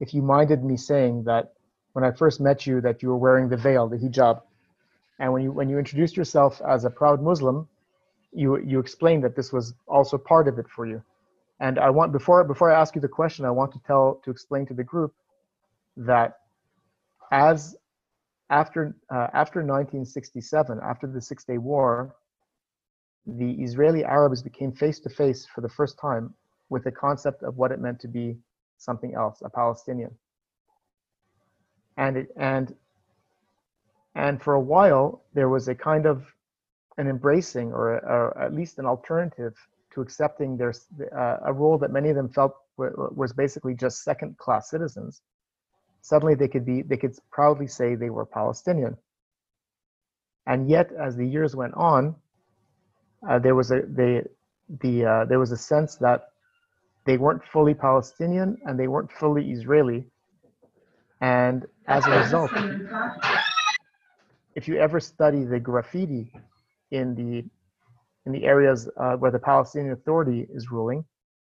if 0.00 0.14
you 0.14 0.22
minded 0.22 0.64
me 0.64 0.78
saying 0.78 1.24
that 1.24 1.52
when 1.92 2.02
I 2.02 2.10
first 2.12 2.40
met 2.40 2.66
you 2.66 2.80
that 2.80 3.02
you 3.02 3.10
were 3.10 3.18
wearing 3.18 3.50
the 3.50 3.58
veil, 3.58 3.86
the 3.86 3.98
hijab, 3.98 4.40
and 5.18 5.30
when 5.30 5.42
you 5.42 5.52
when 5.52 5.68
you 5.68 5.78
introduced 5.78 6.16
yourself 6.16 6.62
as 6.66 6.86
a 6.86 6.90
proud 6.90 7.22
Muslim, 7.22 7.68
you 8.32 8.56
you 8.60 8.80
explained 8.80 9.22
that 9.24 9.36
this 9.36 9.52
was 9.52 9.74
also 9.86 10.16
part 10.16 10.48
of 10.48 10.58
it 10.58 10.66
for 10.74 10.86
you. 10.86 11.02
And 11.60 11.78
I 11.78 11.90
want 11.90 12.12
before 12.12 12.42
before 12.44 12.72
I 12.72 12.80
ask 12.80 12.94
you 12.94 13.02
the 13.02 13.14
question, 13.20 13.44
I 13.44 13.50
want 13.50 13.72
to 13.72 13.80
tell 13.86 14.22
to 14.24 14.30
explain 14.30 14.64
to 14.68 14.72
the 14.72 14.84
group 14.84 15.12
that 15.98 16.38
as 17.30 17.76
after 18.50 18.96
uh, 19.10 19.28
after 19.32 19.60
1967, 19.60 20.78
after 20.82 21.06
the 21.06 21.20
Six 21.20 21.44
Day 21.44 21.58
War, 21.58 22.14
the 23.26 23.52
Israeli 23.52 24.04
Arabs 24.04 24.42
became 24.42 24.72
face 24.72 25.00
to 25.00 25.08
face 25.08 25.46
for 25.46 25.60
the 25.60 25.68
first 25.68 25.98
time 25.98 26.34
with 26.68 26.84
the 26.84 26.92
concept 26.92 27.42
of 27.42 27.56
what 27.56 27.72
it 27.72 27.80
meant 27.80 28.00
to 28.00 28.08
be 28.08 28.36
something 28.78 29.14
else, 29.14 29.42
a 29.44 29.48
Palestinian. 29.48 30.10
And 31.96 32.16
it 32.16 32.28
and 32.36 32.74
and 34.14 34.42
for 34.42 34.54
a 34.54 34.60
while 34.60 35.22
there 35.32 35.48
was 35.48 35.68
a 35.68 35.74
kind 35.74 36.06
of 36.06 36.26
an 36.98 37.08
embracing 37.08 37.72
or, 37.72 37.94
or 38.04 38.38
at 38.38 38.52
least 38.52 38.78
an 38.78 38.86
alternative 38.86 39.54
to 39.92 40.00
accepting 40.00 40.56
their 40.56 40.74
uh, 41.16 41.38
a 41.44 41.52
role 41.52 41.78
that 41.78 41.90
many 41.90 42.08
of 42.10 42.16
them 42.16 42.28
felt 42.28 42.54
was 42.76 43.32
basically 43.32 43.74
just 43.74 44.02
second 44.02 44.36
class 44.38 44.68
citizens 44.68 45.22
suddenly 46.04 46.34
they 46.34 46.48
could 46.48 46.66
be 46.66 46.82
they 46.82 46.98
could 46.98 47.14
proudly 47.32 47.66
say 47.66 47.94
they 47.94 48.10
were 48.10 48.26
palestinian. 48.26 48.94
And 50.46 50.68
yet 50.68 50.90
as 51.06 51.16
the 51.16 51.26
years 51.26 51.56
went 51.56 51.74
on 51.74 52.14
uh, 53.28 53.38
there 53.38 53.54
was 53.54 53.70
a 53.70 53.80
they 53.88 54.22
the 54.82 54.94
uh, 55.06 55.24
there 55.24 55.38
was 55.38 55.52
a 55.52 55.56
sense 55.56 55.96
that 55.96 56.20
they 57.06 57.16
weren't 57.16 57.42
fully 57.52 57.74
palestinian 57.74 58.58
and 58.66 58.78
they 58.78 58.88
weren't 58.88 59.10
fully 59.12 59.50
israeli. 59.50 60.04
And 61.20 61.66
as 61.88 62.06
a 62.06 62.10
result 62.10 62.50
if 64.54 64.68
you 64.68 64.76
ever 64.76 65.00
study 65.00 65.44
the 65.44 65.58
graffiti 65.58 66.32
in 66.90 67.14
the 67.14 67.44
in 68.26 68.32
the 68.32 68.44
areas 68.44 68.88
uh, 68.96 69.16
where 69.16 69.30
the 69.30 69.38
Palestinian 69.38 69.92
Authority 69.92 70.46
is 70.54 70.70
ruling, 70.70 71.04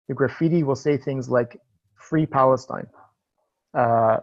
the 0.09 0.15
graffiti 0.15 0.63
will 0.63 0.77
say 0.77 0.99
things 0.99 1.29
like 1.29 1.61
"Free 1.97 2.27
Palestine," 2.27 2.87
uh, 3.75 4.19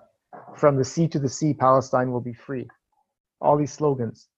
"From 0.55 0.75
the 0.75 0.83
sea 0.83 1.07
to 1.09 1.19
the 1.19 1.29
sea, 1.29 1.53
Palestine 1.53 2.11
will 2.11 2.21
be 2.21 2.33
free." 2.33 2.67
All 3.41 3.57
these 3.57 3.73
slogans, 3.73 4.29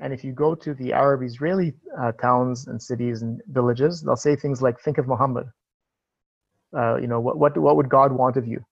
and 0.00 0.12
if 0.12 0.24
you 0.24 0.32
go 0.32 0.54
to 0.54 0.74
the 0.74 0.92
Arab-Israeli 0.92 1.74
uh, 1.98 2.12
towns 2.12 2.66
and 2.66 2.80
cities 2.80 3.22
and 3.22 3.40
villages, 3.48 4.02
they'll 4.02 4.16
say 4.16 4.36
things 4.36 4.62
like 4.62 4.78
"Think 4.80 4.98
of 4.98 5.06
Muhammad." 5.06 5.46
Uh, 6.76 6.96
you 6.96 7.06
know, 7.06 7.20
what 7.20 7.38
what 7.38 7.56
what 7.58 7.76
would 7.76 7.88
God 7.88 8.12
want 8.12 8.36
of 8.36 8.46
you? 8.46 8.64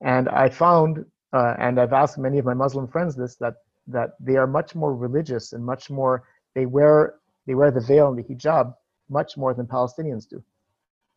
And 0.00 0.28
I 0.28 0.48
found, 0.48 1.04
uh, 1.32 1.54
and 1.58 1.80
I've 1.80 1.92
asked 1.92 2.18
many 2.18 2.38
of 2.38 2.44
my 2.44 2.54
Muslim 2.54 2.86
friends 2.86 3.16
this, 3.16 3.36
that 3.36 3.54
that 3.88 4.10
they 4.20 4.36
are 4.36 4.46
much 4.46 4.74
more 4.74 4.94
religious 4.94 5.52
and 5.52 5.64
much 5.64 5.90
more 5.90 6.24
they 6.54 6.66
wear 6.66 7.14
they 7.46 7.54
wear 7.54 7.70
the 7.70 7.80
veil 7.80 8.08
and 8.08 8.18
the 8.18 8.22
hijab 8.22 8.74
much 9.08 9.36
more 9.36 9.54
than 9.54 9.66
Palestinians 9.66 10.28
do. 10.28 10.42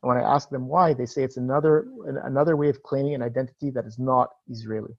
And 0.02 0.10
when 0.10 0.18
I 0.18 0.22
ask 0.36 0.50
them 0.50 0.68
why, 0.68 0.94
they 0.94 1.06
say 1.06 1.24
it's 1.24 1.38
another 1.38 1.88
another 2.24 2.56
way 2.56 2.70
of 2.70 2.82
claiming 2.84 3.16
an 3.16 3.22
identity 3.22 3.70
that 3.72 3.86
is 3.86 4.00
not 4.00 4.30
Israeli. 4.50 4.94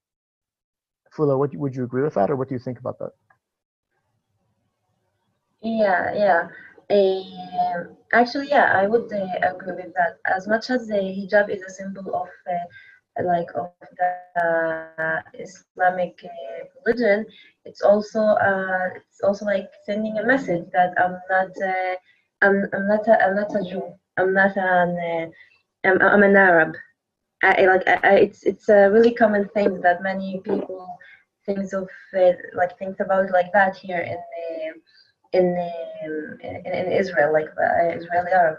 Fula, 1.16 1.38
what, 1.38 1.54
would 1.56 1.74
you 1.74 1.84
agree 1.84 2.02
with 2.02 2.14
that, 2.14 2.30
or 2.30 2.36
what 2.36 2.48
do 2.48 2.54
you 2.54 2.60
think 2.60 2.78
about 2.78 2.98
that? 2.98 3.10
Yeah, 5.62 6.14
yeah. 6.14 6.48
Um, 6.90 7.96
actually, 8.12 8.48
yeah, 8.48 8.72
I 8.74 8.86
would 8.86 9.12
uh, 9.12 9.26
agree 9.42 9.74
with 9.74 9.94
that. 9.94 10.18
As 10.26 10.48
much 10.48 10.70
as 10.70 10.88
the 10.88 10.94
hijab 10.94 11.48
is 11.48 11.62
a 11.62 11.70
symbol 11.70 12.14
of 12.14 12.28
uh, 12.50 13.24
like 13.24 13.48
of 13.54 13.70
the 13.98 14.42
uh, 14.42 15.20
Islamic 15.34 16.18
uh, 16.24 16.64
religion, 16.84 17.26
it's 17.64 17.82
also 17.82 18.20
uh, 18.20 18.88
it's 18.96 19.20
also 19.22 19.44
like 19.44 19.68
sending 19.84 20.18
a 20.18 20.26
message 20.26 20.64
that 20.72 20.94
I'm 20.98 21.18
not 21.30 21.50
uh, 21.62 21.94
I'm 22.42 22.68
I'm 22.72 22.88
not 22.88 23.06
a, 23.08 23.22
I'm 23.24 23.36
not 23.36 23.54
a 23.54 23.62
Jew. 23.62 23.94
I'm 24.16 24.34
not 24.34 24.56
an 24.56 25.32
uh, 25.84 25.88
I'm, 25.88 26.02
I'm 26.02 26.22
an 26.22 26.36
Arab. 26.36 26.74
I, 27.42 27.64
like 27.64 27.88
I, 27.88 28.16
it's 28.16 28.42
it's 28.42 28.68
a 28.68 28.90
really 28.90 29.14
common 29.14 29.48
thing 29.48 29.80
that 29.80 30.02
many 30.02 30.40
people 30.44 30.86
think 31.46 31.72
of 31.72 31.88
uh, 32.16 32.32
like 32.54 32.78
think 32.78 33.00
about 33.00 33.30
like 33.30 33.50
that 33.52 33.76
here 33.76 34.00
in 34.00 34.18
the 34.32 35.38
in 35.38 35.56
um, 36.04 36.38
in, 36.42 36.66
in 36.66 36.92
Israel, 36.92 37.32
like 37.32 37.54
the 37.56 37.96
Israeli 37.96 38.32
Arab. 38.32 38.58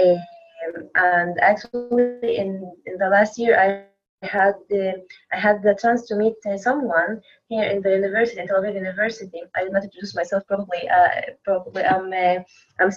Um, 0.00 0.88
and 0.94 1.40
actually, 1.40 2.36
in, 2.36 2.70
in 2.86 2.98
the 2.98 3.08
last 3.08 3.38
year, 3.38 3.58
I 3.58 4.26
had 4.26 4.54
the 4.68 5.04
I 5.32 5.38
had 5.38 5.62
the 5.62 5.78
chance 5.80 6.06
to 6.08 6.16
meet 6.16 6.34
uh, 6.46 6.58
someone 6.58 7.20
here 7.48 7.64
in 7.64 7.82
the 7.82 7.90
university, 7.90 8.40
in 8.40 8.48
Tel 8.48 8.60
Aviv 8.60 8.74
University. 8.74 9.40
I 9.54 9.64
did 9.64 9.72
not 9.72 9.84
introduce 9.84 10.14
myself. 10.14 10.42
Probably, 10.48 10.88
uh, 10.88 11.08
probably 11.44 11.84
I'm 11.84 12.12
uh, 12.12 12.42
I'm 12.80 12.90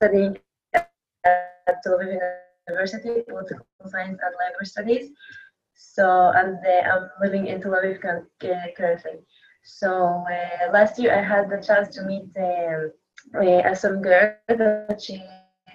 studying 0.00 0.38
at 0.74 0.88
Tel 1.84 1.98
Aviv 1.98 2.18
University, 2.68 3.22
political 3.28 3.66
science 3.86 4.18
and 4.24 4.34
library 4.40 4.64
studies. 4.64 5.10
So, 5.74 6.32
and 6.34 6.56
uh, 6.64 6.88
I'm 6.88 7.10
living 7.20 7.48
in 7.48 7.60
Tel 7.60 7.72
Aviv 7.72 7.98
uh, 8.04 8.20
currently. 8.76 9.20
So 9.62 10.24
uh, 10.24 10.72
last 10.72 10.98
year 10.98 11.12
I 11.14 11.22
had 11.22 11.50
the 11.50 11.60
chance 11.60 11.94
to 11.96 12.02
meet 12.04 12.24
uh, 12.34 13.74
some 13.74 14.00
girl 14.00 14.36
that 14.48 15.02
she 15.02 15.22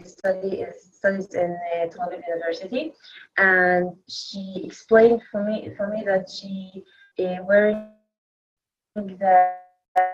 study, 0.03 0.65
studies 0.73 1.33
in 1.35 1.55
uh, 1.75 1.85
Tel 1.87 2.09
Aviv 2.09 2.21
University, 2.27 2.93
and 3.37 3.93
she 4.09 4.63
explained 4.65 5.21
for 5.31 5.43
me 5.43 5.69
for 5.77 5.87
me 5.87 6.03
that 6.03 6.25
she 6.29 6.83
uh, 7.19 7.43
wearing 7.43 7.89
the 8.95 9.53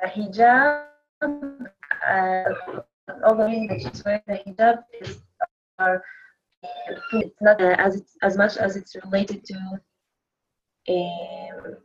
hijab. 0.05 0.83
Uh, 1.21 2.81
she's 3.79 4.03
wearing 4.05 4.23
the 4.27 4.41
hijab 4.45 4.83
is 5.01 5.19
are 5.79 6.03
it's 7.13 7.41
not 7.41 7.59
uh, 7.59 7.75
as 7.79 7.95
it's, 7.95 8.17
as 8.21 8.37
much 8.37 8.57
as 8.57 8.75
it's 8.75 8.95
related 9.03 9.43
to. 9.45 9.55
Um, 10.89 11.77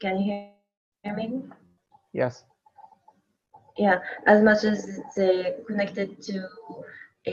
can 0.00 0.18
you 0.18 0.24
hear? 0.24 0.50
hear 1.06 1.14
me? 1.14 1.42
Yes. 2.12 2.44
Yeah, 3.76 3.98
as 4.26 4.42
much 4.42 4.64
as 4.64 4.98
it's 4.98 5.18
uh, 5.18 5.50
connected 5.66 6.22
to 6.22 6.48
uh, 7.26 7.32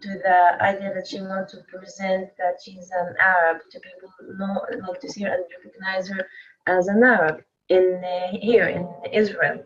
to 0.00 0.08
the 0.08 0.62
idea 0.62 0.94
that 0.94 1.06
she 1.08 1.20
wants 1.20 1.52
to 1.52 1.58
present 1.64 2.30
that 2.38 2.60
she's 2.64 2.90
an 2.92 3.14
Arab 3.20 3.62
to 3.72 3.80
people 3.80 4.08
know 4.38 4.64
like 4.86 5.00
to 5.00 5.08
see 5.08 5.24
her 5.24 5.34
and 5.34 5.44
recognize 5.56 6.08
her 6.08 6.26
as 6.66 6.86
an 6.86 7.02
Arab 7.02 7.42
in 7.68 8.00
uh, 8.04 8.38
here 8.40 8.68
in 8.68 8.88
Israel. 9.12 9.64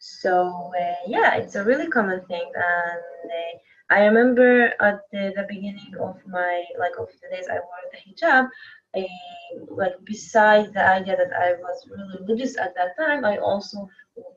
So 0.00 0.72
uh, 0.80 0.94
yeah, 1.06 1.36
it's 1.36 1.56
a 1.56 1.62
really 1.62 1.86
common 1.86 2.24
thing, 2.24 2.50
and 2.54 3.30
uh, 3.30 3.94
I 3.94 4.06
remember 4.06 4.72
at 4.80 5.00
the, 5.12 5.32
the, 5.36 5.44
beginning 5.46 5.94
of 6.00 6.16
my 6.26 6.64
like 6.78 6.96
of 6.98 7.08
the 7.20 7.28
days 7.36 7.48
I 7.50 7.60
wore 7.60 7.84
the 7.92 7.98
hijab. 8.00 8.48
I, 8.96 9.06
like 9.68 9.92
besides 10.04 10.72
the 10.72 10.82
idea 10.82 11.16
that 11.18 11.32
I 11.36 11.52
was 11.52 11.86
really 11.90 12.16
religious 12.18 12.56
at 12.56 12.74
that 12.76 12.96
time, 12.96 13.26
I 13.26 13.36
also 13.38 13.90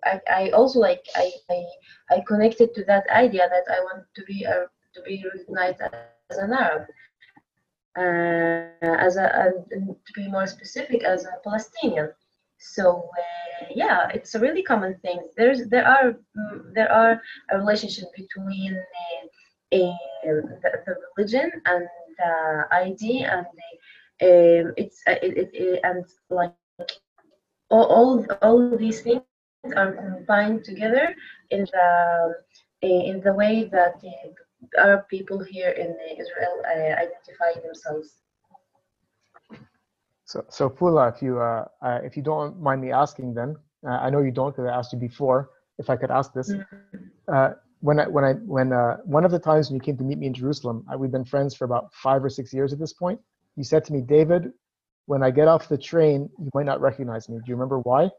I, 0.04 0.20
I 0.30 0.50
also 0.50 0.80
like 0.80 1.06
I, 1.16 1.32
I 1.50 1.66
I 2.12 2.24
connected 2.28 2.76
to 2.76 2.84
that 2.86 3.10
idea 3.10 3.48
that 3.48 3.74
I 3.74 3.80
want 3.80 4.04
to 4.16 4.24
be 4.26 4.44
a 4.44 4.68
to 4.96 5.02
be 5.04 5.24
recognized 5.34 5.80
as 6.30 6.38
an 6.38 6.52
Arab, 6.52 6.88
uh, 7.98 8.98
as 9.00 9.16
a, 9.16 9.26
a, 9.26 9.76
to 9.78 10.14
be 10.14 10.28
more 10.28 10.46
specific, 10.46 11.04
as 11.04 11.24
a 11.24 11.40
Palestinian. 11.42 12.12
So 12.60 13.10
uh, 13.18 13.43
yeah, 13.76 14.08
it's 14.14 14.36
a 14.36 14.40
really 14.40 14.64
common 14.64 14.96
thing. 15.02 15.20
There's 15.38 15.68
there 15.70 15.88
are 15.88 16.14
mm, 16.38 16.74
there 16.74 16.92
are 16.92 17.22
a 17.52 17.58
relationship 17.58 18.10
between 18.16 18.76
uh, 19.74 19.96
the, 20.24 20.72
the, 20.86 20.96
religion 21.18 21.52
and 21.66 21.88
the 22.18 22.66
ID 22.72 23.24
and 23.24 23.46
the, 23.58 24.62
um, 24.62 24.74
it's 24.78 25.02
uh, 25.08 25.16
it, 25.22 25.38
it, 25.38 25.50
it, 25.54 25.80
and 25.84 26.06
like 26.30 26.54
all, 27.70 27.86
all 27.86 28.26
all 28.42 28.78
these 28.78 29.02
things 29.02 29.22
are 29.76 29.94
combined 29.94 30.64
together 30.64 31.16
in 31.50 31.66
the 31.72 32.36
in 32.82 33.22
the 33.22 33.34
way 33.34 33.64
that 33.66 34.02
Arab 34.78 35.08
people 35.10 35.44
here 35.44 35.72
in 35.72 35.96
Israel 36.12 36.62
uh, 36.66 36.94
identify 37.06 37.60
themselves. 37.62 38.23
So, 40.34 40.44
so 40.50 40.68
Fula, 40.68 41.10
if 41.10 41.22
you 41.22 41.40
uh, 41.40 41.66
uh, 41.84 42.00
if 42.04 42.18
you 42.18 42.24
don't 42.24 42.60
mind 42.60 42.82
me 42.82 42.92
asking, 42.92 43.36
then 43.36 43.56
uh, 43.88 44.00
I 44.06 44.10
know 44.10 44.20
you 44.20 44.32
don't 44.32 44.50
because 44.50 44.68
I 44.68 44.76
asked 44.76 44.92
you 44.92 44.98
before. 44.98 45.52
If 45.78 45.92
I 45.92 45.96
could 45.96 46.10
ask 46.10 46.34
this, 46.34 46.52
mm-hmm. 46.52 47.52
when 47.82 48.00
I 48.00 48.08
when 48.08 48.24
I 48.26 48.34
when 48.56 48.70
one 49.06 49.26
of 49.26 49.32
the 49.32 49.38
times 49.38 49.70
when 49.70 49.76
you 49.76 49.82
came 49.82 49.96
to 49.98 50.04
meet 50.04 50.18
me 50.18 50.26
in 50.26 50.34
Jerusalem, 50.34 50.88
we've 50.98 51.12
been 51.12 51.24
friends 51.24 51.54
for 51.54 51.66
about 51.66 51.94
five 51.94 52.26
or 52.26 52.32
six 52.32 52.52
years 52.52 52.74
at 52.74 52.80
this 52.80 52.94
point. 52.94 53.20
You 53.58 53.64
said 53.64 53.86
to 53.86 53.94
me, 53.94 54.02
David, 54.02 54.52
when 55.06 55.22
I 55.22 55.30
get 55.30 55.48
off 55.48 55.70
the 55.70 55.78
train, 55.78 56.28
you 56.40 56.50
might 56.56 56.66
not 56.66 56.82
recognize 56.82 57.30
me. 57.30 57.38
Do 57.38 57.44
you 57.46 57.54
remember 57.54 57.80
why? 57.82 58.10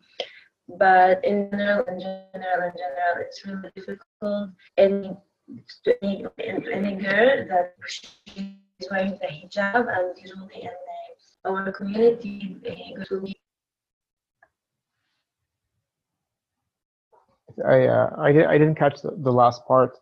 But 0.77 1.23
in 1.25 1.49
general, 1.51 1.83
in 1.85 1.99
general, 1.99 2.69
in 2.69 2.77
general, 2.77 3.15
it's 3.19 3.45
really 3.45 3.69
difficult. 3.75 4.49
And 4.77 5.17
to 5.83 6.03
any, 6.03 6.25
any 6.39 6.95
girl 6.95 7.45
that 7.49 7.75
she's 7.87 8.89
wearing 8.89 9.19
the 9.21 9.27
hijab, 9.27 9.87
and 9.89 10.17
usually 10.17 10.61
in 10.61 10.69
uh, 11.45 11.49
our 11.49 11.71
community, 11.71 12.57
uh, 12.65 13.03
to 13.05 13.21
me 13.21 13.35
I 17.65 17.87
uh, 17.87 18.09
I, 18.17 18.29
I 18.53 18.57
didn't 18.57 18.75
catch 18.75 19.01
the, 19.01 19.11
the 19.17 19.31
last 19.31 19.65
part, 19.67 19.97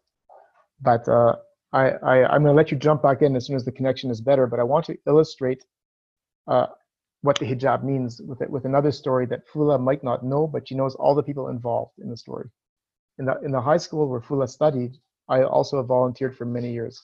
but 0.81 1.07
uh, 1.07 1.35
I, 1.73 1.89
I 1.89 2.25
I'm 2.25 2.43
going 2.43 2.53
to 2.53 2.57
let 2.57 2.71
you 2.71 2.77
jump 2.77 3.03
back 3.03 3.21
in 3.21 3.35
as 3.35 3.45
soon 3.47 3.55
as 3.55 3.65
the 3.65 3.71
connection 3.71 4.09
is 4.09 4.21
better. 4.21 4.47
But 4.47 4.59
I 4.59 4.63
want 4.63 4.85
to 4.85 4.97
illustrate 5.07 5.65
uh, 6.47 6.67
what 7.21 7.37
the 7.39 7.45
hijab 7.45 7.83
means 7.83 8.21
with 8.21 8.41
it 8.41 8.49
with 8.49 8.65
another 8.65 8.91
story 8.91 9.25
that 9.27 9.47
Fula 9.47 9.79
might 9.79 10.03
not 10.03 10.23
know, 10.23 10.47
but 10.47 10.67
she 10.67 10.75
knows 10.75 10.95
all 10.95 11.15
the 11.15 11.23
people 11.23 11.49
involved 11.49 11.93
in 11.99 12.09
the 12.09 12.17
story. 12.17 12.49
In 13.17 13.25
the 13.25 13.39
in 13.43 13.51
the 13.51 13.61
high 13.61 13.77
school 13.77 14.07
where 14.07 14.21
Fula 14.21 14.47
studied, 14.47 14.97
I 15.27 15.43
also 15.43 15.81
volunteered 15.83 16.37
for 16.37 16.45
many 16.45 16.71
years 16.71 17.01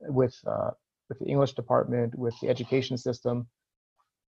with 0.00 0.36
uh, 0.46 0.70
with 1.08 1.18
the 1.18 1.26
English 1.26 1.54
department, 1.54 2.14
with 2.16 2.34
the 2.40 2.48
education 2.48 2.96
system, 2.98 3.48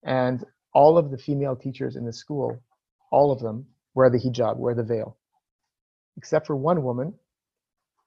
and 0.03 0.45
all 0.73 0.97
of 0.97 1.11
the 1.11 1.17
female 1.17 1.55
teachers 1.55 1.95
in 1.95 2.05
the 2.05 2.13
school, 2.13 2.61
all 3.11 3.31
of 3.31 3.39
them 3.41 3.65
wear 3.93 4.09
the 4.09 4.17
hijab, 4.17 4.57
wear 4.57 4.73
the 4.73 4.83
veil 4.83 5.17
except 6.17 6.47
for 6.47 6.55
one 6.55 6.83
woman. 6.83 7.13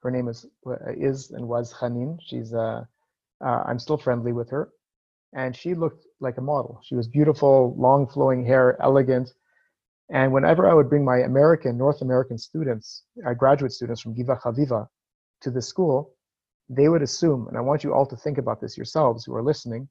Her 0.02 0.10
name 0.10 0.28
is 0.28 0.46
is 0.96 1.30
and 1.30 1.48
was 1.48 1.72
Hanin. 1.72 2.18
She's 2.20 2.52
uh, 2.52 2.84
uh, 3.44 3.62
I'm 3.66 3.78
still 3.78 3.96
friendly 3.96 4.32
with 4.32 4.50
her, 4.50 4.70
and 5.32 5.56
she 5.56 5.74
looked 5.74 6.06
like 6.20 6.38
a 6.38 6.42
model. 6.42 6.80
She 6.84 6.94
was 6.94 7.08
beautiful, 7.08 7.74
long 7.76 8.06
flowing 8.06 8.44
hair, 8.44 8.76
elegant. 8.82 9.32
And 10.10 10.32
whenever 10.32 10.68
I 10.68 10.74
would 10.74 10.90
bring 10.90 11.04
my 11.04 11.18
American, 11.20 11.78
North 11.78 12.02
American 12.02 12.36
students, 12.36 13.04
uh, 13.26 13.32
graduate 13.32 13.72
students 13.72 14.02
from 14.02 14.14
Givat 14.14 14.42
Haviva, 14.42 14.86
to 15.40 15.50
the 15.50 15.62
school, 15.62 16.14
they 16.68 16.88
would 16.88 17.02
assume, 17.02 17.46
and 17.48 17.56
I 17.56 17.60
want 17.60 17.84
you 17.84 17.94
all 17.94 18.06
to 18.06 18.16
think 18.16 18.38
about 18.38 18.60
this 18.60 18.76
yourselves 18.76 19.24
who 19.24 19.34
are 19.34 19.42
listening, 19.42 19.88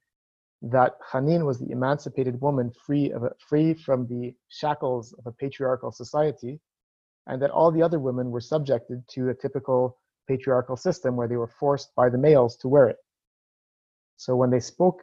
that 0.61 0.97
Hanin 1.11 1.45
was 1.45 1.59
the 1.59 1.72
emancipated 1.72 2.39
woman 2.41 2.72
free 2.86 3.11
of 3.11 3.24
a, 3.24 3.32
free 3.47 3.74
from 3.74 4.07
the 4.07 4.34
shackles 4.49 5.14
of 5.14 5.28
a 5.28 5.32
patriarchal 5.32 5.91
society, 5.91 6.59
and 7.28 7.41
that 7.41 7.51
all 7.51 7.71
the 7.71 7.82
other 7.82 7.99
women 7.99 8.32
were 8.32 8.41
subjected 8.41 9.03
to 9.09 9.30
a 9.30 9.34
typical 9.34 9.97
patriarchal 10.28 10.78
system 10.78 11.15
where 11.15 11.28
they 11.28 11.36
were 11.38 11.51
forced 11.59 11.93
by 11.95 12.09
the 12.09 12.17
males 12.17 12.57
to 12.57 12.67
wear 12.67 12.89
it. 12.89 12.97
So 14.17 14.36
when 14.36 14.49
they 14.49 14.59
spoke 14.59 15.01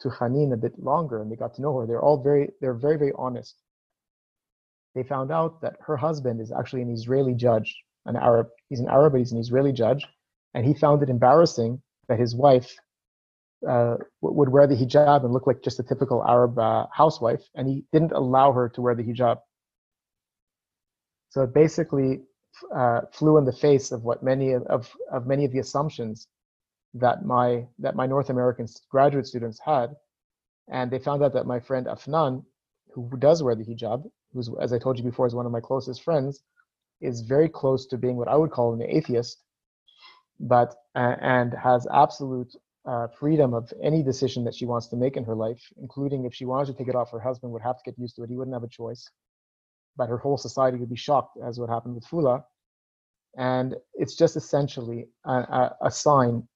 to 0.00 0.08
Hanin 0.08 0.52
a 0.52 0.56
bit 0.56 0.78
longer 0.78 1.20
and 1.22 1.30
they 1.30 1.36
got 1.36 1.54
to 1.54 1.62
know 1.62 1.78
her, 1.78 1.86
they're 1.86 2.02
all 2.02 2.22
very, 2.22 2.50
they're 2.60 2.74
very, 2.74 2.98
very 2.98 3.12
honest. 3.16 3.56
They 4.94 5.02
found 5.02 5.30
out 5.30 5.60
that 5.60 5.76
her 5.86 5.96
husband 5.96 6.40
is 6.40 6.52
actually 6.52 6.82
an 6.82 6.90
Israeli 6.90 7.34
judge, 7.34 7.76
an 8.06 8.16
Arab. 8.16 8.48
He's 8.68 8.80
an 8.80 8.88
Arab, 8.88 9.12
but 9.12 9.18
he's 9.18 9.32
an 9.32 9.38
Israeli 9.38 9.72
judge, 9.72 10.06
and 10.54 10.64
he 10.66 10.74
found 10.74 11.02
it 11.02 11.10
embarrassing 11.10 11.80
that 12.08 12.18
his 12.18 12.34
wife 12.34 12.74
uh, 13.68 13.96
would 14.20 14.48
wear 14.48 14.66
the 14.66 14.74
hijab 14.74 15.24
and 15.24 15.32
look 15.32 15.46
like 15.46 15.62
just 15.62 15.80
a 15.80 15.82
typical 15.82 16.24
Arab 16.26 16.58
uh, 16.58 16.86
housewife, 16.92 17.42
and 17.54 17.68
he 17.68 17.84
didn't 17.92 18.12
allow 18.12 18.52
her 18.52 18.68
to 18.70 18.80
wear 18.80 18.94
the 18.94 19.02
hijab. 19.02 19.38
So 21.30 21.42
it 21.42 21.54
basically 21.54 22.22
uh, 22.74 23.02
flew 23.12 23.38
in 23.38 23.44
the 23.44 23.52
face 23.52 23.92
of 23.92 24.02
what 24.04 24.22
many 24.22 24.52
of, 24.52 24.92
of 25.12 25.26
many 25.26 25.44
of 25.44 25.52
the 25.52 25.58
assumptions 25.58 26.26
that 26.94 27.24
my 27.24 27.66
that 27.78 27.94
my 27.94 28.06
North 28.06 28.30
American 28.30 28.66
graduate 28.90 29.26
students 29.26 29.60
had, 29.64 29.94
and 30.68 30.90
they 30.90 30.98
found 30.98 31.22
out 31.22 31.34
that 31.34 31.46
my 31.46 31.60
friend 31.60 31.86
Afnan, 31.86 32.44
who 32.92 33.10
does 33.18 33.42
wear 33.42 33.54
the 33.54 33.64
hijab, 33.64 34.10
who's 34.32 34.50
as 34.60 34.72
I 34.72 34.78
told 34.78 34.98
you 34.98 35.04
before 35.04 35.26
is 35.26 35.34
one 35.34 35.46
of 35.46 35.52
my 35.52 35.60
closest 35.60 36.02
friends, 36.02 36.42
is 37.00 37.20
very 37.20 37.48
close 37.48 37.86
to 37.86 37.98
being 37.98 38.16
what 38.16 38.28
I 38.28 38.36
would 38.36 38.50
call 38.50 38.72
an 38.72 38.82
atheist, 38.82 39.38
but 40.40 40.74
uh, 40.94 41.16
and 41.20 41.52
has 41.54 41.86
absolute 41.92 42.54
uh, 42.86 43.06
freedom 43.08 43.52
of 43.52 43.70
any 43.82 44.02
decision 44.02 44.44
that 44.44 44.54
she 44.54 44.64
wants 44.64 44.86
to 44.88 44.96
make 44.96 45.16
in 45.18 45.24
her 45.24 45.34
life, 45.34 45.60
including 45.80 46.24
if 46.24 46.34
she 46.34 46.46
wanted 46.46 46.72
to 46.72 46.78
take 46.78 46.88
it 46.88 46.96
off 46.96 47.10
her 47.10 47.20
husband 47.20 47.52
would 47.52 47.62
have 47.62 47.76
to 47.76 47.90
get 47.90 47.98
used 47.98 48.16
to 48.16 48.22
it. 48.22 48.30
He 48.30 48.36
wouldn't 48.36 48.54
have 48.54 48.64
a 48.64 48.68
choice. 48.68 49.08
But 49.98 50.08
her 50.08 50.16
whole 50.18 50.38
society 50.38 50.78
would 50.78 50.88
be 50.88 50.96
shocked, 50.96 51.36
as 51.44 51.58
what 51.60 51.68
happened 51.68 51.96
with 51.96 52.06
Fula. 52.06 52.44
And 53.36 53.76
it's 53.94 54.16
just 54.16 54.36
essentially 54.36 55.08
a, 55.26 55.32
a, 55.32 55.76
a 55.82 55.90
sign. 55.90 56.48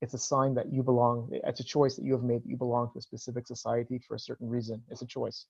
It's 0.00 0.14
a 0.14 0.18
sign 0.18 0.54
that 0.54 0.72
you 0.72 0.82
belong. 0.82 1.28
It's 1.32 1.60
a 1.60 1.64
choice 1.64 1.96
that 1.96 2.04
you 2.04 2.12
have 2.12 2.22
made 2.22 2.44
that 2.44 2.48
you 2.48 2.56
belong 2.56 2.90
to 2.92 2.98
a 2.98 3.02
specific 3.02 3.46
society 3.46 4.00
for 4.06 4.14
a 4.14 4.18
certain 4.18 4.48
reason. 4.48 4.82
It's 4.90 5.02
a 5.02 5.06
choice. 5.06 5.46